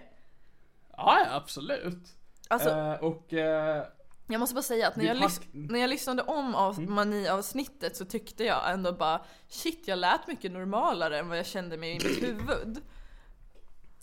Ja, 0.98 1.20
ja, 1.20 1.36
absolut. 1.36 2.16
Alltså, 2.48 2.70
Eh, 2.70 2.94
och 2.94 3.34
eh, 3.34 3.86
jag 4.28 4.40
måste 4.40 4.56
bara 4.56 4.62
säga 4.62 4.88
att 4.88 4.96
när 4.96 5.06
jag, 5.06 5.18
lys- 5.18 5.42
Mm. 5.54 5.68
när 5.68 5.80
jag 5.80 5.90
lyssnade 5.90 6.22
om 6.24 6.56
av 6.56 6.82
mani-avsnittet 6.82 7.96
så 7.96 8.06
tyckte 8.06 8.44
jag 8.44 8.72
ändå 8.74 8.92
bara 8.94 9.26
shit, 9.48 9.88
jag 9.88 10.00
lät 10.00 10.28
mycket 10.28 10.52
normalare 10.52 11.20
än 11.20 11.28
vad 11.30 11.38
jag 11.38 11.46
kände 11.46 11.78
mig 11.78 11.90
i 11.92 11.94
mitt 11.94 12.24
huvud. 12.24 12.78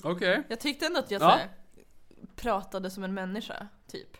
okej. 0.04 0.42
Jag 0.48 0.60
tyckte 0.60 0.86
ändå 0.86 0.98
att 0.98 1.10
jag 1.10 1.22
Ja. 1.22 1.30
så 1.30 1.36
här, 1.36 1.48
pratade 2.36 2.90
som 2.90 3.04
en 3.04 3.14
människa, 3.14 3.68
typ. 3.88 4.16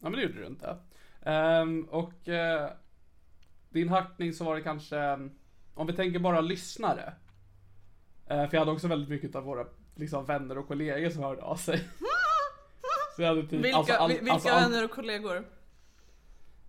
Ja 0.00 0.08
men 0.10 0.12
det 0.12 0.22
gjorde 0.22 0.40
du 0.40 0.46
inte. 0.46 0.76
Ehm, 1.22 1.84
och 1.90 2.28
eh, 2.28 2.70
din 3.70 3.88
hackning 3.88 4.32
så 4.32 4.44
var 4.44 4.54
det 4.56 4.62
kanske, 4.62 5.12
om 5.74 5.86
vi 5.86 5.92
tänker 5.92 6.18
bara 6.18 6.40
lyssnare. 6.40 7.12
Eh, 8.26 8.48
för 8.48 8.54
jag 8.54 8.58
hade 8.58 8.72
också 8.72 8.88
väldigt 8.88 9.08
mycket 9.08 9.34
av 9.34 9.42
våra 9.44 9.66
liksom, 9.94 10.24
vänner 10.24 10.58
och 10.58 10.68
kollegor 10.68 11.10
som 11.10 11.22
hörde 11.22 11.42
av 11.42 11.56
sig. 11.56 11.88
Jag 13.18 13.26
hade 13.28 13.42
typ, 13.42 13.52
Vilka, 13.52 13.76
alltså, 13.76 13.92
all- 13.94 14.10
vil- 14.10 14.18
vilka 14.18 14.32
alltså, 14.32 14.48
all- 14.48 14.62
vänner 14.70 14.84
och 14.84 14.90
kollegor? 14.90 15.36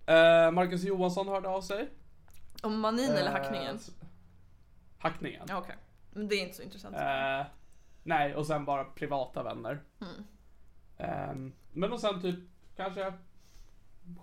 Eh, 0.05 0.51
Marcus 0.51 0.83
Johansson 0.83 1.27
hörde 1.27 1.49
av 1.49 1.61
sig. 1.61 1.89
Om 2.63 2.79
manin 2.79 3.09
eller 3.11 3.25
Eh, 3.25 3.31
hackningen? 3.31 3.75
s- 3.75 3.91
Hackningen. 4.99 5.45
Ja, 5.49 5.57
okej. 5.57 5.75
Men 6.13 6.27
det 6.27 6.35
är 6.35 6.41
inte 6.43 6.55
så 6.55 6.61
intressant. 6.63 6.95
Eh, 6.95 7.45
nej, 8.03 8.35
och 8.35 8.47
sen 8.47 8.65
bara 8.65 8.83
privata 8.83 9.43
vänner. 9.43 9.83
Mm. 10.01 10.13
Ehm, 10.97 11.53
men 11.73 11.93
och 11.93 11.99
sen 11.99 12.21
typ 12.21 12.39
kanske 12.75 13.13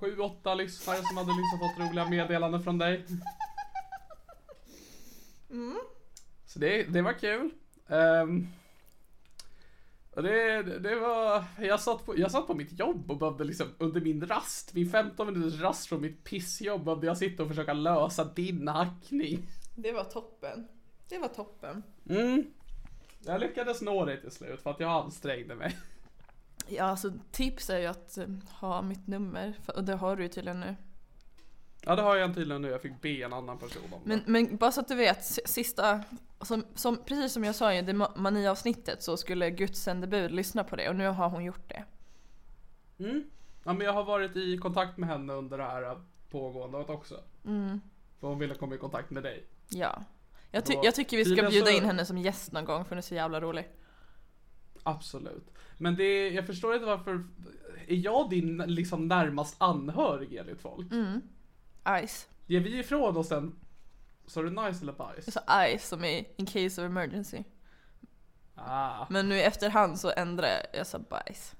sju, 0.01 0.18
åtta 0.18 0.55
lyssnare 0.55 0.97
som 0.97 1.16
hade 1.16 1.29
liksom 1.31 1.59
fått 1.59 1.89
roliga 1.91 2.09
meddelanden 2.09 2.62
från 2.62 2.79
dig. 2.79 3.05
Mm. 5.51 5.79
Så 6.47 6.59
det, 6.59 6.83
det 6.83 7.03
var 7.03 7.12
kul. 7.12 7.51
Och 7.87 8.29
det, 10.14 10.62
det 10.62 10.94
var, 10.94 11.44
jag 11.58 11.80
satt, 11.80 12.06
på, 12.06 12.18
jag 12.18 12.30
satt 12.30 12.46
på 12.46 12.54
mitt 12.54 12.78
jobb 12.78 13.10
och 13.10 13.18
behövde 13.18 13.44
liksom 13.44 13.66
under 13.78 14.00
min 14.00 14.26
rast, 14.26 14.74
min 14.74 14.90
15 14.90 15.26
minuters 15.26 15.60
rast 15.60 15.86
från 15.86 16.00
mitt 16.00 16.24
pissjobb 16.24 16.84
behövde 16.84 17.06
jag 17.06 17.18
sitta 17.18 17.42
och 17.42 17.48
försöka 17.48 17.72
lösa 17.72 18.24
din 18.24 18.68
hackning. 18.68 19.48
Det 19.74 19.92
var 19.92 20.04
toppen. 20.04 20.68
Det 21.08 21.18
var 21.18 21.28
toppen. 21.28 21.82
Mm. 22.08 22.44
Jag 23.24 23.40
lyckades 23.40 23.82
nå 23.82 24.04
dig 24.04 24.20
till 24.20 24.30
slut 24.30 24.62
för 24.62 24.70
att 24.70 24.80
jag 24.80 24.90
ansträngde 24.90 25.54
mig. 25.54 25.76
Ja, 26.68 26.84
alltså 26.84 27.12
tips 27.30 27.70
är 27.70 27.78
ju 27.78 27.86
att 27.86 28.18
eh, 28.18 28.26
ha 28.60 28.82
mitt 28.82 29.06
nummer. 29.06 29.54
Och 29.76 29.84
det 29.84 29.94
har 29.94 30.16
du 30.16 30.22
ju 30.22 30.28
tydligen 30.28 30.60
nu. 30.60 30.76
Ja 31.85 31.97
det 31.97 32.03
har 32.03 32.16
jag 32.16 32.35
tydligen 32.35 32.62
nu, 32.62 32.68
jag 32.68 32.83
fick 32.83 33.01
be 33.01 33.09
en 33.22 33.33
annan 33.33 33.59
person 33.59 33.83
om 33.93 34.01
det. 34.05 34.09
Men, 34.09 34.22
men 34.26 34.57
bara 34.57 34.72
så 34.72 34.80
att 34.80 34.89
du 34.89 34.95
vet, 34.95 35.24
sista, 35.24 36.01
som, 36.41 36.64
som, 36.74 36.97
precis 37.05 37.33
som 37.33 37.45
jag 37.45 37.55
sa 37.55 37.72
i 37.74 37.83
det 37.83 37.93
ma- 37.93 38.16
mani-avsnittet 38.18 39.03
så 39.03 39.16
skulle 39.16 39.51
Guds 39.51 39.80
sändebud 39.83 40.30
lyssna 40.33 40.64
på 40.64 40.76
det 40.76 40.89
och 40.89 40.97
nu 40.97 41.07
har 41.09 41.28
hon 41.28 41.45
gjort 41.45 41.68
det. 41.68 41.85
Mm. 43.05 43.24
Ja 43.64 43.72
men 43.72 43.87
jag 43.87 43.93
har 43.93 44.05
varit 44.05 44.37
i 44.37 44.59
kontakt 44.59 44.99
med 44.99 45.09
henne 45.09 45.33
under 45.33 45.59
det 45.59 45.64
här 45.64 46.01
pågående 46.30 46.78
också. 46.78 47.20
Mm. 47.45 47.80
För 48.20 48.26
hon 48.26 48.39
ville 48.39 48.55
komma 48.55 48.74
i 48.74 48.78
kontakt 48.78 49.11
med 49.11 49.22
dig. 49.22 49.47
Ja. 49.68 50.05
Jag, 50.51 50.64
ty- 50.66 50.78
jag 50.83 50.95
tycker 50.95 51.16
vi 51.16 51.24
ska 51.24 51.49
bjuda 51.49 51.66
så- 51.66 51.72
in 51.72 51.85
henne 51.85 52.07
som 52.07 52.18
gäst 52.18 52.53
någon 52.53 52.64
gång 52.64 52.85
för 52.85 52.89
hon 52.91 52.99
är 52.99 53.03
så 53.03 53.14
jävla 53.14 53.41
rolig. 53.41 53.68
Absolut. 54.83 55.51
Men 55.78 55.97
det, 55.97 56.28
jag 56.28 56.47
förstår 56.47 56.74
inte 56.74 56.87
varför, 56.87 57.12
är 57.89 57.97
jag 57.97 58.30
din 58.30 58.57
liksom 58.66 59.09
närmast 59.09 59.55
anhörig 59.59 60.35
enligt 60.35 60.61
folk? 60.61 60.93
Mm. 60.93 61.20
Ice. 62.07 62.28
Ger 62.47 62.61
vi 62.61 62.78
ifrån 62.78 63.16
oss 63.16 63.33
en, 63.33 63.57
sa 64.26 64.43
du 64.43 64.51
nice 64.51 64.83
eller 64.83 64.93
bajs? 64.93 65.26
Jag 65.26 65.33
sa 65.35 65.66
ice 65.68 65.89
som 65.89 66.05
i 66.05 66.28
in 66.37 66.47
case 66.47 66.83
of 66.83 66.87
emergency. 66.87 67.45
Ah, 68.55 69.07
Men 69.11 69.28
nu 69.28 69.35
i 69.37 69.43
efterhand 69.43 70.01
så 70.01 70.12
ändrade 70.16 70.53
jag, 70.53 70.78
jag 70.80 70.87
sa 70.87 70.99
bajs. 70.99 71.55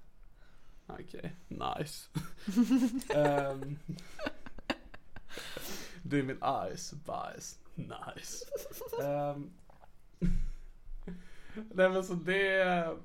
okej. 0.87 1.37
Nice. 1.49 2.09
Ehm, 3.15 3.79
du 6.03 6.19
är 6.19 6.23
min 6.23 6.41
ice, 6.77 6.93
bajs. 6.93 7.59
Nice. 7.75 8.45
Um, 9.03 9.53
nej 11.55 11.89
men 11.91 12.05
så 12.05 12.15
det, 12.15 12.97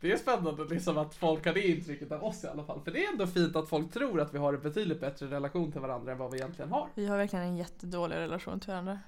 det 0.00 0.12
är 0.12 0.16
spännande 0.16 0.64
liksom 0.64 0.98
att 0.98 1.14
folk 1.14 1.46
har 1.46 1.54
det 1.54 1.68
intrycket 1.68 2.12
av 2.12 2.24
oss 2.24 2.44
i 2.44 2.46
alla 2.46 2.64
fall. 2.64 2.80
För 2.84 2.90
det 2.90 3.04
är 3.04 3.12
ändå 3.12 3.26
fint 3.26 3.56
att 3.56 3.68
folk 3.68 3.92
tror 3.92 4.20
att 4.20 4.34
vi 4.34 4.38
har 4.38 4.54
en 4.54 4.60
betydligt 4.60 5.00
bättre 5.00 5.26
relation 5.26 5.72
till 5.72 5.80
varandra 5.80 6.12
än 6.12 6.18
vad 6.18 6.30
vi 6.30 6.38
egentligen 6.38 6.70
har. 6.72 6.88
Vi 6.94 7.06
har 7.06 7.16
verkligen 7.16 7.44
en 7.44 7.56
jättedålig 7.56 8.16
relation 8.16 8.60
till 8.60 8.70
varandra. 8.70 8.98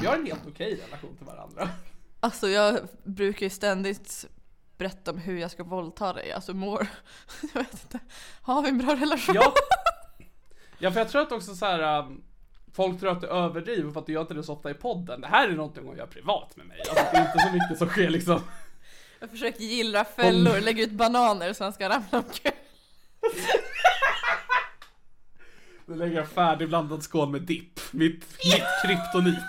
Vi 0.00 0.06
har 0.06 0.16
en 0.16 0.26
helt 0.26 0.46
okej 0.48 0.80
relation 0.86 1.16
till 1.16 1.26
varandra. 1.26 1.68
Alltså 2.20 2.48
jag 2.48 2.78
brukar 3.04 3.46
ju 3.46 3.50
ständigt 3.50 4.26
berätta 4.78 5.10
om 5.10 5.18
hur 5.18 5.38
jag 5.38 5.50
ska 5.50 5.64
våldta 5.64 6.12
dig, 6.12 6.32
alltså 6.32 6.54
more. 6.54 6.88
Jag 7.54 7.60
vet 7.62 7.82
inte. 7.84 7.98
Har 8.42 8.62
vi 8.62 8.68
en 8.68 8.78
bra 8.78 8.94
relation? 8.94 9.34
Ja, 9.34 9.52
ja 10.78 10.90
för 10.90 11.00
jag 11.00 11.08
tror 11.08 11.22
att 11.22 11.32
också 11.32 11.54
så 11.54 11.66
här. 11.66 11.98
um, 11.98 12.22
Folk 12.72 13.00
tror 13.00 13.10
att 13.10 13.20
du 13.20 13.26
överdriver 13.26 13.92
för 13.92 14.00
att 14.00 14.06
du 14.06 14.12
gör 14.12 14.20
inte 14.20 14.34
det 14.34 14.42
så 14.42 14.52
ofta 14.52 14.70
i 14.70 14.74
podden. 14.74 15.20
Det 15.20 15.26
här 15.26 15.48
är 15.48 15.52
någonting 15.52 15.86
hon 15.86 15.96
gör 15.96 16.06
privat 16.06 16.56
med 16.56 16.66
mig. 16.66 16.78
Alltså, 16.78 17.04
det 17.12 17.16
är 17.18 17.26
inte 17.26 17.38
så 17.38 17.52
mycket 17.52 17.78
som 17.78 17.88
sker 17.88 18.10
liksom. 18.10 18.40
Jag 19.26 19.30
försöker 19.30 19.64
gillra 19.64 20.04
fällor, 20.04 20.60
lägga 20.60 20.82
ut 20.84 20.90
bananer 20.90 21.52
så 21.52 21.64
han 21.64 21.72
ska 21.72 21.88
ramla 21.88 22.18
omkull. 22.18 22.52
Nu 25.86 25.94
lägger 25.96 26.16
jag 26.16 26.28
färdigblandad 26.28 27.02
skål 27.02 27.28
med 27.28 27.42
dipp. 27.42 27.80
Mitt, 27.90 28.24
mitt 28.44 28.64
kryptonit. 28.84 29.34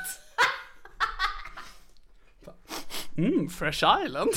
Mm, 3.18 3.50
Fresh 3.50 3.84
Island. 4.06 4.32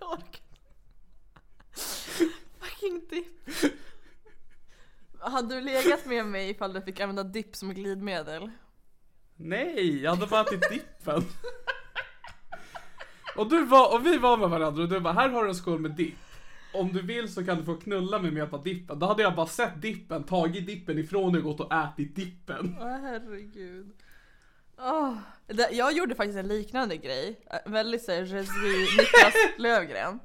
Jag 0.00 0.10
orkar 0.12 0.42
Fucking 2.60 3.00
dipp. 3.10 3.72
Hade 5.20 5.54
du 5.54 5.60
legat 5.60 6.06
med 6.06 6.26
mig 6.26 6.41
ifall 6.52 6.72
du 6.72 6.80
fick 6.82 7.00
använda 7.00 7.22
dipp 7.22 7.56
som 7.56 7.74
glidmedel? 7.74 8.50
Nej, 9.36 10.02
jag 10.02 10.10
hade 10.14 10.26
bara 10.26 10.40
ätit 10.40 10.70
dippen. 10.70 11.22
Och, 13.36 13.48
du 13.50 13.64
var, 13.64 13.94
och 13.94 14.06
vi 14.06 14.18
var 14.18 14.36
med 14.36 14.50
varandra 14.50 14.82
och 14.82 14.88
du 14.88 15.00
bara, 15.00 15.14
här 15.14 15.28
har 15.28 15.42
du 15.42 15.48
en 15.48 15.54
skål 15.54 15.80
med 15.80 15.90
dipp. 15.90 16.14
Om 16.74 16.92
du 16.92 17.02
vill 17.02 17.32
så 17.32 17.44
kan 17.44 17.58
du 17.58 17.64
få 17.64 17.74
knulla 17.76 18.18
mig 18.18 18.30
med 18.30 18.38
hjälp 18.40 18.52
av 18.52 18.62
dippen. 18.62 18.98
Då 18.98 19.06
hade 19.06 19.22
jag 19.22 19.34
bara 19.36 19.46
sett 19.46 19.82
dippen, 19.82 20.24
tagit 20.24 20.66
dippen 20.66 20.98
ifrån 20.98 21.32
dig 21.32 21.42
och 21.42 21.44
gått 21.44 21.60
och 21.60 21.72
ätit 21.74 22.16
dippen. 22.16 22.76
Åh 22.80 22.86
herregud. 22.86 23.92
Det- 25.46 25.70
jag 25.72 25.92
gjorde 25.92 26.14
faktiskt 26.14 26.38
en 26.38 26.48
liknande 26.48 26.96
grej. 26.96 27.40
Äh, 27.50 27.72
Väldigt 27.72 28.04
såhär 28.04 28.18
Jesui 28.22 28.80
Niklas 28.80 29.34
Lövgren. 29.58 30.18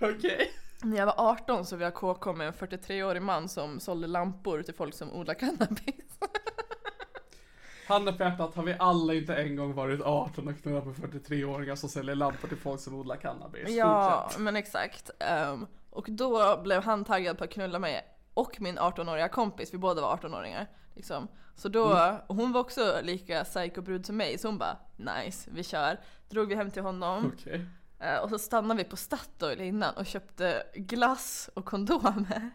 Okej. 0.00 0.50
När 0.82 0.96
jag 0.96 1.06
var 1.06 1.14
18 1.16 1.66
så 1.66 1.76
var 1.76 1.84
jag 1.84 1.94
KK 1.94 2.32
med 2.32 2.46
en 2.46 2.52
43-årig 2.52 3.22
man 3.22 3.48
som 3.48 3.80
sålde 3.80 4.06
lampor 4.06 4.62
till 4.62 4.74
folk 4.74 4.94
som 4.94 5.12
odlar 5.12 5.34
cannabis. 5.34 6.18
Handen 7.88 8.16
på 8.16 8.22
hjärtat, 8.22 8.54
har 8.54 8.62
vi 8.62 8.76
alla 8.78 9.14
inte 9.14 9.34
en 9.34 9.56
gång 9.56 9.74
varit 9.74 10.00
18 10.02 10.48
och 10.48 10.62
knullat 10.62 10.86
med 10.86 10.94
43-åringar 10.94 11.74
som 11.74 11.88
säljer 11.88 12.14
lampor 12.14 12.48
till 12.48 12.56
folk 12.56 12.80
som 12.80 12.94
odlar 12.94 13.16
cannabis? 13.16 13.70
Ja, 13.70 14.22
Fortsätt. 14.24 14.40
men 14.42 14.56
exakt. 14.56 15.10
Ehm, 15.18 15.66
och 15.90 16.06
då 16.10 16.60
blev 16.62 16.82
han 16.82 17.04
taggad 17.04 17.38
på 17.38 17.44
att 17.44 17.50
knulla 17.50 17.78
mig 17.78 18.02
och 18.34 18.60
min 18.60 18.78
18-åriga 18.78 19.28
kompis, 19.28 19.74
vi 19.74 19.78
båda 19.78 20.02
var 20.02 20.16
18-åringar. 20.16 20.66
Liksom. 20.94 21.28
Så 21.54 21.68
då, 21.68 22.16
och 22.26 22.36
hon 22.36 22.52
var 22.52 22.60
också 22.60 23.00
lika 23.02 23.44
psykobrud 23.44 24.06
som 24.06 24.16
mig, 24.16 24.38
så 24.38 24.48
hon 24.48 24.58
bara 24.58 24.76
nice, 24.96 25.50
vi 25.52 25.64
kör. 25.64 26.00
Drog 26.28 26.48
vi 26.48 26.54
hem 26.54 26.70
till 26.70 26.82
honom 26.82 27.32
Okej. 27.34 27.66
Eh, 28.00 28.16
och 28.16 28.30
så 28.30 28.38
stannade 28.38 28.82
vi 28.82 28.90
på 28.90 28.96
Statoil 28.96 29.60
innan 29.60 29.94
och 29.94 30.06
köpte 30.06 30.62
glass 30.74 31.50
och 31.54 31.64
kondomer. 31.64 32.50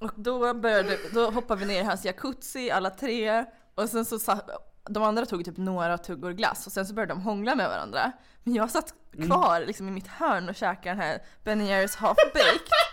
Och 0.00 0.12
då, 0.16 0.54
började, 0.54 0.98
då 1.12 1.30
hoppade 1.30 1.60
vi 1.60 1.66
ner 1.66 1.80
i 1.80 1.84
hans 1.84 2.04
jacuzzi 2.04 2.70
alla 2.70 2.90
tre 2.90 3.44
och 3.74 3.88
sen 3.88 4.04
så 4.04 4.18
satt, 4.18 4.50
de 4.84 5.02
andra 5.02 5.26
tog 5.26 5.44
typ 5.44 5.56
några 5.56 5.98
tuggor 5.98 6.32
glass 6.32 6.66
och 6.66 6.72
sen 6.72 6.86
så 6.86 6.94
började 6.94 7.12
de 7.12 7.20
hångla 7.20 7.54
med 7.54 7.68
varandra. 7.68 8.12
Men 8.42 8.54
jag 8.54 8.70
satt 8.70 8.94
kvar 9.26 9.60
liksom 9.66 9.88
i 9.88 9.90
mitt 9.90 10.06
hörn 10.06 10.48
och 10.48 10.54
käkade 10.54 10.90
den 10.90 10.98
här 10.98 11.22
Ben 11.44 11.66
Jerrys 11.66 11.96
half 11.96 12.16
baked. 12.34 12.89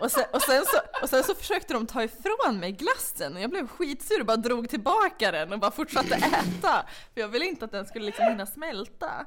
Och 0.00 0.10
sen, 0.10 0.24
och, 0.32 0.42
sen 0.42 0.64
så, 0.64 1.02
och 1.02 1.08
sen 1.08 1.24
så 1.24 1.34
försökte 1.34 1.74
de 1.74 1.86
ta 1.86 2.02
ifrån 2.02 2.60
mig 2.60 2.72
glassen 2.72 3.36
och 3.36 3.42
jag 3.42 3.50
blev 3.50 3.68
skitsur 3.68 4.20
och 4.20 4.26
bara 4.26 4.36
drog 4.36 4.68
tillbaka 4.68 5.30
den 5.32 5.52
och 5.52 5.58
bara 5.58 5.70
fortsatte 5.70 6.14
äta. 6.14 6.86
För 7.14 7.20
jag 7.20 7.28
ville 7.28 7.44
inte 7.44 7.64
att 7.64 7.72
den 7.72 7.86
skulle 7.86 8.06
liksom 8.06 8.24
hinna 8.24 8.46
smälta. 8.46 9.26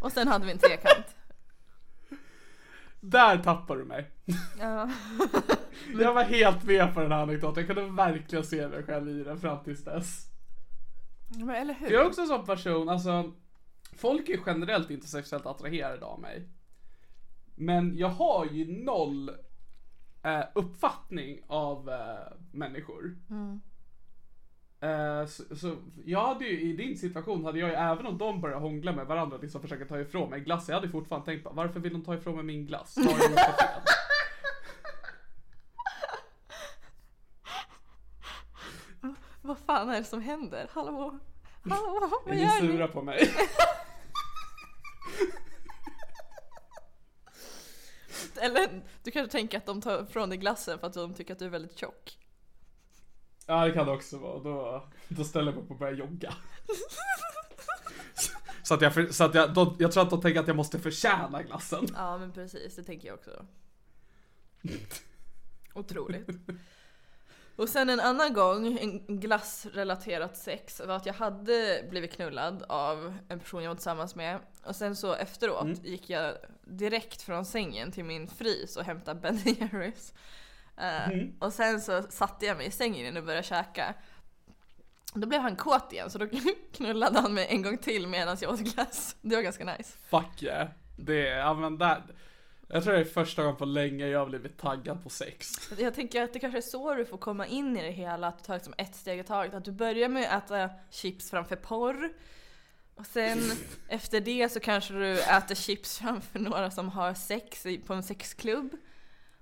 Och 0.00 0.12
sen 0.12 0.28
hade 0.28 0.46
vi 0.46 0.52
en 0.52 0.58
trekant. 0.58 1.16
Där 3.00 3.38
tappar 3.38 3.76
du 3.76 3.84
mig. 3.84 4.10
Ja. 4.60 4.90
Jag 6.00 6.14
var 6.14 6.24
helt 6.24 6.64
med 6.64 6.94
på 6.94 7.00
den 7.00 7.12
här 7.12 7.22
anekdoten. 7.22 7.66
Jag 7.66 7.76
kunde 7.76 8.02
verkligen 8.02 8.44
se 8.44 8.68
mig 8.68 8.82
själv 8.82 9.08
i 9.08 9.24
den 9.24 9.40
fram 9.40 9.64
tills 9.64 9.84
dess. 9.84 10.26
Men 11.28 11.50
eller 11.50 11.74
hur? 11.74 11.90
Jag 11.90 12.02
är 12.02 12.06
också 12.06 12.20
en 12.20 12.26
sån 12.26 12.46
person, 12.46 12.88
alltså 12.88 13.32
Folk 13.96 14.28
är 14.28 14.40
generellt 14.46 14.90
inte 14.90 15.06
sexuellt 15.06 15.46
attraherade 15.46 16.06
av 16.06 16.20
mig. 16.20 16.48
Men 17.60 17.96
jag 17.96 18.08
har 18.08 18.46
ju 18.46 18.84
noll 18.84 19.28
eh, 20.22 20.44
uppfattning 20.54 21.40
av 21.46 21.90
eh, 21.90 22.32
människor. 22.52 23.16
Eh, 24.80 25.26
så, 25.26 25.56
så 25.56 25.76
jag 26.04 26.26
hade 26.26 26.44
ju, 26.44 26.60
i 26.60 26.76
din 26.76 26.98
situation 26.98 27.44
hade 27.44 27.58
jag 27.58 27.68
ju, 27.68 27.74
även 27.74 28.06
om 28.06 28.18
de 28.18 28.40
började 28.40 28.60
hångla 28.62 28.92
med 28.92 29.06
varandra 29.06 29.36
och 29.36 29.42
liksom 29.42 29.60
försöka 29.60 29.84
ta 29.84 30.00
ifrån 30.00 30.30
mig 30.30 30.40
glass, 30.40 30.68
jag 30.68 30.74
hade 30.74 30.88
fortfarande 30.88 31.26
tänkt 31.26 31.44
på 31.44 31.50
varför 31.50 31.80
vill 31.80 31.92
de 31.92 32.04
ta 32.04 32.14
ifrån 32.14 32.36
mig 32.36 32.44
min 32.44 32.66
glass? 32.66 32.96
Har 32.96 33.04
jag 33.04 33.12
gjort 33.12 33.30
något 33.30 33.38
fel? 33.38 33.82
Vad 39.42 39.58
fan 39.58 39.88
är 39.88 39.98
det 39.98 40.04
som 40.04 40.20
händer? 40.22 40.70
Hallå? 40.72 41.18
Hallå? 41.70 42.20
Är 42.26 42.28
Vad 42.28 42.36
ni 42.36 42.42
gör 42.42 42.48
sura 42.48 42.86
ni? 42.86 42.92
på 42.92 43.02
mig? 43.02 43.30
Eller 48.40 48.82
du 49.02 49.10
kanske 49.10 49.32
tänker 49.32 49.58
att 49.58 49.66
de 49.66 49.80
tar 49.80 50.02
ifrån 50.02 50.28
dig 50.28 50.38
glassen 50.38 50.78
för 50.78 50.86
att 50.86 50.94
de 50.94 51.14
tycker 51.14 51.32
att 51.32 51.38
du 51.38 51.44
är 51.44 51.50
väldigt 51.50 51.78
tjock. 51.78 52.18
Ja 53.46 53.64
det 53.64 53.72
kan 53.72 53.86
det 53.86 53.92
också 53.92 54.18
vara. 54.18 54.38
Då, 54.38 54.88
då 55.08 55.24
ställer 55.24 55.46
jag 55.46 55.54
mig 55.54 55.64
upp 55.64 55.70
och 55.70 55.78
börjar 55.78 55.94
jogga. 55.94 56.34
Så 58.62 58.74
att 58.74 58.80
jag, 58.80 59.14
så 59.14 59.24
att 59.24 59.34
jag, 59.34 59.54
då, 59.54 59.76
jag 59.78 59.92
tror 59.92 60.02
att 60.02 60.10
de 60.10 60.20
tänker 60.20 60.40
att 60.40 60.46
jag 60.46 60.56
måste 60.56 60.78
förtjäna 60.78 61.42
glassen. 61.42 61.86
Ja 61.94 62.18
men 62.18 62.32
precis, 62.32 62.76
det 62.76 62.82
tänker 62.82 63.08
jag 63.08 63.14
också. 63.14 63.46
Otroligt. 65.74 66.28
Och 67.60 67.68
sen 67.68 67.90
en 67.90 68.00
annan 68.00 68.32
gång, 68.32 68.78
en 68.78 69.20
glassrelaterat 69.20 70.36
sex, 70.36 70.80
var 70.86 70.96
att 70.96 71.06
jag 71.06 71.14
hade 71.14 71.84
blivit 71.90 72.12
knullad 72.12 72.62
av 72.68 73.14
en 73.28 73.40
person 73.40 73.62
jag 73.62 73.70
var 73.70 73.74
tillsammans 73.74 74.14
med. 74.14 74.38
Och 74.64 74.76
sen 74.76 74.96
så 74.96 75.14
efteråt 75.14 75.62
Mm. 75.64 75.78
gick 75.84 76.10
jag 76.10 76.34
direkt 76.64 77.22
från 77.22 77.44
sängen 77.44 77.92
till 77.92 78.04
min 78.04 78.28
frys 78.28 78.76
och 78.76 78.84
hämtade 78.84 79.20
Ben 79.20 79.36
Jerrys. 79.44 80.14
Eh, 80.76 81.08
Mm. 81.10 81.32
Och 81.40 81.52
sen 81.52 81.80
så 81.80 82.02
satte 82.02 82.46
jag 82.46 82.56
mig 82.56 82.66
i 82.66 82.70
sängen 82.70 83.00
igen 83.00 83.16
och 83.16 83.24
började 83.24 83.46
käka. 83.46 83.94
Då 85.14 85.26
blev 85.26 85.40
han 85.40 85.56
kåt 85.56 85.92
igen 85.92 86.10
så 86.10 86.18
då 86.18 86.26
knullade 86.72 87.20
han 87.20 87.34
mig 87.34 87.46
en 87.50 87.62
gång 87.62 87.78
till 87.78 88.06
medan 88.06 88.36
jag 88.40 88.52
åt 88.52 88.60
glass. 88.60 89.16
Det 89.20 89.36
var 89.36 89.42
ganska 89.42 89.64
nice. 89.64 89.98
Fuck 90.10 90.42
yeah. 90.42 90.68
Det 90.96 91.28
är, 91.28 91.38
ja 91.38 91.54
men 91.54 91.78
där. 91.78 92.02
Jag 92.72 92.84
tror 92.84 92.92
det 92.92 93.00
är 93.00 93.04
första 93.04 93.42
gången 93.42 93.56
på 93.56 93.64
länge 93.64 94.06
jag 94.06 94.18
har 94.18 94.26
blivit 94.26 94.58
taggad 94.58 95.02
på 95.02 95.10
sex. 95.10 95.70
Jag 95.78 95.94
tänker 95.94 96.22
att 96.22 96.32
det 96.32 96.38
kanske 96.38 96.58
är 96.58 96.62
så 96.62 96.94
du 96.94 97.04
får 97.04 97.18
komma 97.18 97.46
in 97.46 97.76
i 97.76 97.82
det 97.82 97.90
hela, 97.90 98.26
att 98.26 98.38
du 98.38 98.44
tar 98.44 98.54
liksom 98.54 98.74
ett 98.78 98.94
steg 98.96 99.18
i 99.20 99.22
taget. 99.24 99.54
Att 99.54 99.64
du 99.64 99.72
börjar 99.72 100.08
med 100.08 100.36
att 100.36 100.44
äta 100.50 100.70
chips 100.90 101.30
framför 101.30 101.56
porr. 101.56 102.12
Och 102.94 103.06
sen 103.06 103.38
efter 103.88 104.20
det 104.20 104.48
så 104.52 104.60
kanske 104.60 104.94
du 104.94 105.20
äter 105.20 105.54
chips 105.54 105.98
framför 105.98 106.38
några 106.38 106.70
som 106.70 106.88
har 106.88 107.14
sex 107.14 107.66
på 107.86 107.94
en 107.94 108.02
sexklubb. 108.02 108.70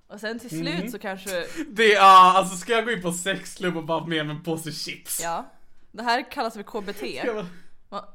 Och 0.07 0.20
sen 0.20 0.39
till 0.39 0.51
slut 0.51 0.68
Mm. 0.79 0.91
så 0.91 0.99
kanske, 0.99 1.47
Det 1.68 1.95
är, 1.95 2.01
ah, 2.01 2.33
alltså 2.39 2.57
ska 2.57 2.72
jag 2.72 2.85
gå 2.85 2.91
in 2.91 3.03
på 3.03 3.12
sexklubb 3.12 3.76
och 3.76 3.85
bara 3.85 4.07
med 4.07 4.26
mig 4.26 4.37
en 4.37 4.43
påse 4.43 4.72
chips? 4.72 5.20
ja. 5.22 5.53
Det 5.93 6.03
här 6.03 6.31
kallas 6.31 6.55
för 6.55 6.62
KBT. 6.62 6.97
Ska 6.99 7.26
jag 7.26 7.35
bara- 7.37 7.47
Va- 7.89 8.09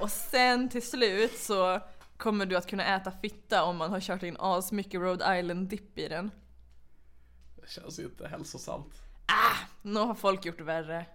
Och 0.00 0.10
sen 0.10 0.68
till 0.68 0.86
slut 0.90 1.38
så 1.38 1.80
kommer 2.16 2.46
du 2.46 2.56
att 2.56 2.66
kunna 2.66 2.96
äta 2.96 3.10
fitta 3.10 3.64
om 3.64 3.76
man 3.76 3.90
har 3.90 4.00
kört 4.00 4.22
in 4.22 4.36
asmycket 4.38 5.00
Rhode 5.00 5.38
Island 5.38 5.68
dip 5.68 5.98
i 5.98 6.08
den. 6.08 6.30
Det 7.56 7.68
känns 7.68 7.98
ju 7.98 8.04
inte 8.04 8.28
hälsosamt. 8.28 8.94
Nu 9.82 10.00
har 10.00 10.14
folk 10.14 10.44
gjort 10.44 10.60
värre. 10.60 11.06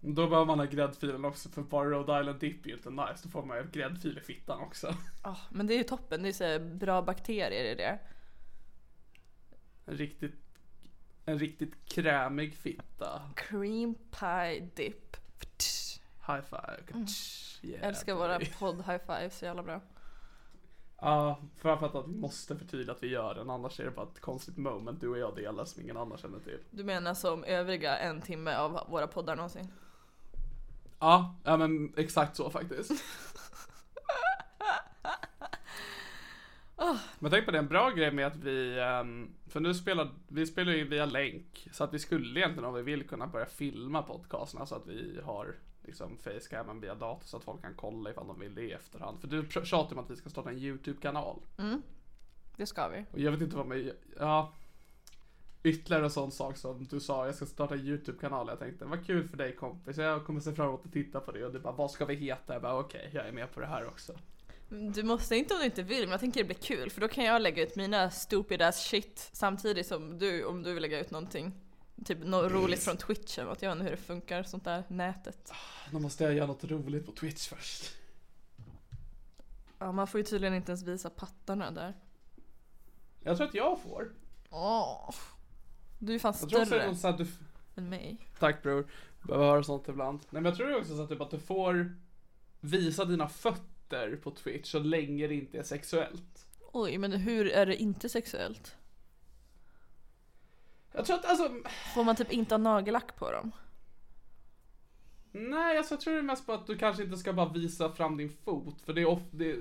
Då 0.00 0.26
behöver 0.26 0.46
man 0.46 0.58
ha 0.58 0.66
gräddfilen 0.66 1.24
också 1.24 1.48
för 1.48 1.62
bara 1.62 1.90
Rhode 1.90 2.20
Island 2.20 2.40
dip 2.40 2.64
är 2.64 2.68
ju 2.68 2.76
inte 2.76 2.90
nice. 2.90 3.20
Då 3.22 3.28
får 3.28 3.42
man 3.42 3.56
ju 3.56 3.70
gräddfil 3.70 4.18
i 4.18 4.20
fittan 4.20 4.60
också. 4.60 4.94
Ah, 5.22 5.36
men 5.50 5.66
det 5.66 5.74
är 5.74 5.78
ju 5.78 5.84
toppen, 5.84 6.22
det 6.22 6.28
är 6.28 6.58
så 6.58 6.64
bra 6.64 7.02
bakterier 7.02 7.72
i 7.72 7.74
det. 7.74 7.98
En 9.86 9.96
riktigt, 9.96 10.40
en 11.24 11.38
riktigt 11.38 11.84
krämig 11.84 12.54
fitta. 12.54 13.22
Cream 13.36 13.94
pie 13.94 14.68
dip. 14.74 15.09
High 16.36 16.42
five. 16.44 16.82
Yeah, 16.92 17.06
Jag 17.62 17.74
Mm. 17.74 17.88
älskar 17.88 18.14
våra 18.14 18.38
baby. 18.38 18.50
podd 18.58 18.76
high 18.76 18.98
five 19.06 19.30
så 19.30 19.44
jävla 19.44 19.62
bra. 19.62 19.80
Ja, 21.02 21.38
framförallt 21.56 21.94
att 21.94 22.08
vi 22.08 22.12
måste 22.14 22.56
förtydliga 22.56 22.92
att 22.92 23.02
vi 23.02 23.08
gör 23.08 23.34
den. 23.34 23.50
Annars 23.50 23.80
är 23.80 23.84
det 23.84 23.90
bara 23.90 24.06
ett 24.14 24.20
konstigt 24.20 24.56
moment 24.56 25.00
du 25.00 25.08
och 25.08 25.18
jag 25.18 25.36
delar 25.36 25.64
som 25.64 25.82
ingen 25.82 25.96
annan 25.96 26.18
känner 26.18 26.38
till. 26.38 26.58
Du 26.70 26.84
menar 26.84 27.14
som 27.14 27.44
övriga 27.44 27.98
en 27.98 28.20
timme 28.22 28.56
av 28.56 28.80
våra 28.90 29.06
poddar 29.06 29.36
någonsin? 29.36 29.72
Ja, 30.98 31.34
ja 31.44 31.56
men 31.56 31.92
exakt 31.96 32.36
så 32.36 32.50
faktiskt. 32.50 32.90
Men 37.18 37.30
tänk 37.30 37.44
på 37.44 37.50
det, 37.50 37.58
en 37.58 37.68
bra 37.68 37.90
grej 37.90 38.12
med 38.12 38.26
att 38.26 38.36
vi, 38.36 38.78
ehm, 38.80 39.30
för 39.48 39.60
nu 39.60 39.74
spelar, 39.74 40.10
vi 40.28 40.46
spelar 40.46 40.72
ju 40.72 40.88
via 40.88 41.04
länk, 41.06 41.68
så 41.72 41.84
att 41.84 41.94
vi 41.94 41.98
skulle 41.98 42.40
egentligen 42.40 42.64
om 42.64 42.74
vi 42.74 42.82
vill 42.82 43.08
kunna 43.08 43.26
börja 43.26 43.46
filma 43.46 44.02
podcasterna 44.02 44.66
så 44.66 44.74
att 44.74 44.86
vi 44.86 45.20
har 45.24 45.54
liksom 45.90 46.18
facecammen 46.18 46.80
via 46.80 46.94
dator 46.94 47.26
så 47.26 47.36
att 47.36 47.44
folk 47.44 47.62
kan 47.62 47.74
kolla 47.74 48.10
ifall 48.10 48.26
de 48.26 48.40
vill 48.40 48.54
det 48.54 48.62
i 48.62 48.72
efterhand. 48.72 49.20
För 49.20 49.28
du 49.28 49.46
tjatar 49.64 49.96
om 49.96 49.98
att 49.98 50.10
vi 50.10 50.16
ska 50.16 50.30
starta 50.30 50.50
en 50.50 50.58
YouTube-kanal. 50.58 51.40
Det 52.56 52.66
ska 52.66 52.88
vi. 52.88 53.04
Och 53.12 53.20
jag 53.20 53.32
vet 53.32 53.40
inte 53.40 53.56
vad 53.56 53.66
man, 53.66 53.90
ja. 54.18 54.52
Ytterligare 55.62 56.04
en 56.04 56.10
sån 56.10 56.32
sak 56.32 56.56
som 56.56 56.84
du 56.84 57.00
sa, 57.00 57.26
jag 57.26 57.34
ska 57.34 57.46
starta 57.46 57.74
en 57.74 57.80
YouTube-kanal. 57.80 58.48
Jag 58.48 58.58
tänkte, 58.58 58.84
vad 58.84 59.06
kul 59.06 59.28
för 59.28 59.36
dig 59.36 59.56
kompis. 59.56 59.96
Jag 59.96 60.26
kommer 60.26 60.40
se 60.40 60.52
fram 60.52 60.68
emot 60.68 60.86
att 60.86 60.92
titta 60.92 61.20
på 61.20 61.32
det. 61.32 61.44
Och 61.44 61.52
du 61.52 61.58
bara, 61.58 61.72
vad 61.72 61.90
ska 61.90 62.04
vi 62.04 62.14
heta? 62.14 62.52
Jag 62.52 62.62
bara, 62.62 62.78
okej, 62.78 63.10
jag 63.12 63.28
är 63.28 63.32
med 63.32 63.52
på 63.54 63.60
det 63.60 63.66
här 63.66 63.86
också. 63.86 64.12
Du 64.68 65.02
måste 65.02 65.36
inte 65.36 65.54
om 65.54 65.60
du 65.60 65.66
inte 65.66 65.82
vill, 65.82 66.02
men 66.02 66.10
jag 66.10 66.20
tänker 66.20 66.40
det 66.40 66.46
blir 66.46 66.56
kul 66.56 66.90
för 66.90 67.00
då 67.00 67.08
kan 67.08 67.24
jag 67.24 67.42
lägga 67.42 67.62
ut 67.62 67.76
mina 67.76 68.10
stupid 68.10 68.62
ass 68.62 68.88
shit 68.88 69.30
samtidigt 69.32 69.86
som 69.86 70.18
du 70.18 70.44
om 70.44 70.62
du 70.62 70.72
vill 70.74 70.82
lägga 70.82 71.00
ut 71.00 71.10
någonting. 71.10 71.52
Typ 72.04 72.18
något 72.24 72.52
roligt 72.52 72.82
från 72.82 72.96
Twitch 72.96 73.38
eller 73.38 73.48
något. 73.48 73.62
Jag 73.62 73.70
vet 73.70 73.76
inte 73.76 73.84
hur 73.90 73.96
det 73.96 74.02
funkar, 74.02 74.42
sånt 74.42 74.64
där 74.64 74.84
nätet. 74.88 75.52
Då 75.92 75.98
måste 75.98 76.24
jag 76.24 76.34
göra 76.34 76.46
något 76.46 76.64
roligt 76.64 77.06
på 77.06 77.12
Twitch 77.12 77.48
först. 77.48 77.92
Ja, 79.78 79.92
man 79.92 80.06
får 80.06 80.20
ju 80.20 80.24
tydligen 80.24 80.54
inte 80.54 80.72
ens 80.72 80.82
visa 80.82 81.10
pattarna 81.10 81.70
där. 81.70 81.94
Jag 83.20 83.36
tror 83.36 83.48
att 83.48 83.54
jag 83.54 83.80
får. 83.80 84.12
Åh. 84.50 85.14
Du 85.98 86.14
är 86.14 86.18
fan 86.18 86.34
Jag 86.40 86.50
tror 86.50 86.60
också 86.60 86.94
större 86.94 87.10
att 87.12 87.18
du, 87.18 87.26
än 87.76 87.88
mig. 87.88 88.28
tack 88.38 88.62
bror. 88.62 88.88
Behöver 89.22 89.46
höra 89.46 89.62
sånt 89.62 89.88
ibland. 89.88 90.18
Nej 90.30 90.42
men 90.42 90.44
jag 90.44 90.56
tror 90.56 90.76
också 90.76 90.96
så 90.96 91.02
att, 91.02 91.08
typ 91.08 91.20
att 91.20 91.30
du 91.30 91.38
får 91.38 91.96
visa 92.60 93.04
dina 93.04 93.28
fötter 93.28 94.16
på 94.16 94.30
Twitch 94.30 94.70
så 94.70 94.78
länge 94.78 95.26
det 95.26 95.34
inte 95.34 95.58
är 95.58 95.62
sexuellt. 95.62 96.46
Oj, 96.72 96.98
men 96.98 97.12
hur 97.12 97.46
är 97.50 97.66
det 97.66 97.76
inte 97.76 98.08
sexuellt? 98.08 98.76
Jag 100.92 101.06
tror 101.06 101.16
att 101.16 101.24
alltså, 101.24 101.50
Får 101.94 102.04
man 102.04 102.16
typ 102.16 102.32
inte 102.32 102.54
ha 102.54 102.58
nagellack 102.58 103.16
på 103.16 103.32
dem? 103.32 103.52
Nej, 105.32 105.78
alltså 105.78 105.94
jag 105.94 106.00
tror 106.00 106.14
det 106.14 106.20
är 106.20 106.22
mest 106.22 106.46
på 106.46 106.52
att 106.52 106.66
du 106.66 106.78
kanske 106.78 107.02
inte 107.02 107.16
ska 107.16 107.32
bara 107.32 107.48
visa 107.48 107.92
fram 107.92 108.16
din 108.16 108.30
fot. 108.44 108.80
För 108.80 108.92
det 108.92 109.00
är 109.00 109.06
ofta, 109.06 109.36
det, 109.36 109.56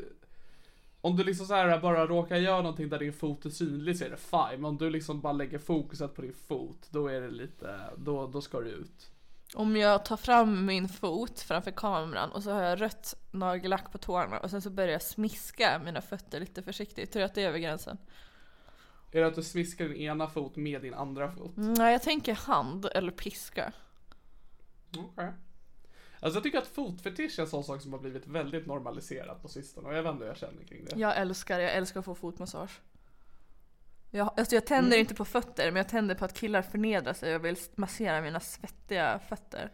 om 1.01 1.15
du 1.15 1.23
liksom 1.23 1.45
så 1.45 1.53
här 1.53 1.79
bara 1.79 2.07
råkar 2.07 2.35
göra 2.35 2.61
någonting 2.61 2.89
där 2.89 2.99
din 2.99 3.13
fot 3.13 3.45
är 3.45 3.49
synlig 3.49 3.97
så 3.97 4.05
är 4.05 4.09
det 4.09 4.17
fine. 4.17 4.61
Men 4.61 4.65
om 4.65 4.77
du 4.77 4.89
liksom 4.89 5.21
bara 5.21 5.33
lägger 5.33 5.59
fokuset 5.59 6.15
på 6.15 6.21
din 6.21 6.33
fot, 6.33 6.87
då 6.89 7.07
är 7.07 7.21
det 7.21 7.29
lite, 7.31 7.79
då, 7.97 8.27
då 8.27 8.41
ska 8.41 8.59
du 8.59 8.69
ut. 8.69 9.11
Om 9.55 9.75
jag 9.75 10.05
tar 10.05 10.17
fram 10.17 10.65
min 10.65 10.89
fot 10.89 11.39
framför 11.39 11.71
kameran 11.71 12.31
och 12.31 12.43
så 12.43 12.51
har 12.51 12.63
jag 12.63 12.81
rött 12.81 13.15
nagellack 13.31 13.91
på 13.91 13.97
tårna 13.97 14.39
och 14.39 14.49
sen 14.49 14.61
så 14.61 14.69
börjar 14.69 14.91
jag 14.91 15.01
smiska 15.01 15.81
mina 15.85 16.01
fötter 16.01 16.39
lite 16.39 16.63
försiktigt. 16.63 17.11
Tror 17.11 17.19
du 17.19 17.25
att 17.25 17.35
det 17.35 17.43
är 17.43 17.47
över 17.47 17.59
gränsen? 17.59 17.97
Är 19.11 19.21
det 19.21 19.27
att 19.27 19.35
du 19.35 19.43
sviskar 19.43 19.85
din 19.85 19.97
ena 19.97 20.27
fot 20.27 20.55
med 20.55 20.81
din 20.81 20.93
andra 20.93 21.31
fot? 21.31 21.51
Nej, 21.55 21.91
jag 21.91 22.01
tänker 22.01 22.33
hand 22.35 22.85
eller 22.95 23.11
piska. 23.11 23.73
Okej. 24.97 25.31
Alltså 26.21 26.37
jag 26.37 26.43
tycker 26.43 26.57
att 26.57 26.67
fotfetisch 26.67 27.39
är 27.39 27.43
en 27.43 27.49
sån 27.49 27.63
sak 27.63 27.81
som 27.81 27.93
har 27.93 27.99
blivit 27.99 28.27
väldigt 28.27 28.65
normaliserat 28.67 29.41
på 29.41 29.47
sistone 29.47 29.87
och 29.87 29.93
jag 29.95 30.03
vet 30.03 30.11
inte 30.11 30.23
hur 30.23 30.29
jag 30.31 30.37
känner 30.37 30.63
kring 30.63 30.85
det. 30.85 30.99
Jag 30.99 31.17
älskar, 31.17 31.59
jag 31.59 31.73
älskar 31.73 31.99
att 31.99 32.05
få 32.05 32.15
fotmassage. 32.15 32.79
Jag, 34.11 34.33
alltså 34.37 34.55
jag 34.55 34.65
tänder 34.65 34.87
Mm. 34.91 34.99
inte 34.99 35.15
på 35.15 35.25
fötter, 35.25 35.65
men 35.71 35.75
jag 35.75 35.89
tänder 35.89 36.15
på 36.15 36.25
att 36.25 36.33
killar 36.33 36.61
förnedrar 36.61 37.13
sig 37.13 37.35
och 37.35 37.45
vill 37.45 37.55
massera 37.75 38.21
mina 38.21 38.39
svettiga 38.39 39.19
fötter. 39.29 39.71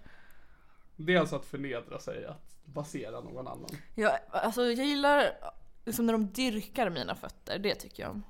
Det 0.96 1.14
är 1.16 1.20
alltså 1.20 1.36
att 1.36 1.46
förnedra 1.46 2.00
sig, 2.00 2.26
att 2.26 2.56
basera 2.66 3.22
någon 3.22 3.48
annan. 3.48 3.70
Jag, 3.96 4.20
alltså 4.32 4.64
jag 4.64 4.86
gillar 4.86 5.32
liksom 5.86 6.06
när 6.06 6.14
de 6.14 6.28
dyrkar 6.28 6.90
mina 6.90 7.16
fötter, 7.16 7.60
det 7.60 7.76
tycker 7.76 8.04
jag 8.04 8.12
om. 8.12 8.24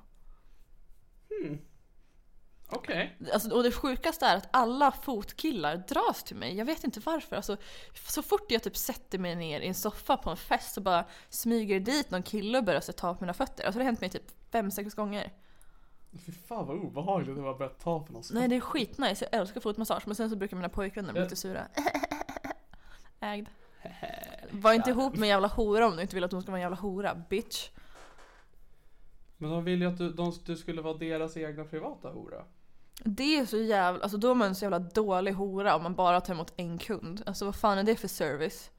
Okej. 2.68 3.16
Alltså, 3.32 3.54
och 3.54 3.62
det 3.62 3.72
sjukaste 3.72 4.26
är 4.26 4.36
att 4.36 4.48
alla 4.50 4.92
fotkillar 4.92 5.76
dras 5.76 6.24
till 6.24 6.36
mig. 6.36 6.56
Jag 6.56 6.64
vet 6.64 6.84
inte 6.84 7.00
varför. 7.00 7.36
Alltså, 7.36 7.56
så 8.08 8.22
fort 8.22 8.50
jag 8.50 8.62
typ 8.62 8.76
sätter 8.76 9.18
mig 9.18 9.36
ner 9.36 9.60
i 9.60 9.66
en 9.66 9.74
soffa 9.74 10.16
på 10.16 10.30
en 10.30 10.36
fest 10.36 10.74
så 10.74 10.80
bara 10.80 11.04
smyger 11.28 11.80
dit 11.80 12.10
någon 12.10 12.22
kille 12.22 12.58
och 12.58 12.64
börjar 12.64 12.80
så 12.80 12.92
ta 12.92 13.14
på 13.14 13.20
mina 13.20 13.34
fötter. 13.34 13.64
Alltså 13.64 13.78
det 13.78 13.84
har 13.84 13.90
hänt 13.90 14.00
mig 14.00 14.10
typ 14.10 14.50
fem 14.50 14.70
sex 14.70 14.94
gånger. 14.94 15.32
Fy 16.26 16.32
fan 16.32 16.66
vad 16.66 16.76
obehagligt 16.76 17.36
det 17.36 17.42
var 17.42 17.50
att 17.50 17.58
börja 17.58 17.70
ta 17.70 18.00
på 18.00 18.12
någon 18.12 18.22
Nej 18.30 18.48
det 18.48 18.56
är 18.56 18.60
skitnice, 18.60 19.28
jag 19.30 19.40
älskar 19.40 19.60
fotmassage. 19.60 20.02
Men 20.06 20.14
sen 20.16 20.30
så 20.30 20.36
brukar 20.36 20.56
mina 20.56 20.68
pojkvänner 20.68 21.12
bli 21.12 21.22
lite 21.22 21.36
sura. 21.36 21.66
Ägd. 23.20 23.48
Var 24.50 24.72
inte 24.72 24.90
ihop 24.90 25.14
med 25.14 25.22
en 25.22 25.28
jävla 25.28 25.48
hora 25.48 25.86
om 25.86 25.96
du 25.96 26.02
inte 26.02 26.14
vill 26.14 26.24
att 26.24 26.32
hon 26.32 26.42
ska 26.42 26.50
vara 26.50 26.58
en 26.58 26.62
jävla 26.62 26.76
hora, 26.76 27.14
bitch. 27.14 27.70
Men 29.38 29.50
de 29.50 29.64
vill 29.64 29.80
ju 29.80 29.88
att 29.88 29.98
du, 29.98 30.12
de, 30.12 30.32
du 30.44 30.56
skulle 30.56 30.82
vara 30.82 30.94
deras 30.98 31.36
egna 31.36 31.64
privata 31.64 32.08
hora. 32.08 32.44
Det 33.04 33.36
är 33.38 33.46
så 33.46 33.58
jävla, 33.58 34.02
alltså 34.02 34.18
då 34.18 34.30
är 34.30 34.34
man 34.34 34.48
en 34.48 34.54
så 34.54 34.64
jävla 34.64 34.78
dålig 34.78 35.32
hora 35.32 35.76
om 35.76 35.82
man 35.82 35.94
bara 35.94 36.20
tar 36.20 36.34
emot 36.34 36.52
en 36.56 36.78
kund. 36.78 37.22
Alltså 37.26 37.44
vad 37.44 37.56
fan 37.56 37.78
är 37.78 37.82
det 37.82 37.96
för 37.96 38.08
service? 38.08 38.70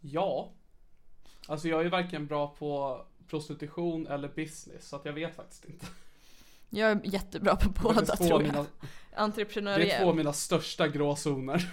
Ja. 0.00 0.52
Alltså 1.48 1.68
jag 1.68 1.86
är 1.86 1.90
varken 1.90 2.26
bra 2.26 2.48
på 2.58 3.00
prostitution 3.28 4.06
eller 4.06 4.28
business, 4.28 4.88
så 4.88 4.96
att 4.96 5.04
jag 5.04 5.12
vet 5.12 5.36
faktiskt 5.36 5.64
inte. 5.64 5.86
Jag 6.70 6.90
är 6.90 7.00
jättebra 7.04 7.56
på 7.56 7.68
Det 7.68 7.80
båda 7.82 8.16
två 8.16 8.24
tror 8.24 8.42
jag. 8.42 8.42
mina, 8.42 8.52
det 8.52 8.58
är 8.58 8.64
två 8.64 9.16
av 9.16 9.24
Entreprenöriell. 9.24 10.14
mina 10.14 10.32
största 10.32 10.88
gråzoner. 10.88 11.72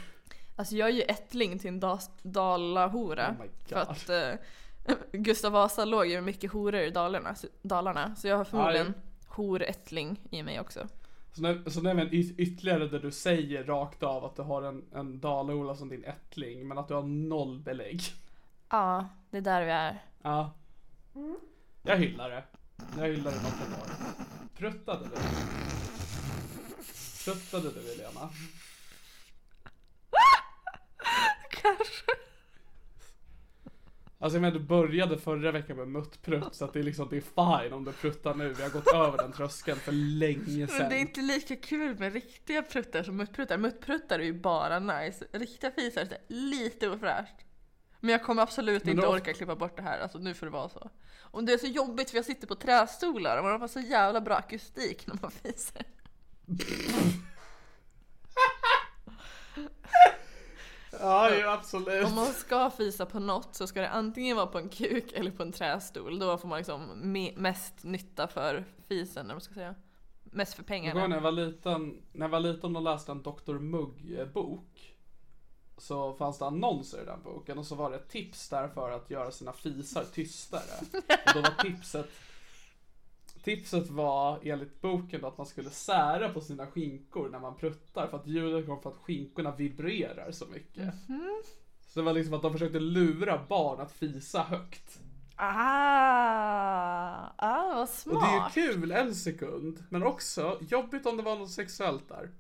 Alltså 0.56 0.76
jag 0.76 0.90
är 0.90 0.94
ju 0.94 1.02
ättling 1.02 1.60
till 1.60 1.68
en 1.68 1.98
dalahora. 2.24 3.36
Oh 3.40 3.46
för 3.68 3.76
att 3.76 4.10
eh, 4.10 4.40
Gustav 5.12 5.52
Vasa 5.52 5.86
låg 5.86 6.06
ju 6.08 6.14
med 6.16 6.24
mycket 6.24 6.52
horor 6.52 6.82
i 6.82 6.90
Dalarna, 6.92 7.36
så- 7.36 7.48
Dalarna. 7.62 8.16
Så 8.16 8.28
jag 8.28 8.38
har 8.38 8.44
förmodligen 8.44 8.94
horättling 9.28 10.22
i 10.32 10.44
mig 10.44 10.60
också. 10.60 10.88
Så 11.36 11.42
nu, 11.42 11.64
så 11.68 11.82
nu 11.82 11.90
är 11.90 11.96
det 11.96 12.16
ytterligare 12.18 12.88
där 12.88 13.00
du 13.00 13.12
säger 13.12 13.64
rakt 13.64 14.04
av 14.04 14.26
att 14.26 14.36
du 14.36 14.42
har 14.42 14.62
en, 14.62 14.84
en 14.94 15.20
dalaola 15.20 15.76
som 15.76 15.90
din 15.90 16.04
ättling, 16.04 16.68
men 16.68 16.78
att 16.78 16.88
du 16.88 16.94
har 16.94 17.04
noll 17.04 17.60
belägg. 17.60 18.02
Ja, 18.70 19.08
det 19.30 19.38
är 19.38 19.42
där 19.42 19.66
vi 19.66 19.72
är. 19.72 20.04
Ja. 20.22 20.54
Jag 21.84 21.98
hyllar 21.98 22.30
det. 22.30 22.44
Jag 22.98 23.08
hyllar 23.08 23.32
det 23.32 23.38
något 23.44 23.54
jag 23.70 23.78
har. 23.78 23.88
Pruttade 24.58 25.04
du? 25.06 25.16
Pruttade 27.26 27.72
du 27.72 27.80
Helena? 27.92 28.30
Kanske. 31.50 32.12
Alltså 34.24 34.36
jag 34.38 34.42
menar 34.42 34.54
du 34.60 34.66
började 34.66 35.18
förra 35.18 35.52
veckan 35.52 35.78
med 35.78 35.88
muttprutt 35.88 36.56
så 36.56 36.66
att 36.66 36.74
det 36.74 36.80
är 36.80 36.84
liksom 36.84 37.08
det 37.10 37.18
är 37.18 37.22
fine 37.62 37.74
om 37.74 37.84
du 37.86 37.92
pruttar 37.92 38.36
nu. 38.36 38.54
Vi 38.54 38.64
har 38.64 38.70
gått 38.70 38.88
över 38.88 39.18
den 39.18 39.32
tröskeln 39.32 39.78
för 39.80 39.92
länge 39.92 40.68
sedan. 40.68 40.78
Men 40.80 40.90
det 40.90 40.96
är 40.96 41.00
inte 41.00 41.22
lika 41.22 41.56
kul 41.56 42.00
med 42.00 42.14
riktiga 42.14 42.62
pruttar 42.62 43.04
som 43.04 43.18
muttpruttar. 43.18 43.58
Muttpruttar 43.58 44.20
är 44.20 44.24
ju 44.24 44.34
bara 44.42 44.80
nice. 44.80 45.26
Riktiga 45.32 45.72
fisar 45.72 46.02
är 46.02 46.18
lite 46.28 46.90
ofräscht. 46.90 47.36
Men 48.00 48.10
jag 48.10 48.24
kommer 48.24 48.42
absolut 48.44 48.88
inte 48.88 49.02
då- 49.02 49.08
orka 49.14 49.34
klippa 49.34 49.56
bort 49.56 49.78
det 49.78 49.84
här, 49.84 50.00
alltså 50.00 50.18
nu 50.18 50.34
får 50.34 50.46
det 50.46 50.52
vara 50.52 50.70
så. 50.70 50.90
Och 51.22 51.44
det 51.44 51.54
är 51.54 51.58
så 51.58 51.68
jobbigt 51.68 52.10
för 52.10 52.18
jag 52.18 52.26
sitter 52.26 52.48
på 52.48 52.56
trästolar 52.56 53.38
och 53.38 53.44
man 53.44 53.62
har 53.62 53.68
så 53.68 53.80
jävla 53.80 54.22
bra 54.22 54.36
akustik 54.36 55.08
när 55.08 55.18
man 55.22 55.32
fisar. 55.44 55.84
Ja, 61.04 61.36
ju 61.36 61.48
absolut. 61.48 62.06
Om 62.06 62.16
man 62.16 62.26
ska 62.34 62.70
fisa 62.70 63.06
på 63.06 63.20
något 63.20 63.56
så 63.56 63.68
ska 63.68 63.82
det 63.82 63.90
antingen 63.90 64.36
vara 64.38 64.48
på 64.48 64.58
en 64.58 64.70
kuk 64.70 65.12
eller 65.14 65.32
på 65.32 65.44
en 65.44 65.52
trästol. 65.52 66.20
Då 66.20 66.38
får 66.38 66.48
man 66.48 66.58
liksom 66.58 66.82
me- 67.04 67.38
mest 67.38 67.84
nytta 67.84 68.28
för 68.28 68.66
fisen, 68.88 69.26
eller 69.26 69.34
man 69.34 69.42
ska 69.42 69.54
säga. 69.54 69.76
Mest 70.24 70.54
för 70.54 70.62
Jag 70.62 70.68
pengarna. 70.68 71.08
när 71.08 71.16
jag 71.16 71.22
var 71.22 71.32
liten, 71.32 72.02
när 72.12 72.26
jag 72.26 72.30
var 72.32 72.40
liten 72.40 72.76
och 72.76 72.82
läste 72.82 73.12
en 73.12 73.22
Dr. 73.24 73.54
Mugg 73.54 74.28
bok. 74.34 74.90
Så 75.78 76.14
fanns 76.14 76.40
det 76.40 76.46
annonser 76.46 77.02
i 77.02 77.06
den 77.06 77.24
boken 77.24 77.58
och 77.58 77.66
så 77.66 77.76
var 77.76 77.92
det 77.92 78.00
tips 78.00 78.50
där 78.50 78.68
för 78.68 78.92
att 78.92 79.10
göra 79.10 79.32
sina 79.32 79.54
fisar 79.54 80.04
tystare. 80.14 80.62
Och 81.26 81.34
då 81.34 81.42
var 81.42 81.64
tipset 81.64 82.10
Tipset 83.44 83.90
var 83.90 84.40
enligt 84.44 84.82
boken 84.82 85.22
då 85.22 85.28
att 85.28 85.38
man 85.38 85.48
skulle 85.48 85.70
sära 85.70 86.30
på 86.30 86.42
sina 86.42 86.68
skinkor 86.68 87.30
när 87.30 87.40
man 87.40 87.58
pruttar 87.58 88.08
för 88.08 88.18
att 88.18 88.28
ljudet 88.28 88.66
kommer 88.66 88.82
för 88.82 88.90
att 88.90 88.98
skinkorna 88.98 89.56
vibrerar 89.56 90.32
så 90.32 90.46
mycket. 90.46 90.94
Så 91.88 92.00
det 92.00 92.06
var 92.06 92.14
liksom 92.14 92.34
att 92.34 92.42
de 92.42 92.52
försökte 92.52 92.80
lura 92.80 93.46
barn 93.50 93.82
att 93.82 93.92
fisa 93.92 94.44
högt. 94.44 95.00
Ah, 95.36 97.34
ah 97.38 97.74
vad 97.74 97.82
Och 97.82 97.90
smart. 97.90 98.54
det 98.54 98.62
är 98.62 98.66
ju 98.66 98.72
kul 98.74 98.92
en 98.92 99.16
sekund, 99.16 99.84
men 99.90 100.04
också 100.04 100.60
jobbigt 100.70 101.06
om 101.06 101.18
det 101.18 101.24
var 101.24 101.36
något 101.36 101.52
sexuellt 101.52 102.10
där. 102.10 102.32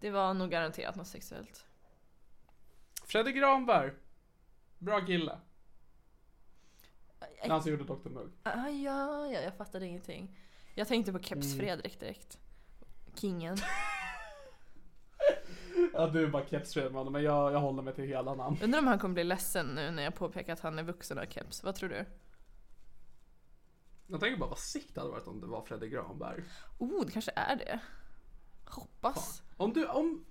Det 0.00 0.10
var 0.10 0.34
nog 0.34 0.50
garanterat 0.50 0.96
något 0.96 1.06
sexuellt. 1.06 1.64
Fredrik 3.04 3.36
Granberg. 3.36 3.92
Bra 4.78 5.00
kille. 5.00 5.38
Han 7.48 7.62
som 7.62 7.70
gjorde 7.70 7.84
Dr 7.84 8.08
Mugg. 8.08 8.30
Ah, 8.42 8.68
ja, 8.68 9.26
ja, 9.26 9.40
jag 9.40 9.56
fattade 9.56 9.86
ingenting. 9.86 10.38
Jag 10.74 10.88
tänkte 10.88 11.12
på 11.12 11.18
Keps 11.18 11.56
Fredrik 11.56 12.00
direkt. 12.00 12.38
Kingen. 13.14 13.56
Ja 15.92 16.06
du 16.06 16.24
är 16.24 16.28
bara 16.28 16.46
kepsfredman 16.46 17.12
men 17.12 17.22
jag, 17.22 17.52
jag 17.52 17.60
håller 17.60 17.82
mig 17.82 17.94
till 17.94 18.04
hela 18.04 18.34
namn. 18.34 18.58
Undrar 18.62 18.78
om 18.78 18.86
han 18.86 18.98
kommer 18.98 19.14
bli 19.14 19.24
ledsen 19.24 19.66
nu 19.66 19.90
när 19.90 20.02
jag 20.02 20.14
påpekar 20.14 20.52
att 20.52 20.60
han 20.60 20.78
är 20.78 20.82
vuxen 20.82 21.18
och 21.18 21.32
keps. 21.32 21.62
Vad 21.62 21.74
tror 21.74 21.88
du? 21.88 22.04
Jag 24.06 24.20
tänker 24.20 24.38
bara 24.38 24.48
vad 24.48 24.58
sikt 24.58 24.94
det 24.94 25.00
hade 25.00 25.12
varit 25.12 25.26
om 25.26 25.40
det 25.40 25.46
var 25.46 25.62
Fredrik 25.62 25.92
Granberg. 25.92 26.44
Oh, 26.78 27.04
det 27.06 27.12
kanske 27.12 27.32
är 27.36 27.56
det. 27.56 27.80
Hoppas. 28.64 29.42
Om 29.56 29.72
du, 29.72 29.86
om... 29.86 30.24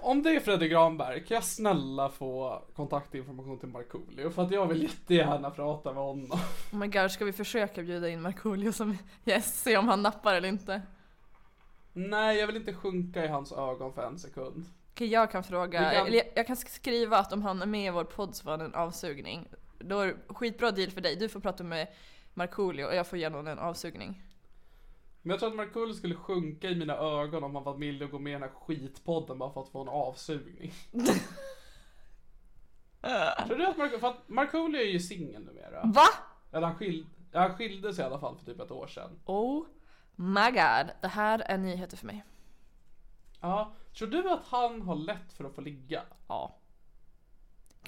Om 0.00 0.22
det 0.22 0.30
är 0.30 0.40
Fredrik 0.40 0.72
Granberg, 0.72 1.24
kan 1.24 1.34
jag 1.34 1.44
snälla 1.44 2.08
få 2.08 2.62
kontaktinformation 2.76 3.58
till 3.58 3.68
Markoolio? 3.68 4.30
För 4.30 4.42
att 4.42 4.50
jag 4.50 4.66
vill 4.66 4.82
jättegärna 4.82 5.50
prata 5.50 5.92
med 5.92 6.02
honom. 6.02 6.38
Oh 6.72 6.78
my 6.78 6.86
god, 6.86 7.10
ska 7.10 7.24
vi 7.24 7.32
försöka 7.32 7.82
bjuda 7.82 8.08
in 8.08 8.22
Markoolio 8.22 8.72
som 8.72 8.98
gäst? 9.24 9.54
Se 9.62 9.76
om 9.76 9.88
han 9.88 10.02
nappar 10.02 10.34
eller 10.34 10.48
inte. 10.48 10.82
Nej, 11.92 12.38
jag 12.38 12.46
vill 12.46 12.56
inte 12.56 12.74
sjunka 12.74 13.24
i 13.24 13.28
hans 13.28 13.52
ögon 13.52 13.92
för 13.92 14.02
en 14.06 14.18
sekund. 14.18 14.64
Okej, 14.92 15.08
jag 15.08 15.30
kan 15.30 15.44
fråga, 15.44 15.78
kan- 15.92 16.06
eller 16.06 16.16
jag, 16.18 16.26
jag 16.34 16.46
kan 16.46 16.56
skriva 16.56 17.18
att 17.18 17.32
om 17.32 17.42
han 17.42 17.62
är 17.62 17.66
med 17.66 17.86
i 17.86 17.90
vår 17.90 18.04
podd 18.04 18.34
så 18.36 18.44
får 18.44 18.50
han 18.50 18.60
en 18.60 18.74
avsugning. 18.74 19.48
Då 19.78 19.98
är 20.00 20.06
det 20.06 20.34
skitbra 20.34 20.70
deal 20.70 20.90
för 20.90 21.00
dig. 21.00 21.16
Du 21.16 21.28
får 21.28 21.40
prata 21.40 21.64
med 21.64 21.88
Markoolio 22.34 22.84
och 22.84 22.94
jag 22.94 23.06
får 23.06 23.18
ge 23.18 23.26
honom 23.26 23.46
en 23.46 23.58
avsugning. 23.58 24.22
Men 25.22 25.30
jag 25.30 25.40
tror 25.40 25.48
att 25.48 25.56
Markoolio 25.56 25.94
skulle 25.94 26.14
sjunka 26.14 26.70
i 26.70 26.74
mina 26.74 26.96
ögon 26.96 27.44
om 27.44 27.54
han 27.54 27.64
var 27.64 27.74
villig 27.74 28.04
att 28.04 28.10
gå 28.10 28.18
med 28.18 28.30
i 28.30 28.32
den 28.32 28.42
här 28.42 28.50
skitpodden 28.50 29.38
bara 29.38 29.52
för 29.52 29.60
att 29.60 29.68
få 29.68 29.82
en 29.82 29.88
avsugning. 29.88 30.72
tror 33.46 33.56
du 33.56 33.66
att 33.66 33.76
Markoolio, 33.76 34.00
för 34.00 34.08
att 34.08 34.28
Markoolio 34.28 34.80
är 34.80 34.86
ju 34.86 35.00
singel 35.00 35.44
numera. 35.44 35.82
Va? 35.84 36.06
Eller 36.52 36.66
han, 36.66 36.76
skil, 36.76 37.06
han 37.32 37.56
skilde 37.56 37.94
sig 37.94 38.02
i 38.02 38.06
alla 38.06 38.18
fall 38.18 38.36
för 38.36 38.44
typ 38.44 38.60
ett 38.60 38.70
år 38.70 38.86
sedan. 38.86 39.18
Oh 39.24 39.66
my 40.16 40.50
god, 40.50 40.90
det 41.00 41.08
här 41.08 41.38
är 41.38 41.58
nyheter 41.58 41.96
för 41.96 42.06
mig. 42.06 42.24
Ja, 43.40 43.72
tror 43.98 44.08
du 44.08 44.30
att 44.30 44.44
han 44.44 44.82
har 44.82 44.96
lätt 44.96 45.32
för 45.32 45.44
att 45.44 45.54
få 45.54 45.60
ligga? 45.60 46.02
Ja. 46.28 46.57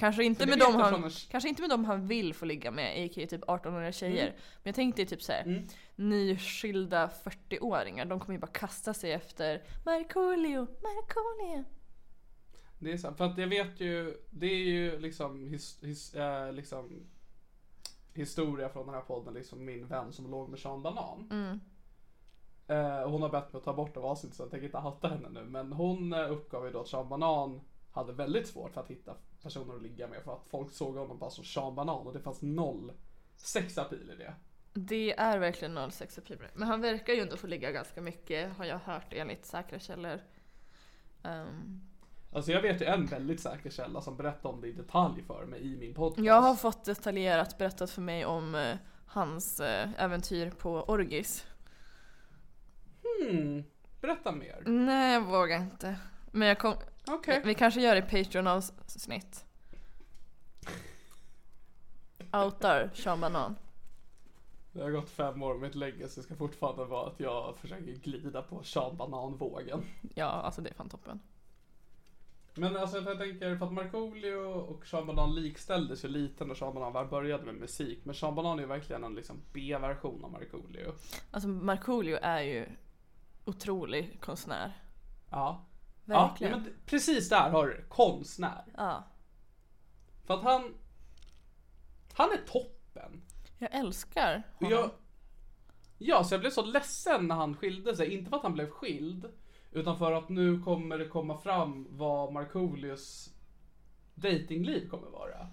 Kanske 0.01 0.25
inte, 0.25 0.47
med 0.47 0.59
dem 0.59 0.75
han, 0.75 0.91
från 0.91 1.11
kanske 1.31 1.49
inte 1.49 1.63
med 1.63 1.71
dem 1.71 1.85
han 1.85 2.07
vill 2.07 2.35
få 2.35 2.45
ligga 2.45 2.71
med, 2.71 3.05
a.k.a. 3.05 3.27
typ 3.27 3.45
18-åriga 3.45 3.93
tjejer. 3.93 4.27
Mm. 4.27 4.35
Men 4.35 4.63
jag 4.63 4.75
tänkte 4.75 5.05
typ 5.05 5.23
såhär, 5.23 5.67
nyskilda 5.97 7.11
40-åringar, 7.25 8.05
de 8.05 8.21
kommer 8.21 8.35
ju 8.35 8.41
bara 8.41 8.47
kasta 8.47 8.95
sig 8.95 9.13
efter 9.13 9.63
Markoolio, 9.85 10.61
Markoolio. 10.61 11.65
Det 12.79 12.93
är 12.93 12.97
sant, 12.97 13.17
för 13.19 13.25
att 13.25 13.39
jag 13.39 13.47
vet 13.47 13.81
ju, 13.81 14.17
det 14.31 14.47
är 14.47 14.65
ju 14.65 14.99
liksom, 14.99 15.47
his, 15.47 15.79
his, 15.83 16.15
eh, 16.15 16.53
liksom 16.53 17.07
historia 18.15 18.69
från 18.69 18.87
den 18.87 18.95
här 18.95 19.03
podden, 19.03 19.35
liksom 19.35 19.65
min 19.65 19.87
vän 19.87 20.13
som 20.13 20.31
låg 20.31 20.49
med 20.49 20.59
Sean 20.59 20.83
Banan. 20.83 21.29
Mm. 21.31 21.61
Eh, 22.67 23.03
och 23.03 23.11
hon 23.11 23.23
har 23.23 23.29
bett 23.29 23.53
mig 23.53 23.59
att 23.59 23.65
ta 23.65 23.73
bort 23.73 23.95
det 23.95 24.01
avsnittet 24.01 24.37
så 24.37 24.43
jag 24.43 24.51
tänker 24.51 24.67
inte 24.67 24.79
hatta 24.79 25.09
henne 25.09 25.29
nu. 25.29 25.45
Men 25.45 25.73
hon 25.73 26.13
eh, 26.13 26.31
uppgav 26.33 26.67
ju 26.67 26.73
då 26.73 26.81
att 26.81 26.89
Sean 26.89 27.09
Banan 27.09 27.61
hade 27.91 28.13
väldigt 28.13 28.49
svårt 28.49 28.73
för 28.73 28.81
att 28.81 28.91
hitta 28.91 29.15
personer 29.43 29.75
att 29.75 29.83
ligga 29.83 30.07
med 30.07 30.23
för 30.23 30.33
att 30.33 30.47
folk 30.51 30.73
såg 30.73 30.97
honom 30.97 31.19
bara 31.19 31.31
som 31.31 31.45
Sean 31.45 31.75
Banan 31.75 32.07
och 32.07 32.13
det 32.13 32.21
fanns 32.21 32.43
noll 32.43 32.93
sexapil 33.37 34.11
i 34.15 34.17
det. 34.17 34.35
Det 34.73 35.13
är 35.19 35.39
verkligen 35.39 35.75
noll 35.75 35.93
sexapil. 35.93 36.39
Men 36.55 36.69
han 36.69 36.81
verkar 36.81 37.13
ju 37.13 37.21
ändå 37.21 37.37
få 37.37 37.47
ligga 37.47 37.71
ganska 37.71 38.01
mycket, 38.03 38.57
har 38.57 38.65
jag 38.65 38.79
hört 38.79 39.13
enligt 39.13 39.47
säkra 39.47 39.79
källor. 39.79 40.21
Ehm, 41.23 41.81
Alltså 42.33 42.53
jag 42.53 42.63
vet 42.63 42.81
ju 42.83 42.87
en 42.87 43.07
väldigt 43.07 43.41
säker 43.41 43.71
källa 43.71 44.01
som 44.01 44.17
berättade 44.17 44.55
om 44.55 44.61
det 44.61 44.69
i 44.69 44.73
detalj 44.73 45.23
för 45.23 45.47
mig 45.47 45.73
i 45.75 45.77
min 45.77 45.95
podcast. 45.95 46.27
jag 46.27 46.41
har 46.41 46.55
fått 46.55 46.85
detaljerat 46.85 47.59
berättat 47.59 47.91
för 47.91 48.03
mig 48.03 48.25
om 48.27 48.55
eh, 48.55 48.77
hans 49.07 49.61
eh, 49.61 49.89
äventyr 49.99 50.51
på 50.51 50.83
Orgis. 50.83 51.47
Hmm, 53.03 53.65
berätta 54.01 54.33
mer. 54.33 54.63
Nej, 54.67 55.13
jag 55.15 55.21
vågar 55.21 55.57
inte. 55.63 55.97
Men 56.31 56.49
jag 56.49 56.59
kom, 56.59 56.75
Okej. 57.07 57.43
vi 57.45 57.55
kanske 57.55 57.81
gör 57.81 57.95
det 57.95 57.99
i 57.99 58.25
Patreon-avsnitt. 58.25 59.45
Outar 62.33 62.91
Sean 62.95 63.21
Banan. 63.21 63.57
Det 64.73 64.83
har 64.83 64.91
gått 64.91 65.11
fem 65.11 65.43
år, 65.43 65.59
mitt 65.59 65.75
legacy 65.75 66.23
ska 66.23 66.35
fortfarande 66.35 66.85
vara 66.85 67.07
att 67.07 67.21
jag 67.21 67.57
försöker 67.57 67.93
glida 67.93 68.43
på 68.43 68.63
Sean 68.63 68.97
Banan-vågen. 68.97 69.85
Ja, 70.15 70.27
alltså 70.27 70.61
det 70.61 70.71
är 70.71 70.75
fan 70.75 70.89
toppen. 70.89 71.21
Men 72.55 72.77
alltså 72.77 72.97
jag 72.99 73.19
tänker, 73.19 73.57
för 73.57 73.67
att 73.67 73.73
Markoolio 73.73 74.35
och 74.37 74.87
Sean 74.87 75.07
Banan 75.07 75.35
likställdes 75.35 76.05
ju 76.05 76.09
lite 76.09 76.45
när 76.45 76.55
Sean 76.55 76.75
Banan 76.75 76.93
väl 76.93 77.07
började 77.07 77.45
med 77.45 77.55
musik. 77.55 78.05
Men 78.05 78.15
Sean 78.15 78.35
Banan 78.35 78.59
är 78.59 78.63
ju 78.63 78.69
verkligen 78.69 79.05
en 79.05 79.15
liksom 79.15 79.37
B-version 79.53 80.25
av 80.25 80.33
Markoolio. 80.33 80.93
Alltså 81.31 81.49
Markoolio 81.49 82.19
är 82.23 82.41
ju 82.41 82.67
otrolig 83.45 84.21
konstnär. 84.21 84.73
Ja. 85.31 85.65
Verkligen. 86.11 86.53
Ja, 86.53 86.59
men 86.59 86.73
precis 86.87 87.29
där 87.29 87.51
har 87.51 87.67
du 87.67 87.73
det. 87.75 87.83
Konstnär. 87.89 88.65
Ja. 88.77 89.05
För 90.27 90.35
att 90.35 90.45
han... 90.45 90.75
Han 92.13 92.31
är 92.33 92.47
toppen. 92.47 93.23
Jag 93.59 93.75
älskar 93.75 94.43
honom. 94.59 94.73
jag, 94.73 94.91
ja, 95.99 96.25
så 96.25 96.35
jag 96.35 96.41
blev 96.41 96.51
så 96.51 96.65
ledsen 96.65 97.29
när 97.29 97.35
han 97.35 97.57
skilde 97.57 97.97
sig. 97.97 98.15
Inte 98.15 98.31
för 98.31 98.37
att 98.37 98.43
han 98.43 98.55
blev 98.55 98.71
skild, 98.71 99.27
utan 99.73 99.99
för 99.99 100.13
att 100.13 100.29
nu 100.29 100.63
kommer 100.63 100.99
det 100.99 101.09
komma 101.09 101.39
fram 101.39 101.87
vad 101.91 102.33
Markoolios 102.33 103.35
datingliv 104.15 104.89
kommer 104.89 105.11
vara. 105.11 105.49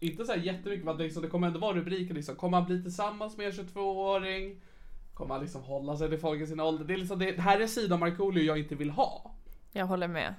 Inte 0.00 0.24
så 0.24 0.32
här 0.32 0.38
jättemycket, 0.38 0.84
men 0.84 0.96
liksom, 0.96 1.22
det 1.22 1.28
kommer 1.28 1.46
ändå 1.46 1.58
vara 1.58 1.76
rubriker 1.76 2.14
liksom. 2.14 2.36
Kommer 2.36 2.58
han 2.58 2.66
bli 2.66 2.82
tillsammans 2.82 3.36
med 3.36 3.46
en 3.46 3.52
22-åring? 3.52 4.60
Kommer 5.14 5.34
han 5.34 5.42
liksom 5.42 5.62
hålla 5.62 5.96
sig 5.96 6.08
till 6.08 6.18
folk 6.18 6.42
i 6.42 6.46
sin 6.46 6.60
ålder? 6.60 6.84
Det, 6.84 6.94
är 6.94 6.98
liksom, 6.98 7.18
det, 7.18 7.32
det 7.32 7.42
här 7.42 7.60
är 7.60 7.66
sidan 7.66 8.00
Markoolio 8.00 8.42
jag 8.42 8.58
inte 8.58 8.74
vill 8.74 8.90
ha. 8.90 9.34
Jag 9.72 9.86
håller 9.86 10.08
med. 10.08 10.34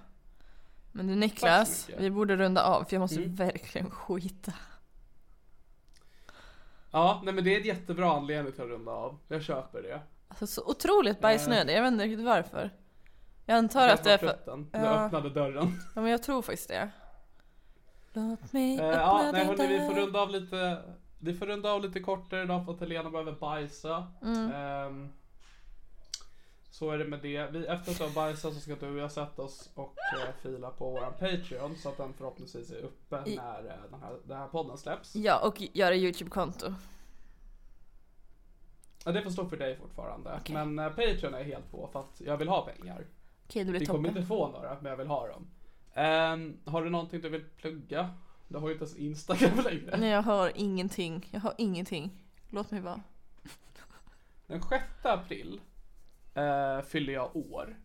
Men 0.91 1.07
du 1.07 1.15
Niklas, 1.15 1.89
vi 1.97 2.09
borde 2.11 2.35
runda 2.35 2.63
av 2.63 2.83
för 2.83 2.95
jag 2.95 3.01
måste 3.01 3.19
Mm. 3.23 3.35
verkligen 3.35 3.89
skita. 3.91 4.53
Ja, 6.91 7.21
nej 7.25 7.33
men 7.33 7.43
det 7.43 7.55
är 7.55 7.59
en 7.59 7.65
jättebra 7.65 8.11
anledning 8.13 8.53
till 8.53 8.61
att 8.63 8.67
runda 8.69 8.91
av. 8.91 9.17
Jag 9.27 9.43
köper 9.43 9.81
det. 9.81 10.01
Alltså 10.27 10.47
så 10.47 10.65
otroligt 10.65 11.19
bajsnödig, 11.19 11.73
jag 11.77 11.81
vet 11.83 11.91
inte 11.93 12.03
riktigt 12.05 12.25
varför. 12.25 12.69
Jag 13.45 13.57
antar 13.57 13.81
Jag 13.81 13.91
att 13.91 14.03
det 14.03 14.11
är 14.13 14.17
för... 14.17 14.37
Du 14.45 14.67
Ja. 14.71 15.05
öppnade 15.05 15.29
dörren. 15.29 15.79
Ja 15.95 16.01
men 16.01 16.11
jag 16.11 16.23
tror 16.23 16.41
faktiskt 16.41 16.67
det. 16.69 16.89
Låt 18.13 18.53
mig 18.53 18.79
Eh, 18.79 18.85
öppna 18.85 19.01
ja, 19.01 19.29
nej 19.33 19.45
hörni, 19.45 19.67
vi 19.67 19.87
får 19.87 19.93
runda 19.93 20.19
av 20.19 20.29
lite 20.29 20.81
Vi 21.19 21.33
får 21.33 21.45
runda 21.45 21.71
av 21.71 21.81
lite 21.81 21.99
kortare 21.99 22.43
idag 22.43 22.65
för 22.65 22.73
att 22.73 22.79
Helena 22.79 23.09
behöver 23.09 23.31
bajsa. 23.31 24.07
Mm. 24.21 24.51
Ehm, 24.51 25.13
så 26.73 26.91
är 26.91 26.97
det 26.97 27.05
med 27.05 27.19
det. 27.19 27.47
Vi, 27.51 27.65
efter 27.65 27.91
att 27.91 27.97
du 27.97 28.03
har 28.03 28.11
bajsat 28.11 28.53
så 28.53 28.59
ska 28.59 28.75
du 28.75 28.89
och 28.91 28.97
jag 28.97 29.11
sätta 29.11 29.41
oss 29.41 29.69
och 29.73 29.95
eh, 30.19 30.33
fila 30.41 30.69
på 30.69 30.89
våran 30.89 31.13
Patreon 31.13 31.75
så 31.75 31.89
att 31.89 31.97
den 31.97 32.13
förhoppningsvis 32.13 32.71
är 32.71 32.77
uppe 32.81 33.23
I- 33.25 33.35
när 33.35 33.59
eh, 33.59 33.91
den, 33.91 34.01
här, 34.01 34.17
den 34.25 34.37
här 34.37 34.47
podden 34.47 34.77
släpps. 34.77 35.15
Ja, 35.15 35.47
och 35.47 35.61
göra 35.73 35.95
YouTube-konto. 35.95 36.73
Ja, 39.05 39.11
det 39.11 39.21
får 39.21 39.29
stå 39.29 39.45
för 39.49 39.57
dig 39.57 39.77
fortfarande. 39.77 40.37
Okej. 40.41 40.55
Men 40.55 40.79
eh, 40.79 40.89
Patreon 40.89 41.33
är 41.33 41.43
helt 41.43 41.71
på 41.71 41.89
för 41.91 41.99
att 41.99 42.21
jag 42.21 42.37
vill 42.37 42.47
ha 42.49 42.61
pengar. 42.65 43.05
Okej, 43.47 43.63
det 43.63 43.69
blir 43.71 43.79
Vi 43.79 43.85
kommer 43.85 43.99
toppen. 44.09 44.17
inte 44.17 44.27
få 44.27 44.47
några, 44.47 44.77
men 44.81 44.89
jag 44.89 44.97
vill 44.97 45.07
ha 45.07 45.27
dem. 45.27 45.47
Ehm, 45.93 46.57
har 46.65 46.83
du 46.83 46.89
någonting 46.89 47.21
du 47.21 47.29
vill 47.29 47.43
plugga? 47.57 48.09
Du 48.47 48.57
har 48.57 48.67
ju 48.67 48.73
inte 48.73 48.85
ens 48.85 48.97
Instagram 48.97 49.59
längre. 49.65 49.97
Nej, 49.97 50.09
jag 50.09 50.21
har 50.21 50.51
ingenting. 50.55 51.27
Jag 51.31 51.39
har 51.39 51.53
ingenting. 51.57 52.23
Låt 52.49 52.71
mig 52.71 52.81
vara. 52.81 53.01
Den 54.47 54.61
6 54.63 54.83
april 55.03 55.61
eh, 56.33 56.81
fyller 56.81 57.13
jag 57.13 57.35
år. 57.35 57.77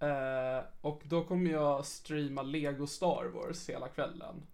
Eh, 0.00 0.64
och 0.80 1.02
då 1.04 1.24
kommer 1.24 1.50
jag 1.50 1.86
streama 1.86 2.42
Lego 2.42 2.86
Star 2.86 3.24
Wars 3.24 3.68
hela 3.68 3.88
kvällen. 3.88 4.46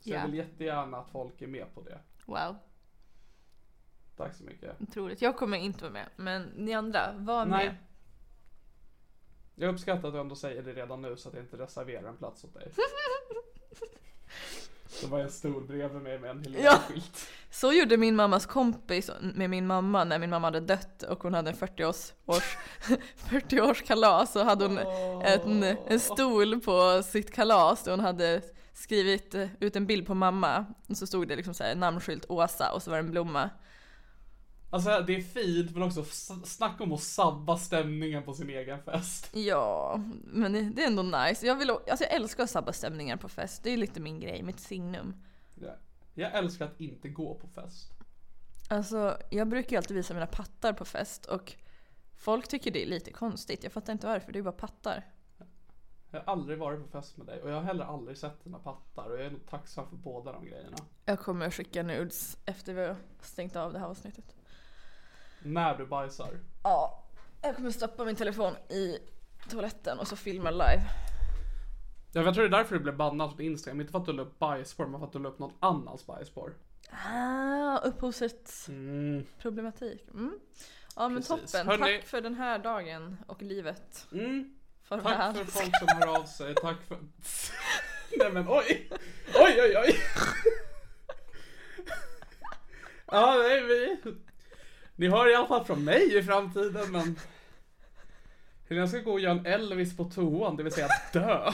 Så 0.00 0.10
Ja. 0.10 0.16
jag 0.16 0.26
vill 0.26 0.34
jättegärna 0.34 0.96
att 0.98 1.10
folk 1.10 1.42
är 1.42 1.46
med 1.46 1.74
på 1.74 1.82
det. 1.82 1.98
Wow, 2.26 2.56
Tack 4.16 4.34
så 4.34 4.44
mycket. 4.44 4.80
otroligt. 4.80 5.22
Jag 5.22 5.36
kommer 5.36 5.58
inte 5.58 5.80
vara 5.82 5.92
med, 5.92 6.08
men 6.16 6.42
ni 6.42 6.72
andra, 6.74 7.12
var 7.18 7.46
Nej. 7.46 7.66
med. 7.66 7.76
Jag 9.54 9.74
uppskattar 9.74 10.08
att 10.08 10.14
du 10.14 10.20
ändå 10.20 10.34
säger 10.36 10.62
det 10.62 10.72
redan 10.72 11.02
nu 11.02 11.16
så 11.16 11.28
att 11.28 11.34
jag 11.34 11.44
inte 11.44 11.56
reserverar 11.58 12.08
en 12.08 12.16
plats 12.16 12.44
åt 12.44 12.54
dig. 12.54 12.72
Det 15.00 15.06
var 15.06 15.20
en 15.20 15.30
stor 15.30 15.60
bredvid 15.60 16.02
mig 16.02 16.18
med 16.18 16.30
en 16.30 16.42
Ja. 16.44 16.50
Helena-skylt. 16.50 17.28
Så 17.50 17.72
gjorde 17.72 17.96
min 17.96 18.16
mammas 18.16 18.46
kompis 18.46 19.10
med 19.34 19.50
min 19.50 19.66
mamma 19.66 20.04
när 20.04 20.18
min 20.18 20.30
mamma 20.30 20.46
hade 20.46 20.60
dött 20.60 21.02
och 21.02 21.22
hon 21.22 21.34
hade 21.34 21.50
en 21.50 21.56
40-års, 21.56 22.12
års, 22.26 22.56
40-årskalas 23.30 24.26
så 24.26 24.44
hade 24.44 24.64
hon 24.64 24.78
en, 25.24 25.62
en 25.86 26.00
stol 26.00 26.60
på 26.60 27.02
sitt 27.02 27.30
kalas 27.30 27.82
där 27.82 27.90
hon 27.90 28.00
hade 28.00 28.42
skrivit 28.72 29.34
ut 29.60 29.76
en 29.76 29.86
bild 29.86 30.06
på 30.06 30.14
mamma 30.14 30.64
och 30.88 30.96
så 30.96 31.06
stod 31.06 31.28
det 31.28 31.36
liksom 31.36 31.54
så 31.54 31.64
här 31.64 31.74
namnskylt 31.74 32.24
Åsa 32.28 32.72
och 32.72 32.82
så 32.82 32.90
var 32.90 32.98
det 32.98 33.04
en 33.04 33.10
blomma. 33.10 33.50
Alltså 34.74 35.04
det 35.06 35.16
är 35.16 35.20
fint 35.20 35.74
men 35.74 35.82
också 35.82 36.04
snacka 36.44 36.84
om 36.84 36.92
att 36.92 37.02
sabba 37.02 37.56
stämningen 37.56 38.22
på 38.22 38.34
sin 38.34 38.50
egen 38.50 38.82
fest. 38.82 39.36
Ja, 39.36 40.00
men 40.24 40.74
det, 40.74 40.82
är 40.82 40.86
ändå 40.86 41.02
nice. 41.02 41.46
Jag, 41.46 41.56
vill, 41.56 41.70
alltså 41.70 42.04
jag 42.04 42.12
älskar 42.12 42.44
att 42.44 42.50
sabba 42.50 42.72
stämningar 42.72 43.16
på 43.16 43.28
fest. 43.28 43.62
Det 43.62 43.70
är 43.70 43.76
lite 43.76 44.00
min 44.00 44.20
grej, 44.20 44.42
mitt 44.42 44.60
signum. 44.60 45.14
Ja. 45.54 45.76
Jag 46.14 46.34
älskar 46.34 46.64
att 46.64 46.80
inte 46.80 47.08
gå 47.08 47.34
på 47.34 47.46
fest. 47.48 47.92
Alltså, 48.68 49.18
jag 49.30 49.48
brukar 49.48 49.70
ju 49.70 49.76
alltid 49.76 49.96
visa 49.96 50.14
mina 50.14 50.26
pattar 50.26 50.72
på 50.72 50.84
fest 50.84 51.26
och 51.26 51.52
folk 52.16 52.48
tycker 52.48 52.70
det 52.70 52.82
är 52.82 52.86
lite 52.86 53.12
konstigt. 53.12 53.64
Jag 53.64 53.72
fattar 53.72 53.92
inte 53.92 54.06
varför, 54.06 54.32
det 54.32 54.38
är 54.38 54.42
bara 54.42 54.52
pattar. 54.52 55.04
Jag 56.10 56.20
har 56.20 56.32
aldrig 56.32 56.58
varit 56.58 56.82
på 56.82 56.88
fest 56.88 57.16
med 57.16 57.26
dig 57.26 57.42
och 57.42 57.50
jag 57.50 57.54
har 57.54 57.62
heller 57.62 57.84
aldrig 57.84 58.18
sett 58.18 58.44
dina 58.44 58.58
pattar 58.58 59.10
och 59.10 59.18
jag 59.18 59.26
är 59.26 59.30
nog 59.30 59.46
tacksam 59.46 59.88
för 59.88 59.96
båda 59.96 60.32
de 60.32 60.46
grejerna. 60.46 60.76
Jag 61.04 61.20
kommer 61.20 61.46
att 61.46 61.54
skicka 61.54 61.82
nudes 61.82 62.36
efter 62.44 62.74
vi 62.74 62.86
har 62.86 62.96
stängt 63.20 63.56
av 63.56 63.72
det 63.72 63.78
här 63.78 63.86
avsnittet. 63.86 64.36
När 65.44 65.74
du 65.78 65.86
bajsar. 65.86 66.38
Ja, 66.62 67.04
jag 67.42 67.56
kommer 67.56 67.70
stoppa 67.70 68.04
min 68.04 68.16
telefon 68.16 68.56
i 68.68 68.98
toaletten 69.50 69.98
och 69.98 70.08
så 70.08 70.16
filma 70.16 70.50
live. 70.50 70.82
Ja, 72.12 72.22
jag 72.22 72.34
tror 72.34 72.48
det 72.48 72.56
är 72.56 72.58
därför 72.58 72.74
du 72.74 72.80
blev 72.80 72.96
bannad 72.96 73.36
på 73.36 73.42
Instagram. 73.42 73.80
Inte 73.80 73.92
för 73.92 73.98
att 73.98 74.06
du 74.06 74.12
la 74.12 74.22
upp 74.22 74.38
bajsporr, 74.38 74.86
men 74.86 75.00
för 75.00 75.06
att 75.06 75.12
du 75.12 75.18
la 75.18 75.28
upp 75.28 75.38
någon 75.38 75.52
annans 75.60 76.06
bajsporr. 76.06 76.54
Ah, 77.12 77.78
upphovsrätts 77.78 78.68
Mm. 78.68 79.24
problematik. 79.38 80.06
Mm. 80.14 80.38
Ja 80.96 81.08
men 81.08 81.22
Precis. 81.22 81.52
toppen, 81.52 81.66
Hörni- 81.68 81.96
tack 81.98 82.06
för 82.06 82.20
den 82.20 82.34
här 82.34 82.58
dagen 82.58 83.16
och 83.26 83.42
livet. 83.42 84.06
Mm. 84.12 84.54
Farväl. 84.82 85.04
Tack 85.34 85.36
för 85.36 85.44
folk 85.44 85.78
som 85.78 85.88
hör 85.88 86.20
av 86.20 86.24
sig. 86.24 86.54
Tack 86.54 86.76
för... 86.88 86.98
Nej 88.18 88.32
men 88.32 88.48
oj! 88.48 88.90
Oj 89.34 89.60
oj 89.62 89.76
oj! 89.86 89.96
Ja, 93.06 93.34
nej 93.48 93.62
vi... 93.62 93.96
Ni 94.96 95.08
hör 95.08 95.30
i 95.30 95.34
alla 95.34 95.46
fall 95.46 95.64
från 95.64 95.84
mig 95.84 96.18
i 96.18 96.22
framtiden 96.22 96.92
men... 96.92 97.18
Hur 98.68 98.76
jag 98.76 98.88
ska 98.88 98.98
gå 98.98 99.12
och 99.12 99.20
göra 99.20 99.32
en 99.32 99.46
Elvis 99.46 99.96
på 99.96 100.04
toan, 100.04 100.56
det 100.56 100.62
vill 100.62 100.72
säga 100.72 100.88
dö. 101.12 101.52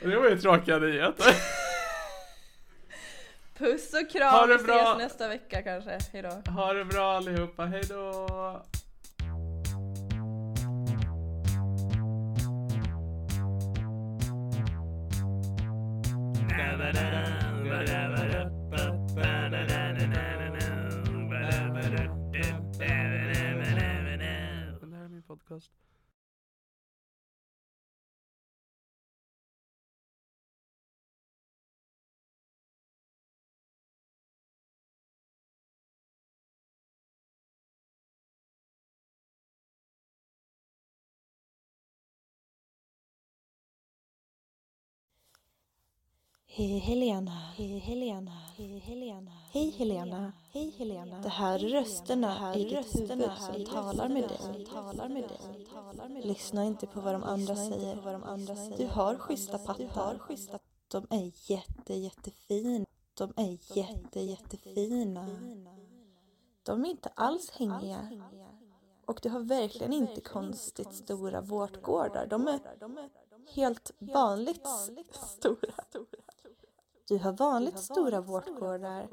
Det 0.00 0.16
var 0.16 0.28
ju 0.28 0.38
tråkiga 0.38 0.78
nyheter. 0.78 1.34
Puss 3.58 3.92
och 3.92 3.98
Ha 3.98 4.06
kram, 4.20 4.48
det 4.48 4.56
vi 4.58 4.64
bra. 4.64 4.82
ses 4.82 4.98
nästa 4.98 5.28
vecka 5.28 5.62
kanske. 5.62 5.98
Hejdå. 6.12 6.42
Ha 6.50 6.72
det 6.72 6.84
bra 6.84 7.16
allihopa, 7.16 7.64
hejdå! 7.64 8.62
Hej 46.56 46.78
Helena, 46.78 47.30
hej 47.56 47.78
Helena, 47.78 48.32
hej 48.56 48.78
Helena, 48.78 49.32
hej 49.52 49.70
Helena, 49.70 50.32
hej 50.52 50.70
Helena. 50.70 51.20
Det 51.20 51.28
här 51.28 51.64
är 51.64 51.68
rösterna 51.68 52.54
i 52.54 52.64
ditt 52.64 53.00
huvud 53.00 53.30
som 53.38 53.64
talar 53.64 54.08
med 54.08 54.28
dig. 54.28 54.66
Talar 54.66 55.08
med 55.08 55.22
dig. 55.22 56.22
Lyssna 56.22 56.64
inte 56.64 56.86
på 56.86 57.00
vad 57.00 57.14
de 57.14 57.22
andra 57.22 57.56
säger. 57.56 58.76
Du 58.76 58.86
har 58.86 59.16
schyssta 59.16 59.58
pattar. 59.58 60.18
De 60.88 61.06
är 61.10 61.32
jätte, 61.50 61.94
jättefina. 61.94 62.86
De 63.14 63.32
är 63.36 63.76
jätte, 63.76 64.20
jättefina. 64.20 65.26
De 66.62 66.84
är 66.84 66.88
inte 66.88 67.08
alls 67.14 67.50
hängiga. 67.50 68.08
Och 69.06 69.20
du 69.22 69.28
har 69.28 69.40
verkligen 69.40 69.92
inte 69.92 70.20
konstigt 70.20 70.94
stora 70.94 71.40
vårtgårdar. 71.40 72.26
De 72.26 72.48
är 72.48 72.60
helt 73.54 73.90
vanligt 73.98 74.66
stora. 75.12 75.84
Du 77.08 77.18
har 77.18 77.32
vanligt 77.32 77.78
stora 77.78 78.20
vårtgårdar. 78.20 79.08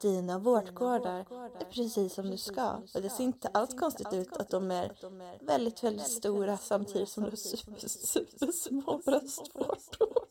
Dina 0.00 0.38
vårtgårdar 0.38 1.26
är 1.60 1.70
precis 1.70 2.14
som 2.14 2.30
du 2.30 2.36
ska. 2.36 2.72
Och 2.94 3.02
det 3.02 3.10
ser 3.10 3.24
inte 3.24 3.48
alls 3.48 3.74
konstigt 3.74 4.12
ut 4.12 4.36
att 4.36 4.50
de 4.50 4.70
är 4.70 4.92
väldigt, 5.40 5.84
väldigt 5.84 6.10
stora 6.10 6.58
samtidigt 6.58 7.08
som 7.08 7.24
du 7.24 7.30
har 7.30 7.36
super, 7.36 7.88
super 7.88 8.52
små 8.52 9.00
bröstvårtor. 9.04 10.22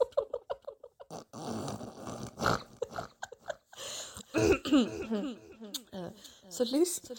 Så 6.50 6.64
lyssna. 6.64 7.16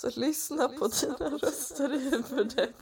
Så, 0.00 0.10
så 0.10 0.20
lyssna 0.20 0.68
på 0.68 0.88
dina 0.88 1.30
röster 1.30 1.94
i 1.94 1.98
huvudet. 1.98 2.76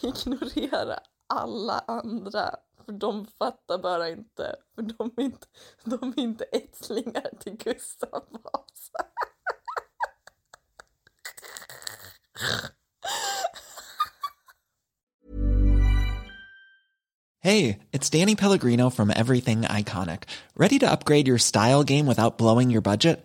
Ignorera 0.00 0.98
alla 1.26 1.78
andra. 1.78 2.54
För 2.84 2.92
de 2.92 3.26
fattar 3.26 3.78
bara 3.78 4.08
inte. 4.08 4.56
För 4.74 4.82
de 4.82 5.10
är 5.16 5.22
inte, 5.22 5.46
de 5.84 6.14
är 6.16 6.22
inte 6.22 6.44
ättlingar 6.44 7.30
till 7.40 7.56
Gustav 7.56 8.22
Vasa. 8.30 9.06
Hey, 17.44 17.78
it's 17.90 18.08
Danny 18.10 18.36
Pellegrino 18.36 18.90
from 18.90 19.10
Everything 19.10 19.62
Iconic. 19.62 20.22
Ready 20.54 20.78
to 20.78 20.90
upgrade 20.90 21.26
your 21.26 21.38
style 21.38 21.82
game 21.82 22.06
without 22.06 22.38
blowing 22.38 22.70
your 22.70 22.82
budget? 22.82 23.24